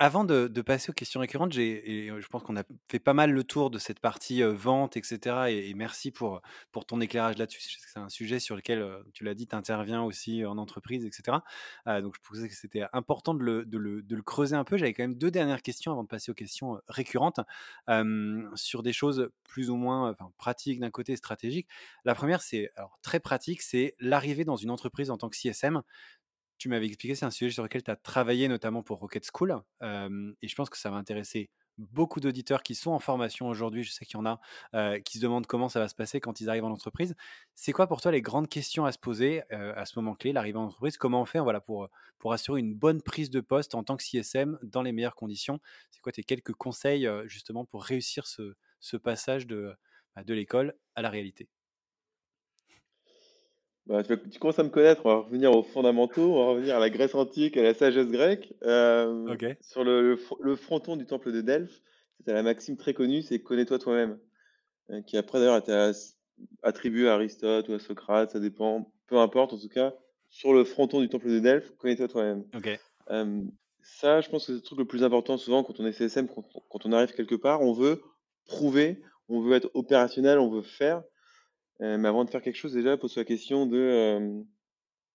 avant 0.02 0.24
de, 0.24 0.62
passer 0.62 0.92
aux 0.92 0.94
questions 0.94 1.20
récurrentes, 1.20 1.58
et 1.58 2.08
je 2.08 2.28
pense 2.28 2.42
qu'on 2.42 2.56
a 2.56 2.64
fait 2.88 3.00
pas 3.00 3.14
mal 3.14 3.32
le 3.32 3.44
tour 3.44 3.70
de 3.70 3.78
cette 3.78 4.00
partie 4.00 4.42
vente, 4.42 4.96
etc. 4.96 5.48
Et, 5.50 5.74
merci 5.74 6.10
pour, 6.10 6.42
ton 6.88 7.02
éclairage 7.02 7.38
là-dessus. 7.38 7.60
C'est 7.86 8.00
un 8.00 8.08
sujet 8.08 8.40
sur 8.40 8.56
lequel, 8.56 9.04
tu 9.14 9.26
l'as 9.26 9.34
dit, 9.34 9.46
tu 9.46 9.56
interviens 9.56 10.02
aussi 10.02 10.46
en 10.46 10.58
entreprise, 10.58 11.06
etc. 11.06 11.40
donc 11.86 12.16
je 12.16 12.28
pensais 12.28 12.48
que 12.48 12.56
c'était 12.56 12.86
important 12.94 13.34
de 13.34 13.44
le, 13.44 14.22
creuser 14.22 14.56
un 14.56 14.64
peu. 14.64 14.78
J'avais 14.78 14.94
quand 14.94 15.04
même 15.04 15.16
deux 15.16 15.32
dernières 15.32 15.62
questions 15.62 15.92
avant 15.92 16.04
de 16.04 16.08
passer 16.08 16.32
aux 16.32 16.36
questions 16.36 16.80
récurrentes 16.88 17.42
sur 18.56 18.84
des 18.84 18.94
choses 18.94 19.30
plus 19.44 19.70
ou 19.70 19.76
moins 19.76 20.16
pratiques 20.38 20.80
d'un 20.80 20.92
côté, 20.92 21.18
stratégiques. 21.18 21.68
La 22.06 22.16
première, 22.16 22.42
c'est 22.42 22.72
très 23.02 23.20
pratique, 23.20 23.62
c'est 23.62 23.96
l'arrivée 24.00 24.46
dans 24.46 24.56
une 24.56 24.72
entreprise 24.72 25.12
en 25.12 25.18
tant 25.18 25.28
que 25.28 25.36
CSM 25.36 25.84
tu 26.60 26.70
m'avais 26.70 26.86
expliqué, 26.86 27.16
c'est 27.16 27.26
un 27.26 27.32
sujet 27.32 27.52
sur 27.52 27.64
lequel 27.64 27.84
tu 27.84 27.92
as 27.92 27.96
travaillé 27.96 28.48
notamment 28.48 28.84
pour 28.84 29.00
Rocket 29.00 29.26
School. 29.34 29.62
et 29.82 30.48
je 30.48 30.56
pense 30.56 30.70
que 30.70 30.78
ça 30.78 30.90
va 30.92 30.98
intéresser 30.98 31.50
beaucoup 31.80 32.20
d'auditeurs 32.20 32.62
qui 32.62 32.76
sont 32.76 32.92
en 32.92 33.00
formation 33.00 33.48
aujourd'hui. 33.48 33.84
Je 33.84 33.92
sais 33.92 34.06
qu'il 34.06 34.16
y 34.16 34.22
en 34.22 34.26
a 34.26 35.00
qui 35.00 35.18
se 35.18 35.24
demandent 35.24 35.48
comment 35.48 35.70
ça 35.70 35.80
va 35.80 35.88
se 35.88 35.96
passer 35.96 36.20
quand 36.20 36.42
ils 36.42 36.50
arrivent 36.50 36.66
en 36.66 36.72
entreprise. 36.72 37.16
C'est 37.56 37.72
quoi 37.72 37.88
pour 37.88 38.02
toi 38.02 38.12
les 38.12 38.22
grandes 38.22 38.50
questions 38.50 38.86
à 38.86 38.92
se 38.92 39.00
poser 39.00 39.44
à 39.52 39.86
ce 39.86 39.98
moment 39.98 40.14
clé, 40.16 40.34
l'arrivée 40.34 40.58
en 40.58 40.66
entreprise? 40.66 40.98
Comment 40.98 41.22
on 41.22 41.26
fait 41.26 41.40
voilà, 41.40 41.62
pour, 41.62 41.90
pour 42.20 42.34
assurer 42.34 42.60
une 42.60 42.76
bonne 42.76 43.02
prise 43.02 43.30
de 43.30 43.40
poste 43.42 43.76
en 43.76 43.84
tant 43.84 43.98
que 43.98 44.04
CSM 44.04 44.60
dans 44.64 44.82
les 44.82 44.92
meilleures 44.92 45.16
conditions? 45.16 45.60
C'est 45.92 46.02
quoi 46.02 46.12
tes 46.12 46.24
quelques 46.24 46.54
conseils 46.54 47.10
justement 47.26 47.66
pour 47.66 47.84
réussir 47.84 48.28
ce, 48.28 48.56
ce 48.80 48.98
passage 48.98 49.48
de, 49.48 49.74
bah, 50.16 50.24
de 50.24 50.34
l'école 50.34 50.76
à 50.96 51.02
la 51.02 51.10
réalité? 51.10 51.50
Bah, 53.90 54.04
tu, 54.04 54.38
commences 54.38 54.60
à 54.60 54.64
me 54.64 54.70
connaître, 54.70 55.02
on 55.06 55.10
va 55.10 55.16
revenir 55.22 55.52
aux 55.52 55.64
fondamentaux, 55.64 56.36
on 56.36 56.46
va 56.46 56.52
revenir 56.52 56.76
à 56.76 56.80
la 56.80 56.92
Grèce 56.92 57.16
antique, 57.16 57.58
à 57.58 57.64
la 57.64 57.74
sagesse 57.74 58.12
grecque. 58.12 58.54
Euh, 58.62 59.36
sur 59.62 59.84
le, 59.84 60.16
fronton 60.56 60.96
du 60.96 61.08
temple 61.08 61.32
de 61.32 61.42
Delphes, 61.42 61.82
c'était 62.18 62.34
la 62.34 62.44
maxime 62.44 62.78
très 62.78 62.94
connue, 62.94 63.24
c'est 63.24 63.40
connais-toi 63.40 63.80
toi-même. 63.80 64.20
Euh, 64.92 65.02
qui 65.02 65.18
après 65.18 65.40
d'ailleurs 65.40 65.58
était 65.58 65.92
attribué 66.62 67.10
à 67.10 67.16
Aristote 67.16 67.68
ou 67.68 67.74
à 67.74 67.80
Socrate, 67.80 68.30
ça 68.30 68.40
dépend, 68.40 68.94
peu 69.08 69.18
importe, 69.18 69.54
en 69.54 69.58
tout 69.58 69.70
cas, 69.70 69.96
sur 70.30 70.54
le 70.54 70.66
fronton 70.66 71.02
du 71.02 71.10
temple 71.10 71.30
de 71.30 71.40
Delphes, 71.40 71.72
connais-toi 71.80 72.08
toi-même. 72.08 72.46
Ok. 72.56 72.80
ça, 73.82 74.22
je 74.22 74.30
pense 74.30 74.46
que 74.46 74.52
c'est 74.52 74.58
le 74.58 74.62
truc 74.62 74.78
le 74.78 74.86
plus 74.86 75.04
important 75.04 75.38
souvent 75.40 75.64
quand 75.64 75.80
on 75.80 75.86
est 75.88 75.94
CSM, 75.94 76.28
quand, 76.28 76.44
quand, 76.70 76.86
on 76.86 76.92
arrive 76.92 77.14
quelque 77.14 77.34
part, 77.34 77.64
on 77.64 77.74
veut 77.74 78.04
prouver, 78.46 79.02
on 79.30 79.42
veut 79.42 79.56
être 79.56 79.72
opérationnel, 79.74 80.38
on 80.38 80.52
veut 80.52 80.62
faire. 80.62 81.02
Mais 81.80 82.08
avant 82.08 82.26
de 82.26 82.30
faire 82.30 82.42
quelque 82.42 82.58
chose, 82.58 82.74
déjà, 82.74 82.98
pose-toi 82.98 83.22
la 83.22 83.26
question 83.26 83.66
de 83.66 84.44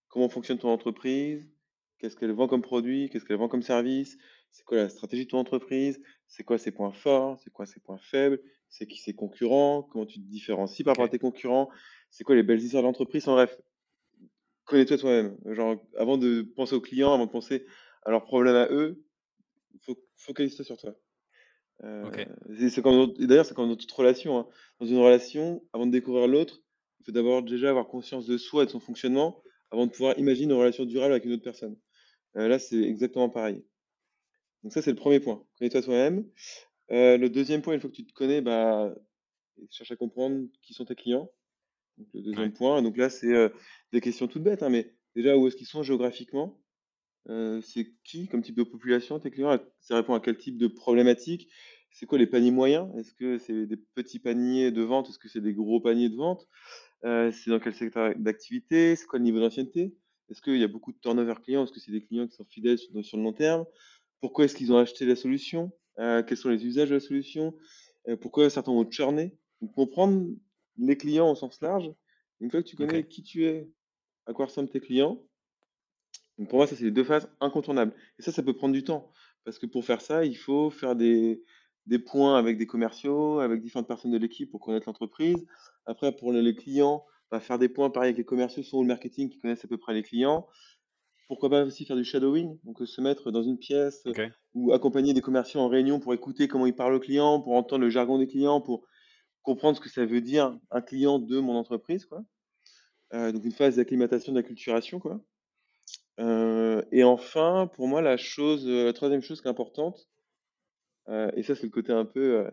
comment 0.08 0.28
fonctionne 0.28 0.58
ton 0.58 0.70
entreprise, 0.70 1.50
qu'est-ce 1.98 2.16
qu'elle 2.16 2.32
vend 2.32 2.48
comme 2.48 2.62
produit, 2.62 3.10
qu'est-ce 3.10 3.24
qu'elle 3.24 3.36
vend 3.36 3.48
comme 3.48 3.62
service, 3.62 4.16
c'est 4.50 4.64
quoi 4.64 4.76
la 4.76 4.88
stratégie 4.88 5.24
de 5.24 5.30
ton 5.30 5.38
entreprise, 5.38 6.00
c'est 6.28 6.44
quoi 6.44 6.58
ses 6.58 6.70
points 6.70 6.92
forts, 6.92 7.38
c'est 7.40 7.50
quoi 7.50 7.66
ses 7.66 7.80
points 7.80 7.98
faibles, 7.98 8.40
c'est 8.68 8.86
qui 8.86 8.98
ses 8.98 9.14
concurrents, 9.14 9.82
comment 9.82 10.06
tu 10.06 10.20
te 10.20 10.24
différencies 10.26 10.84
par 10.84 10.92
rapport 10.92 11.06
à 11.06 11.08
tes 11.08 11.18
concurrents, 11.18 11.68
c'est 12.10 12.24
quoi 12.24 12.36
les 12.36 12.42
belles 12.42 12.62
histoires 12.62 12.84
d'entreprise, 12.84 13.26
en 13.28 13.34
bref, 13.34 13.58
connais-toi 14.64 14.98
toi-même. 14.98 15.36
Genre, 15.46 15.84
avant 15.96 16.18
de 16.18 16.42
penser 16.42 16.74
aux 16.74 16.80
clients, 16.80 17.12
avant 17.12 17.26
de 17.26 17.30
penser 17.30 17.66
à 18.04 18.10
leurs 18.10 18.24
problèmes 18.24 18.56
à 18.56 18.68
eux, 18.70 19.04
focalise-toi 20.16 20.64
sur 20.64 20.76
toi. 20.76 20.94
Euh, 21.82 22.08
d'ailleurs, 23.18 23.44
c'est 23.44 23.54
comme 23.54 23.68
dans 23.68 23.76
toute 23.76 23.92
relation. 23.92 24.38
Hein. 24.38 24.48
Dans 24.80 24.86
une 24.86 24.98
relation, 24.98 25.62
avant 25.72 25.86
de 25.86 25.92
découvrir 25.92 26.28
l'autre, 26.28 26.62
il 27.00 27.06
faut 27.06 27.12
d'abord 27.12 27.42
déjà 27.42 27.70
avoir 27.70 27.86
conscience 27.86 28.26
de 28.26 28.38
soi 28.38 28.62
et 28.62 28.66
de 28.66 28.70
son 28.70 28.80
fonctionnement 28.80 29.42
avant 29.70 29.86
de 29.86 29.90
pouvoir 29.90 30.18
imaginer 30.18 30.52
une 30.52 30.58
relation 30.58 30.84
durable 30.84 31.12
avec 31.12 31.24
une 31.24 31.32
autre 31.32 31.42
personne. 31.42 31.76
Euh, 32.36 32.48
là, 32.48 32.58
c'est 32.58 32.80
exactement 32.80 33.28
pareil. 33.28 33.64
Donc 34.62 34.72
ça, 34.72 34.82
c'est 34.82 34.90
le 34.90 34.96
premier 34.96 35.20
point. 35.20 35.44
Connais-toi 35.58 35.82
toi-même. 35.82 36.26
Euh, 36.90 37.18
le 37.18 37.28
deuxième 37.28 37.62
point, 37.62 37.74
une 37.74 37.80
fois 37.80 37.90
que 37.90 37.96
tu 37.96 38.06
te 38.06 38.12
connais, 38.12 38.40
bah, 38.40 38.94
cherche 39.70 39.90
à 39.90 39.96
comprendre 39.96 40.46
qui 40.62 40.74
sont 40.74 40.84
tes 40.84 40.94
clients. 40.94 41.30
Donc, 41.98 42.08
le 42.14 42.22
deuxième 42.22 42.52
point. 42.52 42.82
Donc 42.82 42.96
là, 42.96 43.10
c'est 43.10 43.32
euh, 43.32 43.48
des 43.92 44.00
questions 44.00 44.26
toutes 44.26 44.42
bêtes, 44.42 44.62
hein, 44.62 44.70
mais 44.70 44.94
déjà, 45.14 45.36
où 45.36 45.46
est-ce 45.46 45.56
qu'ils 45.56 45.66
sont 45.66 45.82
géographiquement? 45.82 46.58
C'est 47.26 47.92
qui 48.04 48.28
comme 48.28 48.42
type 48.42 48.56
de 48.56 48.62
population 48.62 49.18
tes 49.18 49.30
clients? 49.30 49.58
Ça 49.80 49.96
répond 49.96 50.14
à 50.14 50.20
quel 50.20 50.36
type 50.36 50.58
de 50.58 50.66
problématique? 50.66 51.48
C'est 51.90 52.06
quoi 52.06 52.18
les 52.18 52.26
paniers 52.26 52.50
moyens? 52.50 52.88
Est-ce 52.98 53.14
que 53.14 53.38
c'est 53.38 53.66
des 53.66 53.76
petits 53.76 54.18
paniers 54.18 54.72
de 54.72 54.82
vente? 54.82 55.08
Est-ce 55.08 55.18
que 55.18 55.28
c'est 55.28 55.40
des 55.40 55.54
gros 55.54 55.80
paniers 55.80 56.08
de 56.08 56.16
vente? 56.16 56.46
C'est 57.02 57.50
dans 57.50 57.60
quel 57.60 57.74
secteur 57.74 58.14
d'activité? 58.16 58.96
C'est 58.96 59.06
quoi 59.06 59.18
le 59.18 59.24
niveau 59.24 59.40
d'ancienneté? 59.40 59.94
Est-ce 60.30 60.42
qu'il 60.42 60.56
y 60.56 60.64
a 60.64 60.68
beaucoup 60.68 60.92
de 60.92 60.98
turnover 60.98 61.34
clients 61.42 61.64
Est-ce 61.64 61.72
que 61.72 61.80
c'est 61.80 61.92
des 61.92 62.04
clients 62.04 62.26
qui 62.26 62.34
sont 62.34 62.44
fidèles 62.44 62.78
sur, 62.78 62.92
le 62.94 63.22
long 63.22 63.32
terme? 63.32 63.64
Pourquoi 64.20 64.46
est-ce 64.46 64.56
qu'ils 64.56 64.72
ont 64.72 64.78
acheté 64.78 65.06
la 65.06 65.16
solution? 65.16 65.70
Euh, 65.98 66.22
Quels 66.22 66.38
sont 66.38 66.48
les 66.48 66.64
usages 66.64 66.88
de 66.88 66.94
la 66.94 67.00
solution? 67.00 67.54
Pourquoi 68.20 68.50
certains 68.50 68.72
ont 68.72 68.90
churné 68.90 69.36
Donc, 69.62 69.72
comprendre 69.72 70.26
les 70.76 70.96
clients 70.96 71.30
au 71.30 71.34
sens 71.34 71.60
large, 71.60 71.90
une 72.40 72.50
fois 72.50 72.62
que 72.62 72.68
tu 72.68 72.76
connais 72.76 73.06
qui 73.06 73.22
tu 73.22 73.44
es, 73.44 73.70
à 74.26 74.32
quoi 74.32 74.46
ressemblent 74.46 74.68
tes 74.68 74.80
clients, 74.80 75.22
donc 76.38 76.48
pour 76.48 76.58
moi, 76.58 76.66
ça, 76.66 76.76
c'est 76.76 76.84
les 76.84 76.90
deux 76.90 77.04
phases 77.04 77.28
incontournables. 77.40 77.92
Et 78.18 78.22
ça, 78.22 78.32
ça 78.32 78.42
peut 78.42 78.54
prendre 78.54 78.74
du 78.74 78.84
temps. 78.84 79.12
Parce 79.44 79.58
que 79.58 79.66
pour 79.66 79.84
faire 79.84 80.00
ça, 80.00 80.24
il 80.24 80.36
faut 80.36 80.70
faire 80.70 80.96
des, 80.96 81.42
des 81.86 81.98
points 81.98 82.36
avec 82.38 82.58
des 82.58 82.66
commerciaux, 82.66 83.40
avec 83.40 83.60
différentes 83.60 83.86
personnes 83.86 84.10
de 84.10 84.18
l'équipe 84.18 84.50
pour 84.50 84.60
connaître 84.60 84.88
l'entreprise. 84.88 85.46
Après, 85.86 86.10
pour 86.14 86.32
les 86.32 86.54
clients, 86.54 87.04
faire 87.40 87.58
des 87.58 87.68
points 87.68 87.90
pareil 87.90 88.08
avec 88.08 88.18
les 88.18 88.24
commerciaux, 88.24 88.62
soit 88.62 88.80
le 88.80 88.86
marketing 88.86 89.28
qui 89.28 89.38
connaissent 89.38 89.64
à 89.64 89.68
peu 89.68 89.78
près 89.78 89.94
les 89.94 90.02
clients. 90.02 90.46
Pourquoi 91.28 91.48
pas 91.48 91.64
aussi 91.64 91.86
faire 91.86 91.96
du 91.96 92.04
shadowing, 92.04 92.58
donc 92.64 92.82
euh, 92.82 92.86
se 92.86 93.00
mettre 93.00 93.30
dans 93.30 93.42
une 93.42 93.58
pièce 93.58 94.02
euh, 94.06 94.28
ou 94.52 94.72
accompagner 94.72 95.14
des 95.14 95.22
commerciaux 95.22 95.60
en 95.60 95.68
réunion 95.68 95.98
pour 95.98 96.12
écouter 96.12 96.48
comment 96.48 96.66
ils 96.66 96.74
parlent 96.74 96.94
aux 96.94 97.00
clients, 97.00 97.40
pour 97.40 97.54
entendre 97.54 97.82
le 97.82 97.90
jargon 97.90 98.18
des 98.18 98.26
clients, 98.26 98.60
pour 98.60 98.86
comprendre 99.42 99.76
ce 99.76 99.80
que 99.80 99.88
ça 99.88 100.04
veut 100.04 100.20
dire 100.20 100.58
un 100.70 100.82
client 100.82 101.18
de 101.18 101.40
mon 101.40 101.54
entreprise. 101.54 102.04
Quoi. 102.04 102.22
Euh, 103.14 103.32
donc 103.32 103.44
une 103.44 103.52
phase 103.52 103.76
d'acclimatation, 103.76 104.34
d'acculturation. 104.34 105.00
Quoi. 105.00 105.20
Et 106.18 107.04
enfin, 107.04 107.68
pour 107.74 107.88
moi, 107.88 108.02
la 108.02 108.16
chose, 108.16 108.66
la 108.66 108.92
troisième 108.92 109.22
chose 109.22 109.40
qui 109.40 109.48
est 109.48 109.50
importante, 109.50 110.08
et 111.08 111.42
ça 111.42 111.54
c'est 111.54 111.64
le 111.64 111.70
côté 111.70 111.92
un 111.92 112.04
peu, 112.04 112.48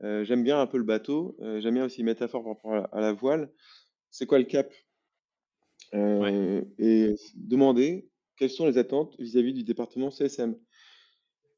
j'aime 0.00 0.42
bien 0.42 0.60
un 0.60 0.66
peu 0.66 0.78
le 0.78 0.84
bateau, 0.84 1.36
j'aime 1.58 1.74
bien 1.74 1.84
aussi 1.84 1.98
les 1.98 2.04
métaphores 2.04 2.42
par 2.42 2.54
rapport 2.54 2.88
à 2.92 3.00
la 3.00 3.12
voile, 3.12 3.50
c'est 4.10 4.26
quoi 4.26 4.38
le 4.38 4.44
cap? 4.44 4.72
Euh, 5.94 6.64
et 6.78 7.14
demander 7.36 8.10
quelles 8.36 8.50
sont 8.50 8.66
les 8.66 8.78
attentes 8.78 9.14
vis-à-vis 9.18 9.52
du 9.52 9.62
département 9.62 10.10
CSM. 10.10 10.56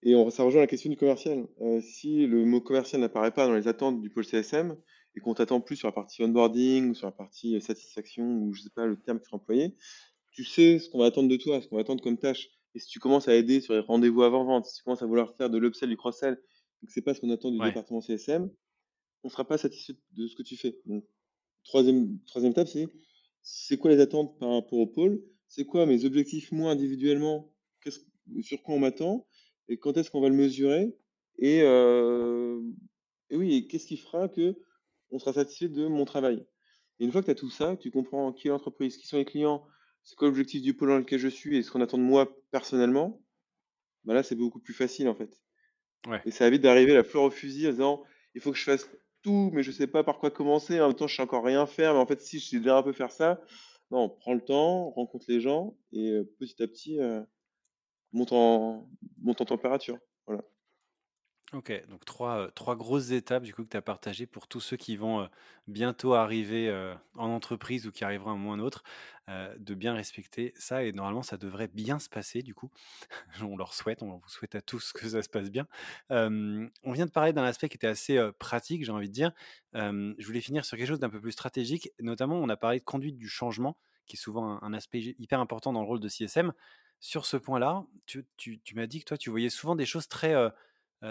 Et 0.03 0.15
on, 0.15 0.31
ça 0.31 0.43
rejoint 0.43 0.61
la 0.61 0.67
question 0.67 0.91
du 0.91 0.97
commercial. 0.97 1.47
Euh, 1.63 1.81
si 1.81 2.27
le 2.27 2.45
mot 2.45 2.61
commercial 2.61 3.01
n'apparaît 3.01 3.31
pas 3.31 3.47
dans 3.47 3.55
les 3.55 3.67
attentes 3.67 4.01
du 4.01 4.11
pôle 4.11 4.27
CSM 4.27 4.77
et 5.15 5.21
qu'on 5.21 5.33
t'attend 5.33 5.61
plus 5.61 5.77
sur 5.77 5.89
la 5.89 5.93
partie 5.93 6.23
onboarding 6.23 6.91
ou 6.91 6.95
sur 6.95 7.07
la 7.07 7.13
partie 7.13 7.61
satisfaction 7.63 8.25
ou 8.25 8.53
je 8.53 8.63
sais 8.63 8.71
pas 8.75 8.85
le 8.85 9.01
terme 9.01 9.19
qui 9.19 9.25
sera 9.25 9.37
employé, 9.37 9.75
tu 10.37 10.45
sais 10.45 10.79
ce 10.79 10.91
qu'on 10.91 10.99
va 10.99 11.07
attendre 11.07 11.31
de 11.31 11.37
toi, 11.37 11.63
ce 11.63 11.67
qu'on 11.67 11.77
va 11.77 11.81
attendre 11.81 12.03
comme 12.03 12.19
tâche. 12.19 12.51
Et 12.75 12.79
si 12.79 12.89
tu 12.89 13.01
commences 13.01 13.27
à 13.27 13.35
aider 13.35 13.63
sur 13.63 13.73
les 13.73 13.81
rendez-vous 13.81 14.23
avant-vente, 14.23 14.67
si 14.67 14.77
tu 14.77 14.83
commences 14.83 15.01
à 15.01 15.07
vouloir 15.07 15.35
faire 15.35 15.49
de 15.49 15.57
l'upsell, 15.57 15.89
du 15.89 15.97
cross-sell, 15.97 16.39
et 16.83 16.87
que 16.87 16.93
c'est 16.93 17.01
pas 17.01 17.15
ce 17.15 17.23
qu'on 17.23 17.31
attend 17.31 17.51
du 17.51 17.59
département 17.59 18.03
CSM, 18.03 18.51
on 19.23 19.29
ne 19.29 19.33
sera 19.33 19.49
pas 19.49 19.57
satisfait 19.57 19.95
de 20.13 20.27
ce 20.27 20.37
que 20.37 20.43
tu 20.43 20.59
fais. 20.59 20.79
Donc, 20.85 21.05
troisième, 21.65 22.19
troisième 22.27 22.53
étape, 22.53 22.69
c'est 22.69 22.87
c'est 23.41 23.79
quoi 23.79 23.91
les 23.93 24.01
attentes 24.01 24.39
par 24.39 24.51
rapport 24.51 24.79
au 24.79 24.87
pôle? 24.87 25.23
C'est 25.49 25.65
quoi 25.65 25.87
mes 25.87 26.05
objectifs, 26.05 26.53
moi, 26.53 26.73
individuellement? 26.73 27.55
Sur 28.43 28.63
quoi 28.63 28.75
on 28.75 28.81
m'attend? 28.81 29.27
Et 29.69 29.79
quand 29.79 29.97
est-ce 29.97 30.11
qu'on 30.11 30.21
va 30.21 30.29
le 30.29 30.35
mesurer? 30.35 30.95
Et, 31.39 31.63
euh, 31.63 32.61
et, 33.31 33.37
oui, 33.37 33.69
qu'est-ce 33.69 33.87
qui 33.87 33.97
fera 33.97 34.29
que 34.29 34.55
on 35.11 35.19
sera 35.19 35.33
satisfait 35.33 35.69
de 35.69 35.87
mon 35.87 36.05
travail? 36.05 36.45
Et 36.99 37.05
une 37.05 37.13
fois 37.13 37.23
que 37.23 37.27
tu 37.27 37.31
as 37.31 37.37
tout 37.37 37.51
ça, 37.51 37.77
tu 37.77 37.91
comprends 37.91 38.33
qui 38.33 38.49
est 38.49 38.51
l'entreprise, 38.51 38.99
qui 38.99 39.07
sont 39.07 39.17
les 39.17 39.25
clients, 39.25 39.65
c'est 40.07 40.17
quoi 40.17 40.29
l'objectif 40.29 40.63
du 40.63 40.73
pôle 40.73 40.89
dans 40.89 40.99
lequel 40.99 41.19
je 41.19 41.29
suis 41.29 41.59
et 41.59 41.63
ce 41.63 41.71
qu'on 41.71 41.83
attend 41.83 41.99
de 41.99 42.03
moi 42.03 42.35
personnellement, 42.51 43.21
bah 44.05 44.15
là, 44.15 44.23
c'est 44.23 44.37
beaucoup 44.37 44.61
plus 44.61 44.73
facile 44.73 45.09
en 45.09 45.15
fait. 45.15 45.43
Et 46.25 46.31
ça 46.31 46.47
évite 46.47 46.63
d'arriver 46.63 46.93
à 46.93 46.97
la 46.97 47.05
fleur 47.05 47.25
au 47.25 47.31
fusil 47.31 47.67
en 47.67 47.71
disant 47.73 48.05
il 48.35 48.41
faut 48.41 48.53
que 48.53 48.59
je 48.59 48.65
fasse 48.65 48.89
mais 49.27 49.63
je 49.63 49.71
sais 49.71 49.87
pas 49.87 50.05
par 50.05 50.19
quoi 50.19 50.31
commencer. 50.31 50.81
En 50.81 50.89
même 50.89 50.97
temps, 50.97 51.07
je 51.07 51.17
sais 51.17 51.23
encore 51.23 51.45
rien 51.45 51.67
faire, 51.67 51.95
mais 51.95 52.01
en 52.01 52.07
fait, 52.07 52.21
si 52.21 52.39
je 52.39 52.47
sais 52.47 52.59
déjà 52.59 52.79
un 52.79 52.83
peu 52.83 52.93
faire 52.93 53.11
ça, 53.11 53.41
non, 53.91 54.09
prends 54.09 54.35
le 54.35 54.41
temps, 54.41 54.91
rencontre 54.91 55.27
les 55.29 55.41
gens 55.41 55.77
et 55.93 56.11
euh, 56.11 56.25
petit 56.39 56.63
à 56.63 56.67
petit, 56.67 56.99
euh, 57.01 57.23
monte, 58.13 58.33
en, 58.33 58.89
monte 59.19 59.41
en 59.41 59.45
température. 59.45 59.99
Voilà. 60.27 60.43
Ok, 61.53 61.73
donc 61.89 62.05
trois, 62.05 62.51
trois 62.57 62.75
grosses 62.75 63.13
étapes 63.13 63.45
du 63.45 63.55
coup 63.55 63.63
que 63.63 63.69
tu 63.69 63.77
as 63.77 63.83
partagées 63.83 64.27
pour 64.27 64.49
tous 64.49 64.59
ceux 64.59 64.77
qui 64.77 64.97
vont 64.97 65.29
bientôt 65.69 66.15
arriver 66.15 66.69
en 67.15 67.31
entreprise 67.31 67.87
ou 67.87 67.93
qui 67.93 68.03
arriveront 68.03 68.31
à 68.31 68.33
un 68.33 68.37
moment 68.37 68.51
ou 68.51 68.55
un 68.55 68.59
autre, 68.59 68.83
de 69.29 69.75
bien 69.75 69.95
respecter 69.95 70.53
ça 70.57 70.83
et 70.83 70.91
normalement 70.91 71.23
ça 71.23 71.37
devrait 71.37 71.69
bien 71.69 72.01
se 72.01 72.09
passer 72.09 72.43
du 72.43 72.53
coup. 72.53 72.73
on 73.43 73.57
leur 73.57 73.75
souhaite, 73.75 74.03
on 74.03 74.17
vous 74.17 74.29
souhaite 74.29 74.57
à 74.57 74.61
tous 74.61 74.93
que 74.93 75.09
ça 75.09 75.23
se 75.23 75.29
passe 75.29 75.53
bien. 75.53 75.69
on 76.11 76.93
vient 76.93 77.07
de 77.07 77.13
parler 77.13 77.33
d'un 77.33 77.45
aspect 77.45 77.69
qui 77.69 77.77
était 77.77 77.87
assez 77.87 78.21
pratique, 78.41 78.85
j'ai 78.85 78.91
envie 78.91 79.09
de 79.09 79.15
dire. 79.15 79.31
je 79.73 80.27
voulais 80.27 80.41
finir 80.41 80.65
sur 80.65 80.77
quelque 80.77 80.89
chose 80.89 81.01
d'un 81.01 81.11
peu 81.11 81.21
plus 81.21 81.33
stratégique, 81.33 81.93
notamment 82.01 82.41
on 82.41 82.49
a 82.49 82.57
parlé 82.57 82.81
de 82.81 82.85
conduite 82.85 83.19
du 83.19 83.29
changement, 83.29 83.77
qui 84.07 84.17
est 84.17 84.21
souvent 84.21 84.61
un, 84.63 84.73
aspect 84.75 84.99
hyper 85.01 85.39
important 85.39 85.73
dans 85.73 85.81
le 85.81 85.87
rôle 85.87 86.01
de 86.01 86.09
CSM. 86.09 86.53
Sur 86.99 87.25
ce 87.25 87.37
point-là, 87.37 87.85
tu, 88.07 88.27
tu, 88.37 88.59
tu 88.61 88.75
m'as 88.75 88.89
dit 88.89 88.99
que 88.99 89.05
toi 89.05 89.17
tu 89.17 89.31
voyais 89.31 89.51
souvent 89.51 89.77
des 89.77 89.87
choses 89.87 90.09
très 90.09 90.35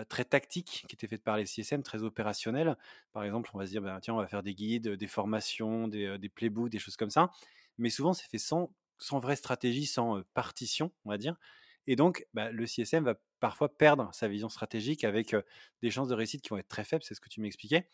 très 0.10 0.26
tactiques 0.26 0.86
qui 0.88 0.96
étaient 0.96 1.08
faites 1.08 1.24
par 1.24 1.38
les 1.38 1.46
CSM, 1.46 1.84
très 1.84 2.04
opérationnelles. 2.04 2.76
Par 3.12 3.24
exemple, 3.24 3.50
on 3.54 3.60
va 3.60 3.66
se 3.66 3.72
dire, 3.72 3.82
bah, 3.82 4.00
tiens, 4.02 4.14
on 4.14 4.18
va 4.18 4.28
faire 4.28 4.44
des 4.44 4.56
guides, 4.56 4.90
des 4.90 5.08
formations, 5.08 5.88
des, 5.88 6.18
des 6.18 6.30
playbooks, 6.30 6.70
des 6.70 6.80
choses 6.80 6.98
comme 6.98 7.10
ça. 7.10 7.32
Mais 7.78 7.90
souvent, 7.90 8.14
c'est 8.14 8.28
fait 8.28 8.38
sans, 8.38 8.74
sans 8.98 9.20
vraie 9.20 9.36
stratégie, 9.36 9.86
sans 9.86 10.22
partition, 10.34 10.92
on 11.06 11.10
va 11.10 11.18
dire. 11.18 11.36
Et 11.88 11.96
donc, 11.96 12.26
bah, 12.34 12.52
le 12.52 12.66
CSM 12.66 13.04
va 13.04 13.16
parfois 13.40 13.78
perdre 13.78 14.10
sa 14.14 14.28
vision 14.28 14.50
stratégique 14.50 15.04
avec 15.04 15.36
des 15.82 15.92
chances 15.92 16.08
de 16.08 16.16
réussite 16.16 16.42
qui 16.42 16.50
vont 16.50 16.58
être 16.58 16.68
très 16.68 16.84
faibles, 16.84 17.04
c'est 17.04 17.14
ce 17.16 17.22
que 17.22 17.30
tu 17.30 17.42
m'expliquais. 17.42 17.88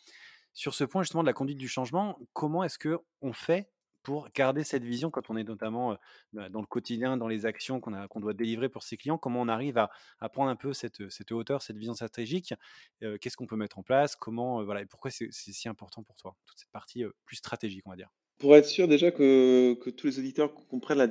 Sur 0.54 0.74
ce 0.74 0.84
point 0.84 1.04
justement 1.04 1.24
de 1.24 1.28
la 1.28 1.34
conduite 1.34 1.58
du 1.58 1.68
changement, 1.68 2.20
comment 2.34 2.64
est-ce 2.64 2.78
que 2.78 3.00
on 3.22 3.34
fait 3.34 3.70
pour 4.04 4.30
garder 4.34 4.64
cette 4.64 4.84
vision 4.84 5.10
quand 5.10 5.30
on 5.30 5.38
est 5.38 5.44
notamment 5.44 5.98
bah, 6.34 6.50
dans 6.50 6.62
le 6.62 6.66
quotidien, 6.66 7.18
dans 7.18 7.28
les 7.28 7.46
actions 7.46 7.80
qu'on 7.80 8.08
qu'on 8.08 8.20
doit 8.20 8.34
délivrer 8.34 8.70
pour 8.70 8.84
ses 8.84 8.98
clients, 8.98 9.18
comment 9.18 9.42
on 9.42 9.48
arrive 9.48 9.78
à, 9.78 9.90
à 10.20 10.30
prendre 10.30 10.50
un 10.50 10.56
peu 10.56 10.74
cette, 10.74 11.10
cette, 11.10 11.32
hauteur, 11.32 11.62
cette 11.62 11.78
vision 11.78 11.94
stratégique, 11.94 12.54
qu'est-ce 13.00 13.38
qu'on 13.38 13.48
peut 13.48 13.56
mettre 13.56 13.80
en 13.80 13.84
place, 13.84 14.16
comment, 14.16 14.64
voilà, 14.64 14.82
et 14.82 14.86
pourquoi 14.86 15.12
c'est 15.12 15.30
si 15.32 15.70
important 15.70 16.04
pour 16.04 16.16
toi, 16.16 16.36
toute 16.46 16.60
cette 16.60 16.72
partie 16.72 17.04
plus 17.26 17.36
stratégique, 17.38 17.84
on 17.86 17.92
va 17.92 17.96
dire? 17.96 18.10
Pour 18.40 18.56
être 18.56 18.66
sûr 18.66 18.88
déjà 18.88 19.12
que, 19.12 19.76
que 19.76 19.90
tous 19.90 20.08
les 20.08 20.20
auditeurs 20.20 20.54
comprennent 20.54 20.98
la, 20.98 21.08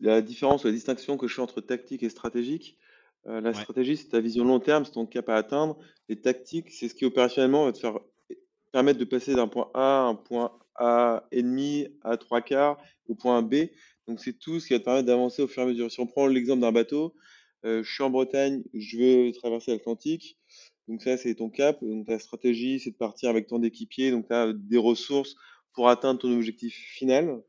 la, 0.00 0.22
différence 0.22 0.64
ou 0.64 0.66
la 0.66 0.72
distinction 0.72 1.16
que 1.16 1.28
je 1.28 1.34
fais 1.34 1.42
entre 1.42 1.60
tactique 1.60 2.02
et 2.02 2.10
stratégique, 2.10 2.78
la 3.24 3.52
stratégie, 3.52 3.96
c'est 3.96 4.08
ta 4.08 4.20
vision 4.20 4.44
long 4.44 4.60
terme, 4.60 4.84
c'est 4.84 4.92
ton 4.92 5.06
cap 5.06 5.28
à 5.28 5.36
atteindre. 5.36 5.76
Les 6.08 6.20
tactiques, 6.20 6.70
c'est 6.70 6.88
ce 6.88 6.94
qui 6.94 7.04
opérationnellement 7.04 7.66
va 7.66 7.72
te 7.72 7.78
faire 7.78 7.98
permettre 8.72 8.98
de 8.98 9.04
passer 9.04 9.34
d'un 9.34 9.48
point 9.48 9.70
A 9.74 10.00
à 10.00 10.02
un 10.02 10.14
point 10.14 10.52
A 10.78 11.26
et 11.30 11.42
demi, 11.42 11.86
à 12.02 12.16
trois 12.16 12.40
quarts, 12.40 12.82
au 13.08 13.14
point 13.14 13.42
B. 13.42 13.66
Donc 14.06 14.20
c'est 14.20 14.38
tout 14.38 14.60
ce 14.60 14.66
qui 14.66 14.72
va 14.72 14.78
te 14.78 14.84
permettre 14.84 15.06
d'avancer 15.06 15.42
au 15.42 15.48
fur 15.48 15.62
et 15.62 15.66
à 15.66 15.68
mesure. 15.68 15.90
Si 15.90 16.00
on 16.00 16.06
prend 16.06 16.26
l'exemple 16.26 16.60
d'un 16.60 16.72
bateau, 16.72 17.14
euh, 17.64 17.82
je 17.82 17.92
suis 17.92 18.02
en 18.02 18.10
Bretagne, 18.10 18.62
je 18.72 18.96
veux 18.96 19.32
traverser 19.32 19.72
l'Atlantique. 19.72 20.38
Donc 20.88 21.02
ça, 21.02 21.16
c'est 21.16 21.34
ton 21.34 21.50
cap. 21.50 21.78
Donc 21.82 22.06
ta 22.06 22.18
stratégie, 22.18 22.80
c'est 22.80 22.90
de 22.90 22.96
partir 22.96 23.28
avec 23.28 23.46
ton 23.46 23.62
équipier. 23.62 24.10
Donc 24.10 24.28
tu 24.28 24.34
as 24.34 24.52
des 24.54 24.78
ressources 24.78 25.36
pour 25.74 25.88
atteindre 25.88 26.20
ton 26.20 26.34
objectif 26.34 26.74
final. 26.74 27.42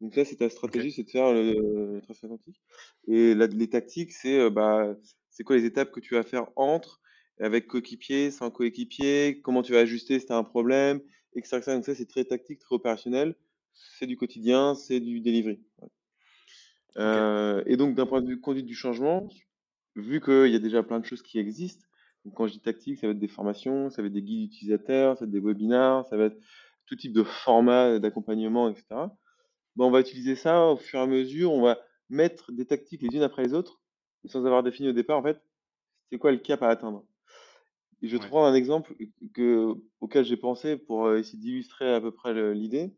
Donc 0.00 0.14
ça, 0.14 0.24
c'est 0.24 0.36
ta 0.36 0.50
stratégie, 0.50 0.92
c'est 0.92 1.04
de 1.04 1.10
faire 1.10 1.32
le, 1.32 2.00
transatlantique. 2.02 2.60
Et 3.08 3.34
les 3.34 3.68
tactiques, 3.68 4.12
c'est 4.12 4.38
euh, 4.38 4.50
bah, 4.50 4.94
c'est 5.30 5.44
quoi 5.44 5.56
les 5.56 5.64
étapes 5.64 5.90
que 5.90 6.00
tu 6.00 6.14
vas 6.14 6.22
faire 6.22 6.46
entre, 6.56 7.00
avec 7.40 7.66
coéquipier, 7.66 8.30
sans 8.30 8.50
coéquipier, 8.50 9.40
comment 9.42 9.62
tu 9.62 9.72
vas 9.72 9.80
ajuster 9.80 10.18
si 10.20 10.26
tu 10.26 10.32
as 10.32 10.36
un 10.36 10.44
problème, 10.44 11.00
etc. 11.36 11.60
Donc 11.66 11.84
ça, 11.84 11.94
c'est 11.94 12.08
très 12.08 12.24
tactique, 12.24 12.58
très 12.58 12.74
opérationnel. 12.74 13.34
C'est 13.98 14.06
du 14.06 14.16
quotidien, 14.16 14.74
c'est 14.74 15.00
du 15.00 15.20
delivery. 15.20 15.60
Euh, 16.96 17.62
et 17.66 17.76
donc, 17.76 17.94
d'un 17.94 18.06
point 18.06 18.22
de 18.22 18.28
vue 18.28 18.40
conduite 18.40 18.66
du 18.66 18.74
changement, 18.74 19.28
vu 19.96 20.20
qu'il 20.20 20.50
y 20.50 20.56
a 20.56 20.58
déjà 20.58 20.82
plein 20.82 21.00
de 21.00 21.04
choses 21.04 21.22
qui 21.22 21.38
existent, 21.38 21.86
donc 22.24 22.34
quand 22.34 22.46
je 22.46 22.52
dis 22.52 22.60
tactique, 22.60 22.98
ça 22.98 23.06
va 23.06 23.12
être 23.12 23.18
des 23.18 23.28
formations, 23.28 23.90
ça 23.90 24.02
va 24.02 24.08
être 24.08 24.14
des 24.14 24.22
guides 24.22 24.52
utilisateurs, 24.52 25.16
ça 25.16 25.24
va 25.24 25.28
être 25.28 25.32
des 25.32 25.40
webinars, 25.40 26.06
ça 26.06 26.16
va 26.16 26.24
être 26.24 26.38
tout 26.86 26.96
type 26.96 27.12
de 27.12 27.22
format 27.22 27.98
d'accompagnement, 27.98 28.68
etc. 28.68 28.86
Bon, 29.76 29.88
on 29.88 29.90
va 29.90 30.00
utiliser 30.00 30.36
ça 30.36 30.66
au 30.66 30.76
fur 30.76 31.00
et 31.00 31.02
à 31.02 31.06
mesure, 31.06 31.52
on 31.52 31.62
va 31.62 31.78
mettre 32.08 32.52
des 32.52 32.66
tactiques 32.66 33.02
les 33.02 33.16
unes 33.16 33.22
après 33.22 33.42
les 33.42 33.52
autres, 33.52 33.80
sans 34.24 34.46
avoir 34.46 34.62
défini 34.62 34.88
au 34.88 34.92
départ, 34.92 35.18
en 35.18 35.22
fait, 35.22 35.40
c'est 36.10 36.18
quoi 36.18 36.32
le 36.32 36.38
cap 36.38 36.62
à 36.62 36.68
atteindre. 36.68 37.04
Et 38.02 38.08
je 38.08 38.16
vais 38.16 38.22
te 38.22 38.28
prendre 38.28 38.46
un 38.46 38.54
exemple 38.54 38.94
que, 39.32 39.74
auquel 40.00 40.24
j'ai 40.24 40.36
pensé 40.36 40.76
pour 40.76 41.06
euh, 41.06 41.18
essayer 41.18 41.38
d'illustrer 41.38 41.94
à 41.94 42.00
peu 42.00 42.10
près 42.10 42.54
l'idée. 42.54 42.94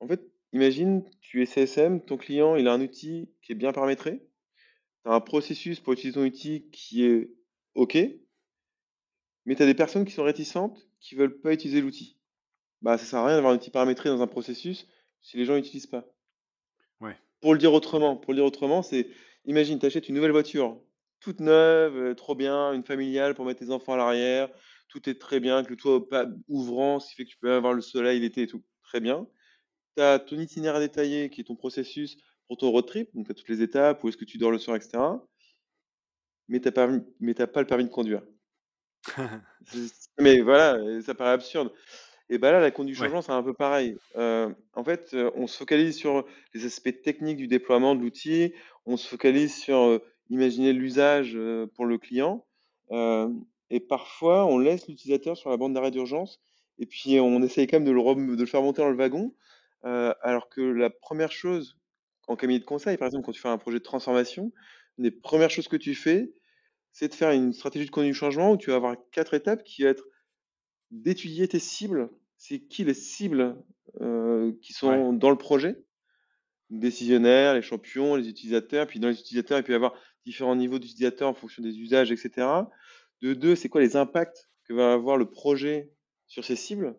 En 0.00 0.06
fait, 0.06 0.22
imagine, 0.52 1.04
tu 1.20 1.42
es 1.42 1.46
CSM, 1.46 2.04
ton 2.04 2.16
client, 2.16 2.56
il 2.56 2.68
a 2.68 2.72
un 2.72 2.80
outil 2.80 3.30
qui 3.42 3.52
est 3.52 3.54
bien 3.54 3.72
paramétré, 3.72 4.22
tu 5.02 5.10
as 5.10 5.14
un 5.14 5.20
processus 5.20 5.80
pour 5.80 5.94
utiliser 5.94 6.14
ton 6.14 6.24
outil 6.24 6.68
qui 6.70 7.04
est 7.04 7.30
OK, 7.74 7.96
mais 9.46 9.56
tu 9.56 9.62
as 9.62 9.66
des 9.66 9.74
personnes 9.74 10.04
qui 10.04 10.12
sont 10.12 10.24
réticentes, 10.24 10.88
qui 11.00 11.14
veulent 11.14 11.40
pas 11.40 11.52
utiliser 11.52 11.80
l'outil. 11.80 12.18
Bah, 12.82 12.98
ça 12.98 13.04
sert 13.04 13.18
à 13.20 13.26
rien 13.26 13.36
d'avoir 13.36 13.52
un 13.52 13.56
outil 13.56 13.70
paramétré 13.70 14.08
dans 14.08 14.22
un 14.22 14.26
processus 14.26 14.86
si 15.20 15.36
les 15.36 15.44
gens 15.44 15.56
n'utilisent 15.56 15.86
pas. 15.86 16.04
Ouais. 17.00 17.16
Pour 17.40 17.54
le 17.54 17.58
dire 17.58 17.72
autrement, 17.72 18.16
pour 18.16 18.32
le 18.32 18.38
dire 18.38 18.44
autrement, 18.44 18.82
c'est 18.82 19.08
imagine, 19.46 19.78
tu 19.78 19.86
achètes 19.86 20.08
une 20.08 20.14
nouvelle 20.14 20.32
voiture, 20.32 20.80
toute 21.20 21.40
neuve, 21.40 21.96
euh, 21.96 22.14
trop 22.14 22.34
bien, 22.34 22.72
une 22.72 22.84
familiale 22.84 23.34
pour 23.34 23.44
mettre 23.44 23.60
tes 23.60 23.70
enfants 23.70 23.94
à 23.94 23.96
l'arrière, 23.96 24.48
tout 24.88 25.08
est 25.08 25.20
très 25.20 25.40
bien, 25.40 25.62
que 25.64 25.70
le 25.70 25.76
toit 25.76 26.00
ouvrant, 26.48 27.00
ce 27.00 27.08
qui 27.08 27.14
fait 27.16 27.24
que 27.24 27.30
tu 27.30 27.38
peux 27.38 27.52
avoir 27.52 27.74
le 27.74 27.80
soleil 27.80 28.20
l'été 28.20 28.42
et 28.42 28.46
tout, 28.46 28.62
très 28.82 29.00
bien. 29.00 29.26
Tu 29.96 30.02
as 30.02 30.18
ton 30.18 30.38
itinéraire 30.38 30.80
détaillé 30.80 31.30
qui 31.30 31.40
est 31.40 31.44
ton 31.44 31.56
processus 31.56 32.16
pour 32.46 32.56
ton 32.56 32.70
road 32.70 32.86
trip, 32.86 33.10
donc 33.14 33.26
tu 33.26 33.32
as 33.32 33.34
toutes 33.34 33.48
les 33.48 33.62
étapes, 33.62 34.02
où 34.02 34.08
est-ce 34.08 34.16
que 34.16 34.24
tu 34.24 34.38
dors 34.38 34.50
le 34.50 34.58
soir, 34.58 34.76
etc. 34.76 34.98
Mais 36.48 36.60
tu 36.60 36.68
n'as 36.68 36.72
pas, 37.46 37.60
le 37.60 37.66
permis 37.66 37.84
de 37.84 37.90
conduire. 37.90 38.22
mais 40.18 40.40
voilà, 40.40 40.78
ça 41.02 41.14
paraît 41.14 41.32
absurde. 41.32 41.72
Et 42.30 42.38
bah 42.38 42.52
là, 42.52 42.60
la 42.60 42.70
conduite 42.70 42.94
du 42.94 43.02
changement, 43.02 43.22
c'est 43.22 43.32
un 43.32 43.42
peu 43.42 43.54
pareil. 43.54 43.96
Euh, 44.16 44.52
en 44.74 44.84
fait, 44.84 45.16
on 45.34 45.46
se 45.46 45.56
focalise 45.56 45.96
sur 45.96 46.26
les 46.54 46.66
aspects 46.66 47.02
techniques 47.02 47.38
du 47.38 47.48
déploiement 47.48 47.94
de 47.94 48.02
l'outil, 48.02 48.52
on 48.84 48.96
se 48.96 49.08
focalise 49.08 49.54
sur 49.54 50.00
imaginer 50.30 50.72
l'usage 50.72 51.38
pour 51.74 51.86
le 51.86 51.98
client, 51.98 52.46
et 52.90 53.80
parfois 53.80 54.46
on 54.46 54.58
laisse 54.58 54.88
l'utilisateur 54.88 55.36
sur 55.36 55.50
la 55.50 55.56
bande 55.56 55.74
d'arrêt 55.74 55.90
d'urgence, 55.90 56.40
et 56.78 56.86
puis 56.86 57.18
on 57.20 57.42
essaye 57.42 57.66
quand 57.66 57.76
même 57.76 57.84
de 57.84 57.92
le, 57.92 58.36
de 58.36 58.40
le 58.40 58.46
faire 58.46 58.62
monter 58.62 58.82
dans 58.82 58.90
le 58.90 58.96
wagon, 58.96 59.34
alors 59.82 60.48
que 60.48 60.60
la 60.60 60.90
première 60.90 61.32
chose 61.32 61.78
en 62.28 62.36
cabinet 62.36 62.58
de 62.58 62.64
conseil, 62.64 62.96
par 62.96 63.06
exemple, 63.06 63.24
quand 63.24 63.32
tu 63.32 63.40
fais 63.40 63.48
un 63.48 63.58
projet 63.58 63.78
de 63.78 63.84
transformation, 63.84 64.52
une 64.98 65.04
des 65.04 65.10
premières 65.10 65.50
choses 65.50 65.68
que 65.68 65.76
tu 65.76 65.94
fais, 65.94 66.32
c'est 66.92 67.08
de 67.08 67.14
faire 67.14 67.30
une 67.30 67.52
stratégie 67.52 67.86
de 67.86 67.90
conduite 67.90 68.12
du 68.12 68.18
changement 68.18 68.52
où 68.52 68.56
tu 68.56 68.70
vas 68.70 68.76
avoir 68.76 68.96
quatre 69.12 69.34
étapes 69.34 69.62
qui 69.62 69.82
vont 69.82 69.88
être 69.88 70.04
d'étudier 70.90 71.48
tes 71.48 71.58
cibles. 71.58 72.10
C'est 72.36 72.60
qui 72.60 72.84
les 72.84 72.94
cibles 72.94 73.56
euh, 74.00 74.52
qui 74.62 74.72
sont 74.72 75.12
dans 75.12 75.30
le 75.30 75.36
projet? 75.36 75.76
Décisionnaires, 76.70 77.54
les 77.54 77.62
champions, 77.62 78.14
les 78.14 78.28
utilisateurs. 78.28 78.86
Puis 78.86 79.00
dans 79.00 79.08
les 79.08 79.18
utilisateurs, 79.18 79.58
il 79.58 79.64
peut 79.64 79.72
y 79.72 79.76
avoir 79.76 79.94
différents 80.24 80.56
niveaux 80.56 80.78
d'utilisateurs 80.78 81.28
en 81.28 81.34
fonction 81.34 81.62
des 81.62 81.78
usages, 81.78 82.12
etc. 82.12 82.46
De 83.22 83.34
deux, 83.34 83.56
c'est 83.56 83.68
quoi 83.68 83.80
les 83.80 83.96
impacts 83.96 84.50
que 84.64 84.72
va 84.72 84.92
avoir 84.92 85.16
le 85.16 85.30
projet 85.30 85.92
sur 86.26 86.44
ces 86.44 86.56
cibles? 86.56 86.96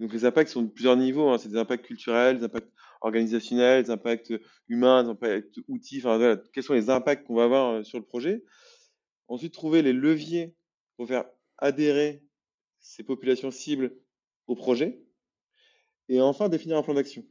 Donc 0.00 0.12
les 0.14 0.24
impacts 0.24 0.50
sont 0.50 0.62
de 0.62 0.70
plusieurs 0.70 0.96
niveaux. 0.96 1.28
Hein. 1.28 1.38
C'est 1.38 1.50
des 1.50 1.58
impacts 1.58 1.84
culturels, 1.84 2.38
des 2.38 2.44
impacts 2.44 2.72
organisationnels, 3.02 3.84
des 3.84 3.90
impacts 3.90 4.32
humains, 4.68 5.04
des 5.04 5.10
impacts 5.10 5.60
outils. 5.68 5.98
Enfin, 5.98 6.16
voilà, 6.16 6.42
quels 6.52 6.64
sont 6.64 6.74
les 6.74 6.88
impacts 6.90 7.26
qu'on 7.26 7.36
va 7.36 7.44
avoir 7.44 7.74
euh, 7.74 7.84
sur 7.84 7.98
le 7.98 8.04
projet? 8.04 8.42
Ensuite, 9.28 9.52
trouver 9.52 9.82
les 9.82 9.92
leviers 9.92 10.56
pour 10.96 11.06
faire 11.06 11.24
adhérer 11.58 12.24
ces 12.80 13.04
populations 13.04 13.50
cibles 13.50 13.94
au 14.46 14.54
projet. 14.54 15.02
Et 16.08 16.20
enfin, 16.20 16.48
définir 16.48 16.78
un 16.78 16.82
plan 16.82 16.94
d'action. 16.94 17.24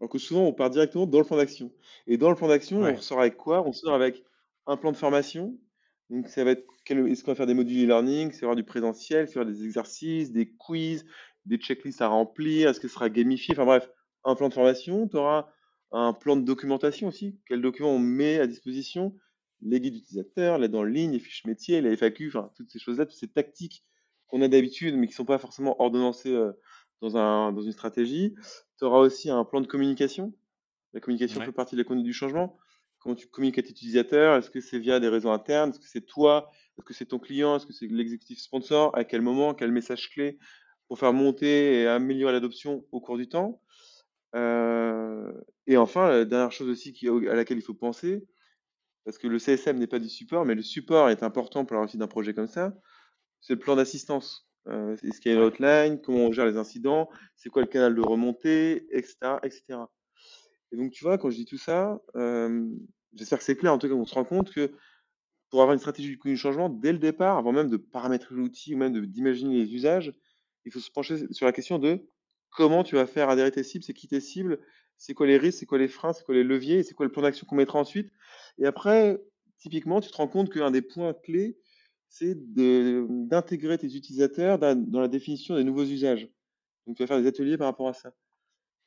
Donc 0.00 0.18
souvent, 0.18 0.42
on 0.46 0.52
part 0.52 0.70
directement 0.70 1.06
dans 1.06 1.18
le 1.18 1.24
plan 1.24 1.36
d'action. 1.36 1.72
Et 2.06 2.16
dans 2.16 2.30
le 2.30 2.36
plan 2.36 2.48
d'action, 2.48 2.80
on 2.80 2.96
sort 2.96 3.20
avec 3.20 3.36
quoi? 3.36 3.66
On 3.66 3.72
sort 3.72 3.94
avec 3.94 4.24
un 4.66 4.76
plan 4.76 4.92
de 4.92 4.96
formation. 4.96 5.58
Donc 6.08 6.28
ça 6.28 6.42
va 6.42 6.52
être, 6.52 6.64
est-ce 6.88 7.22
qu'on 7.22 7.30
va 7.32 7.34
faire 7.34 7.46
des 7.46 7.54
modules 7.54 7.84
e-learning? 7.84 8.32
C'est 8.32 8.42
avoir 8.42 8.56
du 8.56 8.64
présentiel, 8.64 9.28
faire 9.28 9.44
des 9.44 9.64
exercices, 9.64 10.32
des 10.32 10.50
quiz, 10.50 11.04
des 11.46 11.58
checklists 11.58 12.02
à 12.02 12.08
remplir, 12.08 12.68
est-ce 12.68 12.80
que 12.80 12.88
ce 12.88 12.94
sera 12.94 13.08
gamifié? 13.08 13.54
Enfin 13.54 13.64
bref, 13.64 13.90
un 14.24 14.34
plan 14.34 14.48
de 14.48 14.54
formation. 14.54 15.06
Tu 15.06 15.16
auras 15.16 15.48
un 15.92 16.12
plan 16.12 16.36
de 16.36 16.42
documentation 16.42 17.08
aussi. 17.08 17.38
Quel 17.46 17.60
document 17.60 17.90
on 17.90 17.98
met 17.98 18.38
à 18.38 18.46
disposition? 18.46 19.14
Les 19.62 19.80
guides 19.80 19.96
utilisateurs, 19.96 20.58
l'aide 20.58 20.74
en 20.74 20.82
ligne, 20.82 21.12
les 21.12 21.18
fiches 21.18 21.44
métiers, 21.44 21.82
les 21.82 21.94
FAQ, 21.96 22.28
enfin 22.28 22.50
toutes 22.56 22.70
ces 22.70 22.78
choses-là, 22.78 23.04
toutes 23.04 23.18
ces 23.18 23.28
tactiques 23.28 23.84
qu'on 24.28 24.40
a 24.42 24.48
d'habitude, 24.48 24.96
mais 24.96 25.06
qui 25.06 25.12
ne 25.12 25.16
sont 25.16 25.24
pas 25.24 25.38
forcément 25.38 25.80
ordonnancés 25.80 26.32
euh, 26.32 26.52
dans, 27.00 27.16
un, 27.16 27.52
dans 27.52 27.62
une 27.62 27.72
stratégie. 27.72 28.34
Tu 28.78 28.84
auras 28.84 28.98
aussi 28.98 29.30
un 29.30 29.44
plan 29.44 29.60
de 29.60 29.66
communication. 29.66 30.34
La 30.92 31.00
communication 31.00 31.40
fait 31.40 31.52
partie 31.52 31.76
de 31.76 31.80
la 31.80 31.84
conduite 31.84 32.04
du 32.04 32.12
changement. 32.12 32.58
Comment 32.98 33.14
tu 33.14 33.28
communiques 33.28 33.58
à 33.58 33.62
tes 33.62 33.70
utilisateurs? 33.70 34.36
Est-ce 34.36 34.50
que 34.50 34.60
c'est 34.60 34.78
via 34.78 35.00
des 35.00 35.08
réseaux 35.08 35.30
internes? 35.30 35.70
Est-ce 35.70 35.80
que 35.80 35.88
c'est 35.88 36.04
toi? 36.04 36.50
Est-ce 36.76 36.84
que 36.84 36.94
c'est 36.94 37.06
ton 37.06 37.18
client? 37.18 37.56
Est-ce 37.56 37.66
que 37.66 37.72
c'est 37.72 37.86
l'exécutif 37.86 38.38
sponsor? 38.40 38.96
À 38.96 39.04
quel 39.04 39.22
moment? 39.22 39.54
Quel 39.54 39.72
message 39.72 40.10
clé 40.10 40.38
pour 40.88 40.98
faire 40.98 41.12
monter 41.12 41.80
et 41.80 41.86
améliorer 41.86 42.32
l'adoption 42.32 42.84
au 42.92 43.00
cours 43.00 43.16
du 43.16 43.28
temps? 43.28 43.62
Euh, 44.34 45.32
Et 45.66 45.76
enfin, 45.76 46.08
la 46.10 46.24
dernière 46.24 46.52
chose 46.52 46.68
aussi 46.68 46.92
qui, 46.92 47.08
à 47.08 47.34
laquelle 47.34 47.58
il 47.58 47.62
faut 47.62 47.74
penser, 47.74 48.26
parce 49.04 49.18
que 49.18 49.28
le 49.28 49.38
CSM 49.38 49.78
n'est 49.78 49.86
pas 49.86 49.98
du 49.98 50.08
support, 50.08 50.44
mais 50.44 50.54
le 50.54 50.62
support 50.62 51.08
est 51.08 51.22
important 51.22 51.64
pour 51.64 51.74
la 51.76 51.82
réussite 51.82 52.00
d'un 52.00 52.08
projet 52.08 52.34
comme 52.34 52.48
ça, 52.48 52.74
c'est 53.40 53.54
le 53.54 53.58
plan 53.58 53.76
d'assistance. 53.76 54.49
Euh, 54.68 54.96
est-ce 55.02 55.20
qu'il 55.20 55.32
y 55.32 55.34
a 55.34 55.38
une 55.38 55.44
hotline 55.44 56.00
Comment 56.00 56.26
on 56.26 56.32
gère 56.32 56.46
les 56.46 56.56
incidents 56.56 57.08
C'est 57.36 57.48
quoi 57.48 57.62
le 57.62 57.68
canal 57.68 57.94
de 57.94 58.00
remontée 58.00 58.86
Etc. 58.96 59.16
etc. 59.42 59.62
Et 60.72 60.76
donc, 60.76 60.92
tu 60.92 61.04
vois, 61.04 61.18
quand 61.18 61.30
je 61.30 61.36
dis 61.36 61.44
tout 61.44 61.58
ça, 61.58 62.00
euh, 62.16 62.68
j'espère 63.14 63.38
que 63.38 63.44
c'est 63.44 63.56
clair. 63.56 63.72
En 63.72 63.78
tout 63.78 63.88
cas, 63.88 63.94
on 63.94 64.04
se 64.04 64.14
rend 64.14 64.24
compte 64.24 64.52
que 64.52 64.72
pour 65.50 65.62
avoir 65.62 65.74
une 65.74 65.80
stratégie 65.80 66.16
du 66.16 66.36
changement, 66.36 66.68
dès 66.68 66.92
le 66.92 66.98
départ, 66.98 67.36
avant 67.36 67.52
même 67.52 67.68
de 67.68 67.76
paramétrer 67.76 68.34
l'outil 68.34 68.74
ou 68.74 68.78
même 68.78 69.04
d'imaginer 69.06 69.56
les 69.56 69.74
usages, 69.74 70.12
il 70.64 70.72
faut 70.72 70.78
se 70.78 70.90
pencher 70.90 71.26
sur 71.32 71.46
la 71.46 71.52
question 71.52 71.78
de 71.78 72.06
comment 72.50 72.84
tu 72.84 72.94
vas 72.94 73.06
faire 73.06 73.28
adhérer 73.28 73.50
tes 73.50 73.64
cibles, 73.64 73.84
c'est 73.84 73.94
qui 73.94 74.06
tes 74.06 74.20
cibles, 74.20 74.60
c'est 74.96 75.14
quoi 75.14 75.26
les 75.26 75.38
risques, 75.38 75.58
c'est 75.58 75.66
quoi 75.66 75.78
les 75.78 75.88
freins, 75.88 76.12
c'est 76.12 76.24
quoi 76.24 76.34
les 76.34 76.44
leviers, 76.44 76.82
c'est 76.82 76.94
quoi 76.94 77.06
le 77.06 77.12
plan 77.12 77.22
d'action 77.22 77.46
qu'on 77.46 77.56
mettra 77.56 77.78
ensuite. 77.78 78.12
Et 78.58 78.66
après, 78.66 79.20
typiquement, 79.58 80.00
tu 80.00 80.10
te 80.10 80.16
rends 80.16 80.28
compte 80.28 80.52
qu'un 80.52 80.70
des 80.70 80.82
points 80.82 81.14
clés, 81.14 81.58
c'est 82.10 82.34
d'intégrer 82.36 83.78
tes 83.78 83.94
utilisateurs 83.94 84.58
dans, 84.58 85.00
la 85.00 85.08
définition 85.08 85.54
des 85.54 85.64
nouveaux 85.64 85.84
usages. 85.84 86.28
Donc, 86.86 86.96
tu 86.96 87.02
vas 87.04 87.06
faire 87.06 87.20
des 87.20 87.26
ateliers 87.28 87.56
par 87.56 87.68
rapport 87.68 87.88
à 87.88 87.94
ça. 87.94 88.12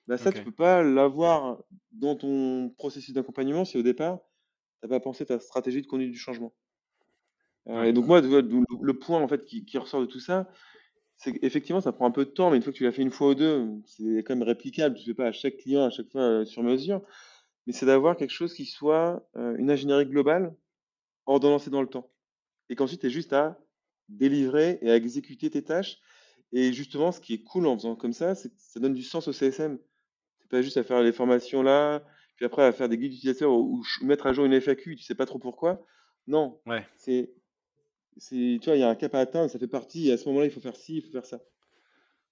Bah, 0.07 0.17
ça, 0.17 0.31
tu 0.31 0.39
ne 0.39 0.43
peux 0.43 0.51
pas 0.51 0.83
l'avoir 0.83 1.63
dans 1.93 2.15
ton 2.15 2.69
processus 2.77 3.13
d'accompagnement 3.13 3.63
si 3.63 3.77
au 3.77 3.81
départ, 3.81 4.19
tu 4.19 4.87
n'as 4.87 4.89
pas 4.89 4.99
pensé 4.99 5.25
ta 5.25 5.39
stratégie 5.39 5.81
de 5.81 5.87
conduite 5.87 6.11
du 6.11 6.17
changement. 6.17 6.53
Euh, 7.67 7.83
et 7.83 7.93
donc, 7.93 8.05
moi, 8.07 8.19
le, 8.19 8.93
point 8.93 9.21
en 9.21 9.27
fait, 9.29 9.45
qui, 9.45 9.77
ressort 9.77 10.01
de 10.01 10.05
tout 10.05 10.19
ça, 10.19 10.49
c'est 11.15 11.31
qu'effectivement, 11.31 11.79
ça 11.79 11.93
prend 11.93 12.05
un 12.05 12.11
peu 12.11 12.25
de 12.25 12.29
temps, 12.31 12.51
mais 12.51 12.57
une 12.57 12.61
fois 12.61 12.73
que 12.73 12.77
tu 12.77 12.83
l'as 12.83 12.91
fait 12.91 13.03
une 13.03 13.11
fois 13.11 13.29
ou 13.29 13.35
deux, 13.35 13.69
c'est 13.85 14.21
quand 14.25 14.35
même 14.35 14.43
réplicable. 14.43 14.95
Tu 14.95 15.03
ne 15.03 15.05
fais 15.05 15.13
pas 15.15 15.27
à 15.27 15.31
chaque 15.31 15.55
client, 15.55 15.85
à 15.85 15.89
chaque 15.91 16.11
fois 16.11 16.21
euh, 16.21 16.45
sur 16.45 16.61
mesure. 16.61 17.01
Mais 17.67 17.71
c'est 17.71 17.85
d'avoir 17.85 18.17
quelque 18.17 18.31
chose 18.31 18.53
qui 18.53 18.65
soit 18.65 19.25
euh, 19.37 19.55
une 19.57 19.71
ingénierie 19.71 20.07
globale 20.07 20.53
ordonnancée 21.25 21.69
dans 21.69 21.81
le 21.81 21.87
temps 21.87 22.12
et 22.69 22.75
qu'ensuite 22.75 23.01
tu 23.01 23.07
es 23.07 23.09
juste 23.09 23.33
à 23.33 23.59
délivrer 24.09 24.79
et 24.81 24.91
à 24.91 24.95
exécuter 24.95 25.49
tes 25.49 25.63
tâches. 25.63 25.99
Et 26.51 26.71
justement, 26.71 27.11
ce 27.11 27.19
qui 27.19 27.33
est 27.33 27.43
cool 27.43 27.65
en 27.67 27.75
faisant 27.75 27.95
comme 27.95 28.13
ça, 28.13 28.35
c'est 28.35 28.49
que 28.49 28.55
ça 28.57 28.79
donne 28.79 28.93
du 28.93 29.03
sens 29.03 29.27
au 29.27 29.33
CSM. 29.33 29.79
C'est 30.39 30.49
pas 30.49 30.61
juste 30.61 30.77
à 30.77 30.83
faire 30.83 31.01
les 31.01 31.11
formations 31.11 31.63
là, 31.63 32.03
puis 32.35 32.45
après 32.45 32.63
à 32.63 32.71
faire 32.71 32.89
des 32.89 32.97
guides 32.97 33.11
d'utilisateurs 33.11 33.51
ou, 33.51 33.83
mettre 34.01 34.27
à 34.27 34.33
jour 34.33 34.45
une 34.45 34.59
FAQ, 34.59 34.95
tu 34.95 35.03
sais 35.03 35.15
pas 35.15 35.25
trop 35.25 35.39
pourquoi. 35.39 35.83
Non. 36.27 36.59
Ouais. 36.65 36.85
C'est, 36.97 37.33
c'est, 38.17 38.59
tu 38.61 38.65
vois, 38.65 38.75
il 38.75 38.81
y 38.81 38.83
a 38.83 38.89
un 38.89 38.95
cap 38.95 39.15
à 39.15 39.19
atteindre, 39.19 39.49
ça 39.49 39.57
fait 39.57 39.67
partie. 39.67 40.09
Et 40.09 40.13
à 40.13 40.17
ce 40.17 40.27
moment-là, 40.29 40.45
il 40.45 40.51
faut 40.51 40.61
faire 40.61 40.75
ci, 40.75 40.97
il 40.97 41.01
faut 41.01 41.11
faire 41.11 41.25
ça. 41.25 41.39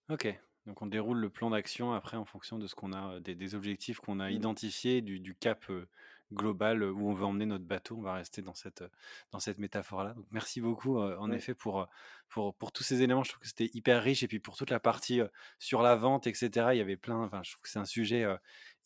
Ok. 0.10 0.34
Donc 0.68 0.82
on 0.82 0.86
déroule 0.86 1.18
le 1.18 1.30
plan 1.30 1.50
d'action 1.50 1.94
après 1.94 2.18
en 2.18 2.26
fonction 2.26 2.60
de 2.60 2.68
ce 2.68 2.76
qu'on 2.76 2.94
a, 2.94 3.20
des, 3.20 3.56
objectifs 3.56 4.00
qu'on 4.00 4.20
a 4.20 4.30
mmh. 4.30 4.34
identifiés, 4.34 5.02
du, 5.02 5.36
cap, 5.36 5.66
euh, 5.70 5.88
global 6.34 6.84
où 6.84 7.10
on 7.10 7.14
veut 7.14 7.26
emmener 7.26 7.46
notre 7.46 7.66
bateau. 7.66 7.98
On 7.98 8.02
va 8.02 8.14
rester 8.14 8.42
dans 8.42 8.54
cette, 8.54 8.84
dans 9.32 9.40
cette 9.40 9.58
métaphore-là. 9.58 10.14
Donc, 10.14 10.26
merci 10.32 10.62
beaucoup, 10.62 11.00
en 11.00 11.32
effet, 11.32 11.54
pour, 11.54 11.88
pour, 12.30 12.56
pour 12.56 12.72
tous 12.72 12.84
ces 12.84 13.02
éléments. 13.02 13.24
Je 13.24 13.32
trouve 13.32 13.42
que 13.42 13.48
c'était 13.48 13.70
hyper 13.74 14.02
riche. 14.02 14.24
Et 14.24 14.28
puis, 14.28 14.40
pour 14.40 14.56
toute 14.56 14.70
la 14.70 14.80
partie 14.80 15.22
sur 15.60 15.82
la 15.82 15.96
vente, 15.96 16.28
etc., 16.28 16.50
il 16.72 16.78
y 16.78 16.82
avait 16.82 16.98
plein. 16.98 17.24
Enfin, 17.24 17.42
je 17.44 17.52
trouve 17.52 17.62
que 17.62 17.70
c'est 17.70 17.80
un 17.80 17.86
sujet 17.86 18.26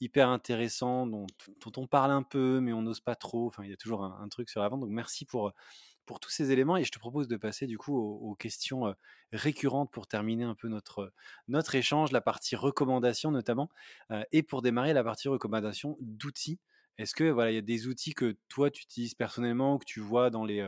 hyper 0.02 0.30
intéressant 0.30 1.08
dont, 1.08 1.26
dont, 1.66 1.82
on 1.82 1.88
parle 1.88 2.12
un 2.12 2.24
peu, 2.24 2.60
mais 2.60 2.74
on 2.74 2.82
n'ose 2.82 3.00
pas 3.00 3.16
trop. 3.16 3.48
Enfin, 3.48 3.64
il 3.64 3.70
y 3.70 3.74
a 3.74 3.78
toujours 3.78 4.04
un, 4.04 4.20
un, 4.22 4.28
truc 4.30 4.50
sur 4.50 4.62
la 4.62 4.70
vente. 4.70 4.82
Donc, 4.82 4.90
merci 4.90 5.26
pour, 5.26 5.54
pour 6.06 6.20
tous 6.20 6.30
ces 6.30 6.52
éléments 6.52 6.78
et 6.78 6.84
je 6.84 6.92
te 6.92 7.00
propose 7.00 7.28
de 7.28 7.38
passer 7.38 7.68
du 7.68 7.78
coup 7.78 7.96
aux, 7.98 8.36
questions 8.36 8.94
récurrentes 9.32 9.92
pour 9.92 10.08
terminer 10.08 10.44
un 10.44 10.56
peu 10.56 10.68
notre, 10.68 11.12
notre 11.48 11.76
échange, 11.76 12.12
la 12.12 12.22
partie 12.22 12.56
recommandation 12.56 13.32
notamment, 13.32 13.70
et 14.32 14.44
pour 14.44 14.62
démarrer 14.62 14.94
la 14.94 15.04
partie 15.04 15.28
recommandation 15.28 15.98
d'outils. 16.00 16.60
Est-ce 16.98 17.14
que 17.14 17.26
voilà, 17.26 17.52
il 17.52 17.56
y 17.56 17.58
a 17.58 17.62
des 17.62 17.88
outils 17.88 18.14
que 18.14 18.36
toi 18.48 18.72
tu 18.72 18.84
utilises 18.84 19.16
personnellement, 19.16 19.78
que 19.78 19.86
tu 19.86 20.00
vois 20.00 20.30
dans 20.30 20.46
les 20.46 20.68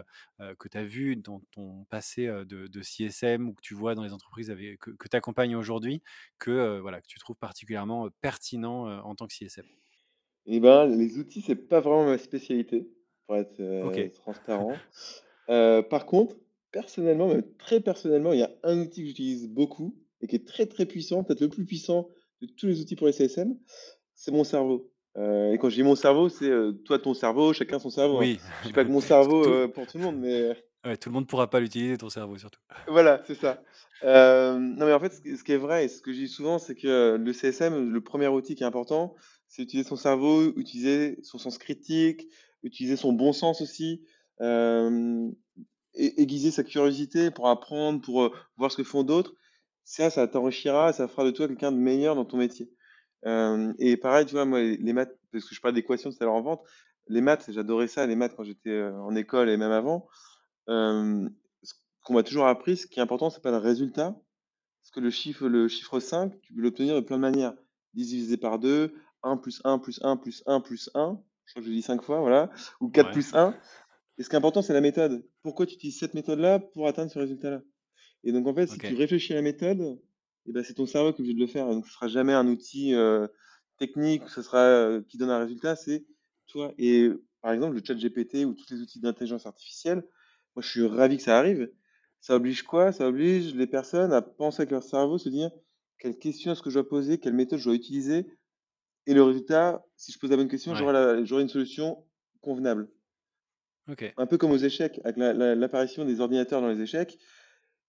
que 0.60 0.68
tu 0.68 0.78
as 0.78 0.84
vu 0.84 1.16
dans 1.16 1.42
ton 1.52 1.86
passé 1.86 2.28
de, 2.28 2.68
de, 2.68 2.82
CSM 2.82 3.50
ou 3.50 3.54
que 3.54 3.62
tu 3.62 3.74
vois 3.74 3.96
dans 3.96 4.04
les 4.04 4.14
entreprises 4.14 4.52
avec, 4.52 4.80
que, 4.80 5.08
tu 5.10 5.16
accompagnes 5.16 5.56
aujourd'hui, 5.56 6.02
que 6.38 6.80
voilà, 6.80 7.02
que 7.02 7.08
tu 7.08 7.18
trouves 7.20 7.38
particulièrement 7.38 8.10
pertinent 8.22 9.02
en 9.04 9.16
tant 9.16 9.26
que 9.28 9.34
CSM 9.34 9.66
Eh 10.46 10.60
ben, 10.60 10.86
les 10.86 11.18
outils, 11.18 11.42
c'est 11.42 11.56
pas 11.56 11.80
vraiment 11.80 12.06
ma 12.06 12.18
spécialité, 12.18 12.90
pour 13.26 13.38
être 13.38 14.12
transparent. 14.16 14.74
Euh, 15.50 15.82
par 15.82 16.06
contre, 16.06 16.36
personnellement, 16.72 17.28
même 17.28 17.44
très 17.58 17.80
personnellement, 17.80 18.34
il 18.34 18.40
y 18.40 18.44
a 18.44 18.52
un 18.64 18.80
outil 18.82 19.02
que 19.02 19.08
j'utilise 19.08 19.48
beaucoup 19.48 19.96
et 20.22 20.28
qui 20.28 20.36
est 20.36 20.48
très 20.48 20.66
très 20.66 20.86
puissant, 20.86 21.24
peut-être 21.24 21.42
le 21.42 21.50
plus 21.50 21.66
puissant 21.66 22.10
de 22.42 22.48
tous 22.48 22.68
les 22.68 22.82
outils 22.82 22.96
pour 22.96 23.08
les 23.08 23.14
CSM, 23.14 23.58
c'est 24.14 24.32
mon 24.32 24.44
cerveau. 24.44 24.92
Euh, 25.18 25.54
et 25.54 25.58
quand 25.58 25.70
je 25.70 25.76
dis 25.76 25.84
mon 25.84 25.96
cerveau, 25.96 26.30
c'est 26.30 26.50
euh, 26.50 26.72
toi 26.86 27.00
ton 27.00 27.14
cerveau, 27.14 27.54
chacun 27.54 27.80
son 27.80 27.90
cerveau. 27.90 28.18
Hein. 28.18 28.22
Oui. 28.22 28.40
Je 28.62 28.68
dis 28.68 28.74
pas 28.74 28.86
que 28.86 28.90
mon 28.90 29.02
cerveau 29.02 29.68
pour 29.74 29.88
tout 29.88 29.98
le 29.98 30.04
monde, 30.04 30.18
mais 30.20 30.56
tout 30.98 31.10
le 31.10 31.14
monde 31.14 31.28
pourra 31.28 31.50
pas 31.50 31.60
l'utiliser, 31.60 31.98
ton 31.98 32.10
cerveau 32.10 32.38
surtout. 32.38 32.60
voilà, 32.88 33.22
c'est 33.26 33.36
ça. 33.36 33.62
non, 34.04 34.86
mais 34.86 34.94
en 34.94 35.00
fait, 35.00 35.14
ce 35.14 35.44
qui 35.44 35.52
est 35.52 35.58
vrai 35.58 35.86
et 35.86 35.88
ce 35.88 36.02
que 36.02 36.14
je 36.14 36.20
dis 36.20 36.28
souvent, 36.28 36.60
c'est 36.60 36.76
que 36.76 37.18
le 37.18 37.34
CSM, 37.34 37.92
le 37.92 38.02
premier 38.02 38.28
outil 38.28 38.56
qui 38.56 38.64
est 38.64 38.68
important, 38.68 39.16
c'est 39.48 39.64
utiliser 39.64 39.88
son 39.88 39.96
cerveau, 39.96 40.54
utiliser 40.56 41.20
son 41.24 41.38
sens 41.38 41.58
critique, 41.58 42.28
utiliser 42.64 42.96
son 42.96 43.14
bon 43.14 43.34
sens 43.34 43.62
aussi 43.62 44.04
euh, 44.42 45.32
aiguiser 45.96 46.52
sa 46.52 46.64
curiosité 46.64 47.32
pour 47.32 47.48
apprendre, 47.48 48.02
pour 48.02 48.22
euh, 48.22 48.32
voir 48.56 48.72
ce 48.72 48.78
que 48.78 48.84
font 48.84 49.04
d'autres, 49.04 49.34
ça, 49.84 50.12
ça 50.12 50.28
t'enrichira, 50.28 50.94
ça 50.94 51.08
fera 51.08 51.24
de 51.24 51.32
toi 51.32 51.48
quelqu'un 51.48 51.72
de 51.72 51.78
meilleur 51.78 52.14
dans 52.14 52.26
ton 52.26 52.38
métier. 52.38 52.70
Euh, 53.26 53.74
et 53.80 53.98
pareil, 53.98 54.26
tu 54.26 54.34
vois, 54.34 54.46
moi, 54.46 54.62
les 54.62 54.94
maths, 54.94 55.18
parce 55.32 55.46
que 55.46 55.56
je 55.56 55.62
parle 55.62 55.74
d'équations 55.74 56.12
tout 56.12 56.18
à 56.22 56.26
l'heure 56.26 56.36
en 56.36 56.42
vente, 56.42 56.62
les 57.08 57.22
maths, 57.22 57.50
j'adorais 57.50 57.88
ça, 57.88 58.06
les 58.06 58.16
maths 58.16 58.36
quand 58.36 58.44
j'étais 58.44 58.84
en 58.84 59.16
école 59.16 59.50
et 59.50 59.58
même 59.58 59.72
avant. 59.72 60.08
Euh, 60.70 61.28
ce 61.64 61.74
qu'on 62.04 62.14
m'a 62.14 62.24
toujours 62.24 62.48
appris, 62.48 62.78
ce 62.78 62.88
qui 62.88 63.00
est 63.00 63.04
important, 63.04 63.30
c'est 63.30 63.42
pas 63.42 63.52
le 63.52 63.58
résultat, 63.58 64.16
parce 64.82 64.92
que 64.94 65.00
le 65.00 65.10
chiffre, 65.10 65.48
le 65.48 65.68
chiffre 65.68 66.00
5, 66.00 66.40
tu 66.42 66.54
peux 66.54 66.62
l'obtenir 66.62 66.96
de 66.96 67.02
plein 67.02 67.18
de 67.18 67.22
manières. 67.22 67.54
10 67.94 68.08
divisé 68.10 68.38
par 68.38 68.60
2, 68.60 68.94
1 69.24 69.38
plus 69.38 69.62
1 69.64 69.80
plus 69.80 70.00
1 70.04 70.18
plus 70.18 70.44
1 70.46 70.62
plus 70.62 70.90
1, 70.94 71.20
je 71.46 71.54
crois 71.54 71.62
que 71.62 71.68
je 71.68 71.74
dis 71.74 71.82
5 71.82 72.02
fois, 72.04 72.20
voilà, 72.20 72.52
ou 72.80 72.90
4 72.90 73.12
plus 73.12 73.34
1. 73.34 73.56
Et 74.18 74.24
ce 74.24 74.30
qui 74.30 74.36
est 74.36 74.38
important, 74.38 74.62
c'est 74.62 74.74
la 74.74 74.82
méthode. 74.82 75.26
Pourquoi 75.44 75.66
tu 75.66 75.76
utilises 75.76 76.00
cette 76.00 76.14
méthode-là 76.14 76.60
pour 76.60 76.88
atteindre 76.88 77.12
ce 77.12 77.20
résultat-là? 77.20 77.62
Et 78.24 78.32
donc, 78.32 78.48
en 78.48 78.54
fait, 78.54 78.68
si 78.68 78.78
tu 78.78 78.96
réfléchis 78.96 79.34
à 79.34 79.36
la 79.36 79.42
méthode, 79.42 80.00
eh 80.48 80.52
ben, 80.52 80.64
c'est 80.64 80.74
ton 80.74 80.86
cerveau 80.86 81.12
qui 81.12 81.22
est 81.22 81.24
obligé 81.24 81.36
de 81.36 81.40
le 81.40 81.48
faire. 81.48 81.68
donc, 81.68 81.86
ce 81.86 81.94
sera 81.94 82.08
jamais 82.08 82.34
un 82.34 82.48
outil 82.48 82.96
euh, 82.96 83.28
technique, 83.78 84.24
ce 84.30 84.42
sera 84.42 84.60
euh, 84.60 85.02
qui 85.08 85.18
donne 85.18 85.30
un 85.30 85.40
résultat, 85.40 85.76
c'est 85.76 86.06
toi. 86.48 86.74
Et 86.78 87.10
par 87.42 87.54
exemple, 87.54 87.76
le 87.76 87.84
chat 87.84 87.96
GPT 87.96 88.46
ou 88.46 88.54
tous 88.54 88.74
les 88.74 88.82
outils 88.82 89.00
d'intelligence 89.00 89.46
artificielle, 89.46 90.04
moi, 90.56 90.64
je 90.64 90.70
suis 90.70 90.86
ravi 90.86 91.18
que 91.18 91.24
ça 91.24 91.38
arrive. 91.38 91.70
Ça 92.20 92.36
oblige 92.36 92.64
quoi? 92.64 92.92
Ça 92.92 93.08
oblige 93.08 93.54
les 93.54 93.68
personnes 93.68 94.12
à 94.12 94.22
penser 94.22 94.62
avec 94.62 94.72
leur 94.72 94.84
cerveau, 94.84 95.18
se 95.18 95.30
dire 95.30 95.52
quelle 96.00 96.18
question 96.18 96.52
est-ce 96.52 96.62
que 96.62 96.70
je 96.70 96.76
dois 96.76 96.88
poser, 96.88 97.20
quelle 97.20 97.34
méthode 97.34 97.60
je 97.60 97.66
dois 97.66 97.76
utiliser. 97.76 98.28
Et 99.06 99.14
le 99.14 99.24
résultat, 99.24 99.86
si 99.96 100.12
je 100.12 100.20
pose 100.20 100.30
la 100.30 100.38
bonne 100.38 100.48
question, 100.48 100.76
j'aurai 100.76 101.42
une 101.42 101.50
solution 101.50 102.06
convenable. 102.42 102.90
Un 104.18 104.26
peu 104.26 104.38
comme 104.38 104.52
aux 104.52 104.58
échecs, 104.58 105.00
avec 105.04 105.18
l'apparition 105.18 106.06
des 106.06 106.20
ordinateurs 106.20 106.62
dans 106.62 106.70
les 106.70 106.82
échecs. 106.82 107.18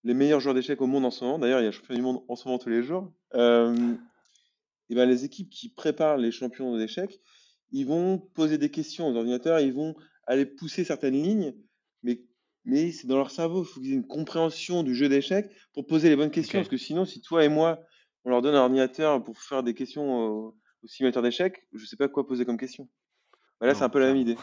Les 0.05 0.14
meilleurs 0.14 0.40
joueurs 0.40 0.55
d'échecs 0.55 0.80
au 0.80 0.86
monde 0.86 1.05
en 1.05 1.11
ce 1.11 1.24
moment, 1.24 1.38
d'ailleurs, 1.38 1.61
il 1.61 1.64
y 1.64 1.66
a 1.66 1.68
un 1.68 1.72
champion 1.72 1.94
du 1.94 2.03
monde 2.03 2.22
en 2.28 2.36
ce 2.36 2.46
moment 2.46 2.59
tous 2.59 2.68
les 2.68 2.82
jours. 2.82 3.12
Euh, 3.34 3.94
et 4.88 4.94
ben, 4.94 5.09
les 5.09 5.24
équipes 5.24 5.51
qui 5.51 5.68
préparent 5.68 6.16
les 6.16 6.30
champions 6.30 6.76
d'échecs, 6.76 7.20
ils 7.72 7.86
vont 7.86 8.18
poser 8.18 8.59
des 8.59 8.70
questions 8.70 9.09
aux 9.09 9.14
ordinateurs, 9.14 9.61
ils 9.61 9.72
vont 9.72 9.94
aller 10.26 10.46
pousser 10.46 10.84
certaines 10.84 11.20
lignes, 11.20 11.55
mais, 12.03 12.22
mais 12.64 12.92
c'est 12.92 13.07
dans 13.07 13.16
leur 13.16 13.30
cerveau. 13.30 13.64
Il 13.64 13.66
faut 13.66 13.80
qu'ils 13.80 13.92
aient 13.92 13.96
une 13.96 14.07
compréhension 14.07 14.82
du 14.82 14.94
jeu 14.94 15.09
d'échecs 15.09 15.51
pour 15.74 15.86
poser 15.86 16.09
les 16.09 16.16
bonnes 16.16 16.30
questions. 16.30 16.59
Parce 16.59 16.68
que 16.68 16.76
sinon, 16.76 17.05
si 17.05 17.20
toi 17.20 17.44
et 17.44 17.49
moi, 17.49 17.80
on 18.24 18.30
leur 18.30 18.42
donne 18.42 18.55
un 18.55 18.61
ordinateur 18.61 19.22
pour 19.22 19.38
faire 19.38 19.62
des 19.62 19.74
questions 19.74 20.26
au, 20.26 20.57
simulateur 20.84 21.22
d'échecs, 21.22 21.66
je 21.72 21.82
ne 21.82 21.86
sais 21.86 21.96
pas 21.96 22.09
quoi 22.09 22.26
poser 22.26 22.44
comme 22.44 22.57
question. 22.57 22.88
Voilà, 23.61 23.74
c'est 23.74 23.82
un 23.82 23.88
peu 23.88 23.99
la 23.99 24.07
même 24.07 24.16
idée. 24.16 24.36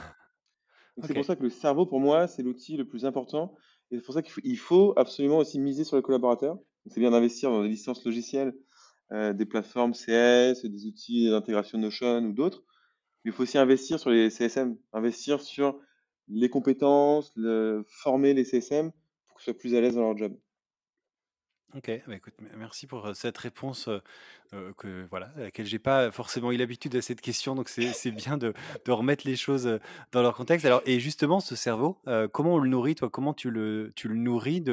C'est 1.02 1.14
pour 1.14 1.26
ça 1.26 1.36
que 1.36 1.44
le 1.44 1.50
cerveau, 1.50 1.86
pour 1.86 2.00
moi, 2.00 2.28
c'est 2.28 2.44
l'outil 2.44 2.78
le 2.78 2.88
plus 2.88 3.06
important. 3.06 3.56
Et 3.92 3.98
c'est 3.98 4.04
pour 4.04 4.14
ça 4.14 4.22
qu'il 4.22 4.58
faut, 4.58 4.94
absolument 4.98 5.38
aussi 5.38 5.60
miser 5.60 5.84
sur 5.84 5.96
les 5.96 6.02
collaborateurs. 6.02 6.58
C'est 6.88 7.00
bien 7.00 7.12
d'investir 7.12 7.50
dans 7.50 7.64
des 7.64 7.70
licences 7.70 8.04
logicielles, 8.06 8.56
euh, 9.12 9.34
des 9.34 9.46
plateformes 9.46 9.94
CS, 9.94 10.66
des 10.66 10.86
outils 10.86 11.30
d'intégration 11.30 11.78
Notion 11.78 12.24
ou 12.24 12.34
d'autres. 12.34 12.64
Mais 13.24 13.32
il 13.32 13.34
faut 13.34 13.44
aussi 13.44 13.58
investir 13.58 14.00
sur 14.00 14.10
les 14.10 14.30
CSM, 14.30 14.78
investir 14.94 15.42
sur 15.42 15.80
les 16.28 16.50
compétences, 16.50 17.34
former 17.88 18.34
les 18.34 18.44
CSM 18.44 18.92
pour 19.28 19.38
qu'ils 19.38 19.46
soient 19.46 19.58
plus 19.58 19.76
à 19.76 19.82
l'aise 19.82 19.96
dans 19.96 20.02
leur 20.02 20.18
job. 20.18 20.36
Ok, 21.76 21.92
bah, 22.08 22.16
écoute, 22.16 22.34
merci 22.56 22.88
pour 22.88 23.14
cette 23.16 23.38
réponse 23.38 23.90
que 24.78 25.06
voilà, 25.10 25.34
à 25.36 25.42
laquelle 25.42 25.66
j'ai 25.66 25.80
pas 25.80 26.10
forcément 26.10 26.54
eu 26.54 26.58
l'habitude 26.58 26.96
à 26.96 27.02
cette 27.02 27.20
question, 27.20 27.54
donc 27.54 27.68
c'est 27.68 28.12
bien 28.12 28.38
de, 28.38 28.54
remettre 28.88 29.28
les 29.28 29.36
choses 29.36 29.80
dans 30.14 30.22
leur 30.22 30.36
contexte. 30.36 30.66
Alors, 30.66 30.82
et 30.86 31.02
justement, 31.02 31.42
ce 31.42 31.56
cerveau, 31.58 32.00
comment 32.32 32.54
on 32.54 32.60
le 32.60 32.70
nourrit, 32.70 32.96
toi? 32.96 33.10
Comment 33.10 33.34
tu 33.34 33.52
le, 33.52 33.92
tu 33.96 34.08
le 34.08 34.16
nourris 34.16 34.64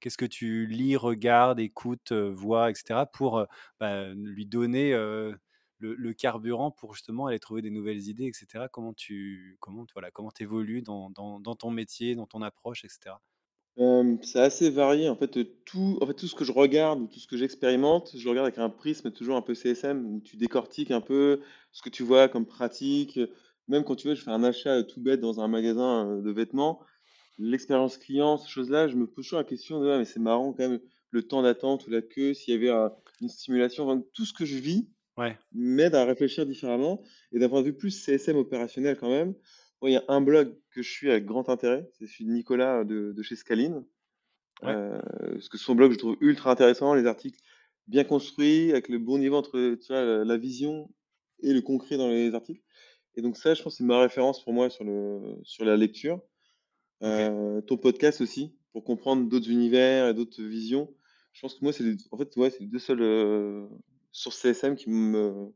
Qu'est-ce 0.00 0.18
que 0.18 0.24
tu 0.24 0.66
lis, 0.66 0.96
regardes, 0.96 1.60
écoutes, 1.60 2.12
vois, 2.12 2.70
etc. 2.70 3.04
pour 3.12 3.46
bah, 3.78 4.08
lui 4.14 4.44
donner 4.44 4.92
le, 5.78 6.12
carburant 6.12 6.72
pour 6.72 6.94
justement 6.94 7.26
aller 7.26 7.38
trouver 7.38 7.62
des 7.62 7.70
nouvelles 7.70 8.08
idées, 8.08 8.26
etc. 8.26 8.66
Comment 8.72 8.94
tu 8.94 9.56
comment, 9.60 9.86
voilà, 9.92 10.10
comment 10.10 10.32
évolues 10.40 10.82
dans, 10.82 11.10
dans, 11.10 11.38
dans 11.38 11.54
ton 11.54 11.70
métier, 11.70 12.16
dans 12.16 12.26
ton 12.26 12.42
approche, 12.42 12.84
etc. 12.84 13.14
c'est 14.22 14.40
assez 14.40 14.70
varié. 14.70 15.08
En 15.08 15.16
fait, 15.16 15.38
tout 15.64 15.98
en 16.00 16.06
fait, 16.06 16.14
tout 16.14 16.26
ce 16.26 16.34
que 16.34 16.44
je 16.44 16.52
regarde 16.52 17.00
ou 17.00 17.06
tout 17.06 17.20
ce 17.20 17.26
que 17.28 17.36
j'expérimente, 17.36 18.10
je 18.16 18.24
le 18.24 18.30
regarde 18.30 18.46
avec 18.46 18.58
un 18.58 18.70
prisme 18.70 19.10
toujours 19.12 19.36
un 19.36 19.42
peu 19.42 19.54
CSM, 19.54 20.04
où 20.06 20.20
tu 20.20 20.36
décortiques 20.36 20.90
un 20.90 21.00
peu 21.00 21.40
ce 21.72 21.82
que 21.82 21.88
tu 21.90 22.02
vois 22.02 22.28
comme 22.28 22.46
pratique. 22.46 23.18
Même 23.68 23.84
quand 23.84 23.96
tu 23.96 24.08
vois, 24.08 24.14
je 24.14 24.22
fais 24.22 24.30
un 24.30 24.42
achat 24.44 24.82
tout 24.82 25.00
bête 25.00 25.20
dans 25.20 25.40
un 25.40 25.48
magasin, 25.48 26.20
de 26.20 26.30
vêtements, 26.30 26.80
l'expérience 27.38 27.98
client, 27.98 28.38
ces 28.38 28.48
choses-là, 28.48 28.88
je 28.88 28.96
me 28.96 29.06
pose 29.06 29.24
toujours 29.26 29.38
la 29.38 29.44
question 29.44 29.80
de: 29.80 29.88
«Ah 29.90 29.98
mais 29.98 30.04
c'est 30.06 30.20
marrant 30.20 30.52
quand 30.52 30.68
même, 30.68 30.80
le 31.10 31.22
temps 31.22 31.42
d'attente 31.42 31.86
ou 31.86 31.90
la 31.90 32.02
queue, 32.02 32.34
s'il 32.34 32.54
y 32.54 32.68
avait 32.68 32.90
une 33.20 33.28
stimulation». 33.28 34.02
tout 34.14 34.24
ce 34.24 34.32
que 34.32 34.44
je 34.46 34.56
vis 34.58 34.88
m'aide 35.52 35.94
à 35.94 36.04
réfléchir 36.04 36.46
différemment 36.46 37.02
et 37.32 37.38
d'un 37.38 37.48
point 37.48 37.60
de 37.62 37.66
vue 37.66 37.76
plus 37.76 37.90
CSM 37.92 38.36
opérationnel 38.36 38.96
quand 38.98 39.10
même, 39.10 39.34
il 39.82 39.92
y 39.92 39.96
a 39.96 40.04
un 40.08 40.20
blog 40.20 40.54
que 40.70 40.82
je 40.82 40.90
suis 40.90 41.10
avec 41.10 41.24
grand 41.24 41.48
intérêt, 41.48 41.88
c'est 41.92 42.06
celui 42.06 42.26
de 42.26 42.32
Nicolas 42.32 42.84
de, 42.84 43.22
chez 43.22 43.36
Scaline. 43.36 43.84
Euh, 44.64 45.00
parce 45.32 45.48
que 45.48 45.56
son 45.56 45.76
blog, 45.76 45.92
je 45.92 45.98
trouve 45.98 46.16
ultra 46.20 46.50
intéressant, 46.50 46.94
les 46.94 47.06
articles 47.06 47.38
bien 47.86 48.04
construits, 48.04 48.72
avec 48.72 48.88
le 48.88 48.98
bon 48.98 49.18
niveau 49.18 49.36
entre 49.36 49.76
tu 49.76 49.92
vois, 49.92 50.24
la 50.24 50.36
vision 50.36 50.90
et 51.40 51.52
le 51.52 51.62
concret 51.62 51.96
dans 51.96 52.08
les 52.08 52.34
articles. 52.34 52.62
Et 53.14 53.22
donc 53.22 53.36
ça, 53.36 53.54
je 53.54 53.62
pense, 53.62 53.76
c'est 53.76 53.84
ma 53.84 54.00
référence 54.00 54.42
pour 54.42 54.52
moi 54.52 54.70
sur, 54.70 54.84
le, 54.84 55.20
sur 55.42 55.64
la 55.64 55.76
lecture. 55.76 56.20
Euh, 57.02 57.60
ton 57.62 57.76
podcast 57.76 58.20
aussi, 58.20 58.56
pour 58.72 58.84
comprendre 58.84 59.28
d'autres 59.28 59.50
univers 59.50 60.08
et 60.08 60.14
d'autres 60.14 60.42
visions. 60.42 60.92
Je 61.32 61.40
pense 61.40 61.54
que 61.54 61.64
moi, 61.64 61.72
c'est 61.72 61.84
en 62.10 62.18
fait, 62.18 62.36
ouais, 62.36 62.50
c'est 62.50 62.60
les 62.60 62.66
deux 62.66 62.78
seules 62.78 63.02
euh, 63.02 63.66
sources 64.12 64.38
CSM 64.38 64.76
qui 64.76 64.90
me, 64.90 65.52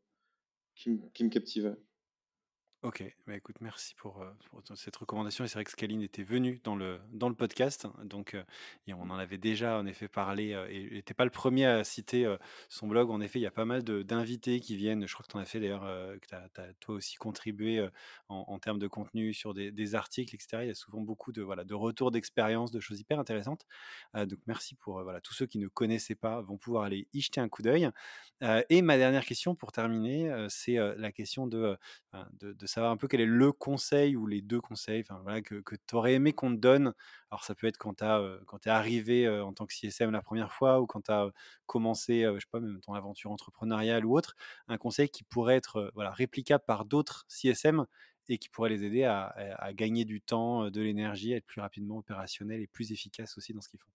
qui, 0.75 1.01
qui 1.13 1.25
me 1.25 1.29
captivent. 1.29 1.77
Ok, 2.83 3.05
bah 3.29 3.37
écoute, 3.37 3.61
merci 3.61 3.95
pour, 3.95 4.27
cette 4.75 4.97
recommandation. 4.97 5.45
Et 5.45 5.47
c'est 5.47 5.55
vrai 5.55 5.63
que 5.63 5.71
Scaline 5.71 6.03
était 6.03 6.25
venu 6.25 6.61
dans 6.65 6.75
le, 6.75 6.99
dans 7.13 7.29
le 7.29 7.35
podcast, 7.37 7.87
donc 8.03 8.37
et 8.89 8.93
on 8.93 9.03
en 9.03 9.19
avait 9.19 9.39
déjà 9.39 9.79
en 9.79 9.87
effet 9.87 10.09
parlé, 10.09 10.51
et 10.69 10.91
n'était 10.91 11.15
pas 11.15 11.25
le 11.25 11.31
premier 11.31 11.65
à 11.65 11.85
citer 11.85 12.27
son 12.69 12.89
blog. 12.89 13.11
En 13.11 13.21
effet, 13.21 13.39
il 13.39 13.43
y 13.43 13.47
a 13.47 13.53
pas 13.53 13.65
mal 13.65 13.85
d'invités 13.85 14.59
qui 14.59 14.75
viennent. 14.75 15.07
Je 15.07 15.15
crois 15.15 15.25
que 15.25 15.31
tu 15.31 15.37
en 15.37 15.41
as 15.41 15.45
fait 15.45 15.61
d'ailleurs, 15.61 15.83
que 15.83 16.27
tu 16.27 16.35
as, 16.35 16.75
toi 16.81 16.97
aussi 16.97 17.15
contribué 17.15 17.89
en, 18.29 18.59
termes 18.59 18.81
de 18.81 18.89
contenu 18.89 19.33
sur 19.33 19.55
des, 19.55 19.95
articles, 19.95 20.35
etc. 20.35 20.63
Il 20.63 20.69
y 20.69 20.71
a 20.71 20.75
souvent 20.75 21.03
beaucoup 21.03 21.31
de, 21.31 21.43
voilà, 21.43 21.63
de 21.63 21.75
retours 21.75 22.11
d'expérience, 22.11 22.73
de 22.73 22.81
choses 22.81 22.99
hyper 22.99 23.21
intéressantes. 23.21 23.65
donc 24.15 24.41
merci 24.49 24.75
pour 24.75 25.01
voilà, 25.05 25.21
tous 25.21 25.35
ceux 25.35 25.47
qui 25.47 25.59
ne 25.59 25.69
connaissaient 25.69 26.17
pas 26.17 26.41
vont 26.41 26.59
pouvoir 26.59 26.83
aller 26.83 27.07
y 27.13 27.21
jeter 27.21 27.41
un 27.41 27.49
coup 27.49 27.63
d'œil. 27.63 27.91
et 28.71 28.83
ma 28.83 28.97
dernière 28.97 29.25
question 29.25 29.55
pour 29.55 29.71
terminer, 29.71 30.47
c'est 30.49 30.79
la 30.97 31.13
question 31.13 31.47
de, 31.47 31.79
de 32.41 32.67
savoir 32.73 32.93
un 32.93 32.97
peu 32.97 33.09
quel 33.09 33.21
est 33.21 33.27
le 33.27 33.53
conseil 33.53 34.17
ou 34.17 34.27
les 34.27 34.43
deux 34.43 34.61
conseils 34.61 35.05
voilà, 35.23 35.41
que, 35.43 35.57
que 35.57 35.77
tu 35.87 35.95
aurais 35.95 36.15
aimé 36.15 36.33
qu'on 36.33 36.51
te 36.55 36.61
donne. 36.61 36.95
Alors, 37.31 37.45
ça 37.45 37.55
peut 37.55 37.67
être 37.67 37.79
quand 37.79 37.95
tu 37.95 38.05
es 38.05 38.71
arrivé 38.71 39.29
en 39.29 39.53
tant 39.53 39.67
que 39.67 39.75
CSM 39.75 40.11
la 40.11 40.23
première 40.23 40.53
fois 40.53 40.81
ou 40.81 40.87
quand 40.87 41.03
tu 41.03 41.13
as 41.13 41.29
commencé, 41.67 42.23
je 42.23 42.39
sais 42.41 42.47
pas, 42.51 42.61
même 42.61 42.81
ton 42.81 42.95
aventure 42.95 43.31
entrepreneuriale 43.31 44.05
ou 44.07 44.17
autre. 44.17 44.35
Un 44.69 44.79
conseil 44.79 45.09
qui 45.09 45.25
pourrait 45.25 45.57
être 45.57 45.91
voilà, 45.95 46.11
réplicable 46.13 46.65
par 46.67 46.85
d'autres 46.85 47.25
CSM 47.29 47.87
et 48.29 48.39
qui 48.39 48.49
pourrait 48.49 48.71
les 48.71 48.85
aider 48.85 49.05
à, 49.05 49.27
à 49.59 49.73
gagner 49.73 50.05
du 50.05 50.21
temps, 50.21 50.71
de 50.71 50.81
l'énergie, 50.81 51.35
à 51.35 51.37
être 51.39 51.47
plus 51.47 51.61
rapidement 51.61 51.99
opérationnel 51.99 52.61
et 52.61 52.67
plus 52.67 52.93
efficace 52.93 53.37
aussi 53.37 53.53
dans 53.53 53.61
ce 53.61 53.69
qu'ils 53.69 53.81
font. 53.81 53.91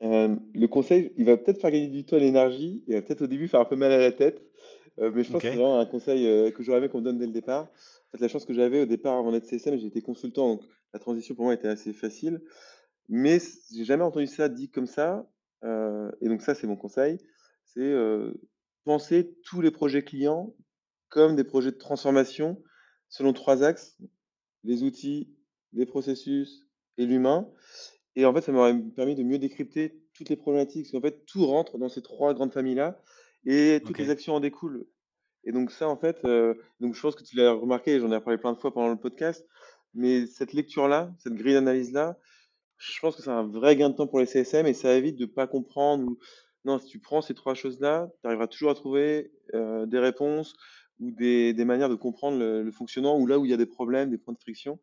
le 0.00 0.66
conseil, 0.66 1.12
il 1.16 1.24
va 1.24 1.36
peut-être 1.36 1.60
faire 1.60 1.70
gagner 1.70 1.88
du 1.88 2.04
temps 2.04 2.16
et 2.16 2.20
l'énergie, 2.20 2.84
et 2.88 2.94
va 2.94 3.02
peut-être 3.02 3.22
au 3.22 3.26
début 3.26 3.48
faire 3.48 3.60
un 3.60 3.64
peu 3.64 3.76
mal 3.76 3.92
à 3.92 3.98
la 3.98 4.12
tête. 4.12 4.42
Euh, 4.98 5.12
mais 5.14 5.22
je 5.22 5.30
pense 5.30 5.44
que 5.44 5.48
c'est 5.48 5.56
vraiment 5.56 5.78
un 5.78 5.86
conseil 5.86 6.26
euh, 6.26 6.50
que 6.50 6.62
j'aurais 6.62 6.78
aimé 6.78 6.88
qu'on 6.88 6.98
me 6.98 7.04
donne 7.04 7.18
dès 7.18 7.26
le 7.26 7.32
départ. 7.32 7.68
En 8.08 8.16
fait, 8.16 8.22
la 8.22 8.28
chance 8.28 8.44
que 8.44 8.54
j'avais 8.54 8.82
au 8.82 8.86
départ 8.86 9.18
avant 9.18 9.32
d'être 9.32 9.46
CSM, 9.46 9.78
j'étais 9.78 10.02
consultant, 10.02 10.54
donc 10.54 10.64
la 10.92 10.98
transition 10.98 11.34
pour 11.34 11.44
moi 11.44 11.54
était 11.54 11.68
assez 11.68 11.92
facile. 11.92 12.42
Mais 13.08 13.38
j'ai 13.72 13.84
jamais 13.84 14.04
entendu 14.04 14.26
ça 14.26 14.48
dit 14.48 14.70
comme 14.70 14.86
ça. 14.86 15.30
Euh, 15.64 16.10
et 16.20 16.28
donc 16.28 16.42
ça, 16.42 16.54
c'est 16.54 16.66
mon 16.66 16.76
conseil. 16.76 17.18
C'est 17.64 17.94
penser 18.84 19.36
tous 19.44 19.60
les 19.60 19.70
projets 19.70 20.02
clients 20.02 20.54
comme 21.10 21.36
des 21.36 21.44
projets 21.44 21.70
de 21.72 21.76
transformation 21.76 22.62
selon 23.10 23.32
trois 23.34 23.62
axes 23.62 23.98
les 24.64 24.82
outils, 24.82 25.34
les 25.72 25.86
processus 25.86 26.66
et 26.96 27.06
l'humain. 27.06 27.48
Et 28.16 28.24
en 28.24 28.34
fait, 28.34 28.40
ça 28.40 28.52
m'aurait 28.52 28.78
permis 28.96 29.14
de 29.14 29.22
mieux 29.22 29.38
décrypter 29.38 30.02
toutes 30.14 30.28
les 30.28 30.36
problématiques. 30.36 30.84
Parce 30.84 30.92
qu'en 30.92 31.08
fait, 31.08 31.24
tout 31.26 31.46
rentre 31.46 31.78
dans 31.78 31.88
ces 31.88 32.02
trois 32.02 32.34
grandes 32.34 32.52
familles-là 32.52 33.00
et 33.44 33.80
toutes 33.84 33.98
les 33.98 34.10
actions 34.10 34.34
en 34.34 34.40
découlent. 34.40 34.86
Et 35.48 35.52
donc 35.52 35.70
ça, 35.70 35.88
en 35.88 35.96
fait, 35.96 36.22
euh, 36.26 36.52
donc 36.78 36.94
je 36.94 37.00
pense 37.00 37.14
que 37.14 37.24
tu 37.24 37.34
l'as 37.34 37.52
remarqué, 37.52 37.98
j'en 37.98 38.12
ai 38.12 38.20
parlé 38.20 38.36
plein 38.36 38.52
de 38.52 38.58
fois 38.58 38.70
pendant 38.70 38.90
le 38.90 38.98
podcast, 38.98 39.48
mais 39.94 40.26
cette 40.26 40.52
lecture-là, 40.52 41.10
cette 41.16 41.32
grille 41.32 41.54
d'analyse-là, 41.54 42.18
je 42.76 43.00
pense 43.00 43.16
que 43.16 43.22
c'est 43.22 43.30
un 43.30 43.46
vrai 43.46 43.74
gain 43.74 43.88
de 43.88 43.94
temps 43.94 44.06
pour 44.06 44.20
les 44.20 44.26
CSM 44.26 44.66
et 44.66 44.74
ça 44.74 44.94
évite 44.94 45.16
de 45.16 45.22
ne 45.22 45.30
pas 45.30 45.46
comprendre. 45.46 46.12
Non, 46.66 46.78
si 46.78 46.86
tu 46.88 46.98
prends 46.98 47.22
ces 47.22 47.32
trois 47.32 47.54
choses-là, 47.54 48.10
tu 48.20 48.26
arriveras 48.26 48.46
toujours 48.46 48.70
à 48.70 48.74
trouver 48.74 49.32
euh, 49.54 49.86
des 49.86 49.98
réponses 49.98 50.54
ou 51.00 51.12
des, 51.12 51.54
des, 51.54 51.64
manières 51.64 51.88
de 51.88 51.94
comprendre 51.94 52.36
le, 52.38 52.70
fonctionnement 52.70 53.18
ou 53.18 53.26
là 53.26 53.38
où 53.38 53.46
il 53.46 53.50
y 53.50 53.54
a 53.54 53.56
des 53.56 53.64
problèmes, 53.64 54.10
des 54.10 54.18
points 54.18 54.34
de 54.34 54.38
friction. 54.38 54.78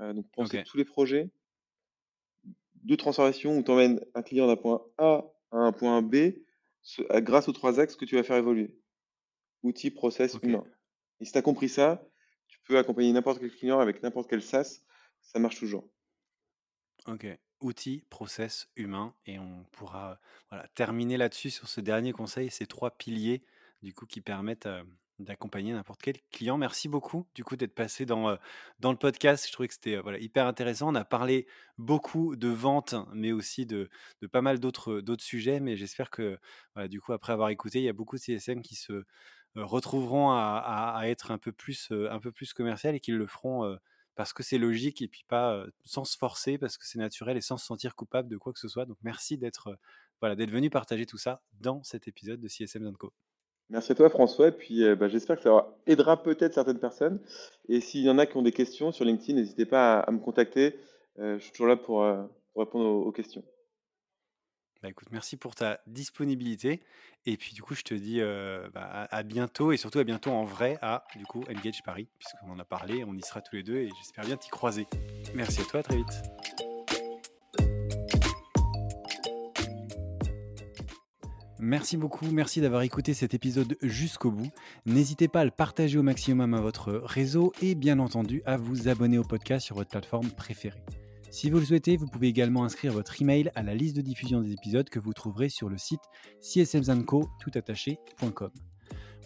Euh, 0.00 0.12
donc 0.12 0.30
penser 0.32 0.62
tous 0.66 0.76
les 0.76 0.84
projets 0.84 1.30
de 2.82 2.94
transformation 2.94 3.56
où 3.56 3.62
tu 3.62 3.70
emmènes 3.70 4.04
un 4.14 4.20
client 4.20 4.48
d'un 4.48 4.56
point 4.56 4.82
A 4.98 5.24
à 5.50 5.56
un 5.56 5.72
point 5.72 6.02
B 6.02 6.34
grâce 7.22 7.48
aux 7.48 7.52
trois 7.52 7.80
axes 7.80 7.96
que 7.96 8.04
tu 8.04 8.16
vas 8.16 8.22
faire 8.22 8.36
évoluer. 8.36 8.76
Outils, 9.64 9.90
process, 9.90 10.38
humain. 10.42 10.64
Et 11.18 11.24
si 11.24 11.32
tu 11.32 11.38
as 11.38 11.42
compris 11.42 11.68
ça, 11.68 12.06
tu 12.46 12.60
peux 12.60 12.78
accompagner 12.78 13.12
n'importe 13.12 13.40
quel 13.40 13.50
client 13.50 13.80
avec 13.80 14.02
n'importe 14.02 14.30
quel 14.30 14.42
SaaS, 14.42 14.82
ça 15.22 15.40
marche 15.40 15.58
toujours. 15.58 15.90
Ok. 17.06 17.26
Outils, 17.60 18.04
process, 18.10 18.68
humain. 18.76 19.14
Et 19.26 19.38
on 19.38 19.64
pourra 19.72 20.20
voilà, 20.50 20.66
terminer 20.74 21.16
là-dessus 21.16 21.50
sur 21.50 21.68
ce 21.68 21.80
dernier 21.80 22.12
conseil, 22.12 22.50
ces 22.50 22.66
trois 22.66 22.96
piliers 22.96 23.44
du 23.82 23.92
coup 23.92 24.06
qui 24.06 24.20
permettent 24.22 24.66
euh, 24.66 24.82
d'accompagner 25.18 25.72
n'importe 25.72 26.02
quel 26.02 26.16
client. 26.30 26.56
Merci 26.58 26.88
beaucoup 26.88 27.26
du 27.34 27.44
coup 27.44 27.56
d'être 27.56 27.74
passé 27.74 28.06
dans, 28.06 28.30
euh, 28.30 28.36
dans 28.80 28.90
le 28.90 28.98
podcast. 28.98 29.46
Je 29.46 29.52
trouvais 29.52 29.68
que 29.68 29.74
c'était 29.74 29.96
euh, 29.96 30.02
voilà, 30.02 30.18
hyper 30.18 30.46
intéressant. 30.46 30.90
On 30.90 30.94
a 30.94 31.04
parlé 31.04 31.46
beaucoup 31.78 32.36
de 32.36 32.48
vente, 32.48 32.94
mais 33.14 33.32
aussi 33.32 33.66
de, 33.66 33.88
de 34.22 34.26
pas 34.26 34.42
mal 34.42 34.58
d'autres, 34.58 35.00
d'autres 35.00 35.24
sujets. 35.24 35.60
Mais 35.60 35.76
j'espère 35.76 36.10
que 36.10 36.38
voilà, 36.74 36.88
du 36.88 37.00
coup, 37.00 37.12
après 37.12 37.32
avoir 37.32 37.50
écouté, 37.50 37.78
il 37.80 37.84
y 37.84 37.88
a 37.88 37.92
beaucoup 37.92 38.16
de 38.16 38.22
CSM 38.22 38.62
qui 38.62 38.74
se 38.74 39.04
retrouveront 39.56 40.30
à, 40.30 41.02
être 41.04 41.30
un 41.30 41.38
peu 41.38 41.52
plus, 41.52 41.90
un 41.90 42.18
peu 42.18 42.32
plus 42.32 42.52
commercial 42.52 42.94
et 42.94 43.00
qui 43.00 43.12
le 43.12 43.26
feront 43.26 43.78
parce 44.14 44.32
que 44.32 44.42
c'est 44.42 44.58
logique 44.58 45.02
et 45.02 45.08
puis 45.08 45.24
pas 45.28 45.64
sans 45.84 46.04
se 46.04 46.16
forcer 46.16 46.58
parce 46.58 46.78
que 46.78 46.86
c'est 46.86 46.98
naturel 46.98 47.36
et 47.36 47.40
sans 47.40 47.56
se 47.56 47.66
sentir 47.66 47.94
coupable 47.94 48.28
de 48.28 48.36
quoi 48.36 48.52
que 48.52 48.58
ce 48.58 48.68
soit. 48.68 48.86
Donc 48.86 48.98
merci 49.02 49.38
d'être 49.38 49.78
voilà, 50.20 50.36
d'être 50.36 50.50
venu 50.50 50.70
partager 50.70 51.06
tout 51.06 51.18
ça 51.18 51.42
dans 51.60 51.82
cet 51.82 52.08
épisode 52.08 52.40
de 52.40 52.48
CSM 52.48 52.96
Co. 52.96 53.12
Merci 53.70 53.92
à 53.92 53.94
toi 53.94 54.10
François, 54.10 54.48
et 54.48 54.52
puis 54.52 54.84
euh, 54.84 54.94
bah, 54.94 55.08
j'espère 55.08 55.36
que 55.36 55.42
ça 55.42 55.66
aidera 55.86 56.22
peut-être 56.22 56.54
certaines 56.54 56.78
personnes. 56.78 57.20
Et 57.68 57.80
s'il 57.80 58.02
y 58.02 58.10
en 58.10 58.18
a 58.18 58.26
qui 58.26 58.36
ont 58.36 58.42
des 58.42 58.52
questions 58.52 58.92
sur 58.92 59.04
LinkedIn, 59.04 59.38
n'hésitez 59.38 59.64
pas 59.64 60.00
à, 60.00 60.10
me 60.10 60.18
contacter. 60.18 60.78
Euh, 61.18 61.38
je 61.38 61.44
suis 61.44 61.52
toujours 61.52 61.68
là 61.68 61.76
pour, 61.76 62.02
euh, 62.02 62.22
répondre 62.56 62.86
aux, 62.86 63.12
questions. 63.12 63.42
Bah, 64.84 64.90
écoute, 64.90 65.08
merci 65.12 65.38
pour 65.38 65.54
ta 65.54 65.80
disponibilité. 65.86 66.82
Et 67.24 67.38
puis 67.38 67.54
du 67.54 67.62
coup, 67.62 67.74
je 67.74 67.84
te 67.84 67.94
dis 67.94 68.20
bah, 68.74 69.08
à, 69.10 69.22
bientôt 69.22 69.72
et 69.72 69.78
surtout 69.78 69.98
à 69.98 70.04
bientôt 70.04 70.30
en 70.30 70.44
vrai 70.44 70.76
à 70.82 71.04
du 71.16 71.24
coup 71.24 71.42
Engage 71.48 71.82
Paris, 71.82 72.06
puisqu'on 72.18 72.50
en 72.50 72.58
a 72.58 72.66
parlé, 72.66 73.02
on 73.02 73.14
y 73.14 73.22
sera 73.22 73.40
tous 73.40 73.56
les 73.56 73.62
deux 73.62 73.76
et 73.76 73.88
j'espère 73.96 74.26
bien 74.26 74.36
t'y 74.36 74.50
croiser. 74.50 74.86
Merci 75.34 75.62
à 75.62 75.64
toi, 75.64 75.80
à 75.80 75.82
très 75.84 75.96
vite. 75.96 76.22
Merci 81.58 81.96
beaucoup, 81.96 82.26
merci 82.26 82.60
d'avoir 82.60 82.82
écouté 82.82 83.14
cet 83.14 83.32
épisode 83.32 83.78
jusqu'au 83.80 84.32
bout. 84.32 84.50
N'hésitez 84.84 85.28
pas 85.28 85.40
à 85.40 85.44
le 85.46 85.50
partager 85.50 85.96
au 85.96 86.02
maximum 86.02 86.52
à 86.52 86.60
votre 86.60 86.92
réseau 86.92 87.54
et 87.62 87.74
bien 87.74 88.00
entendu 88.00 88.42
à 88.44 88.58
vous 88.58 88.88
abonner 88.88 89.16
au 89.16 89.24
podcast 89.24 89.64
sur 89.64 89.76
votre 89.76 89.88
plateforme 89.88 90.28
préférée. 90.28 90.82
Si 91.34 91.50
vous 91.50 91.58
le 91.58 91.64
souhaitez, 91.64 91.96
vous 91.96 92.06
pouvez 92.06 92.28
également 92.28 92.62
inscrire 92.62 92.92
votre 92.92 93.20
email 93.20 93.50
à 93.56 93.64
la 93.64 93.74
liste 93.74 93.96
de 93.96 94.02
diffusion 94.02 94.40
des 94.40 94.52
épisodes 94.52 94.88
que 94.88 95.00
vous 95.00 95.12
trouverez 95.12 95.48
sur 95.48 95.68
le 95.68 95.76
site 95.76 96.00
csmzanco.com. 96.40 98.50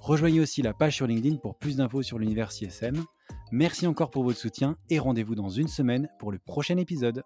Rejoignez 0.00 0.40
aussi 0.40 0.62
la 0.62 0.72
page 0.72 0.96
sur 0.96 1.06
LinkedIn 1.06 1.36
pour 1.36 1.58
plus 1.58 1.76
d'infos 1.76 2.00
sur 2.00 2.18
l'univers 2.18 2.50
CSM. 2.50 3.04
Merci 3.52 3.86
encore 3.86 4.10
pour 4.10 4.24
votre 4.24 4.38
soutien 4.38 4.78
et 4.88 4.98
rendez-vous 4.98 5.34
dans 5.34 5.50
une 5.50 5.68
semaine 5.68 6.08
pour 6.18 6.32
le 6.32 6.38
prochain 6.38 6.78
épisode. 6.78 7.24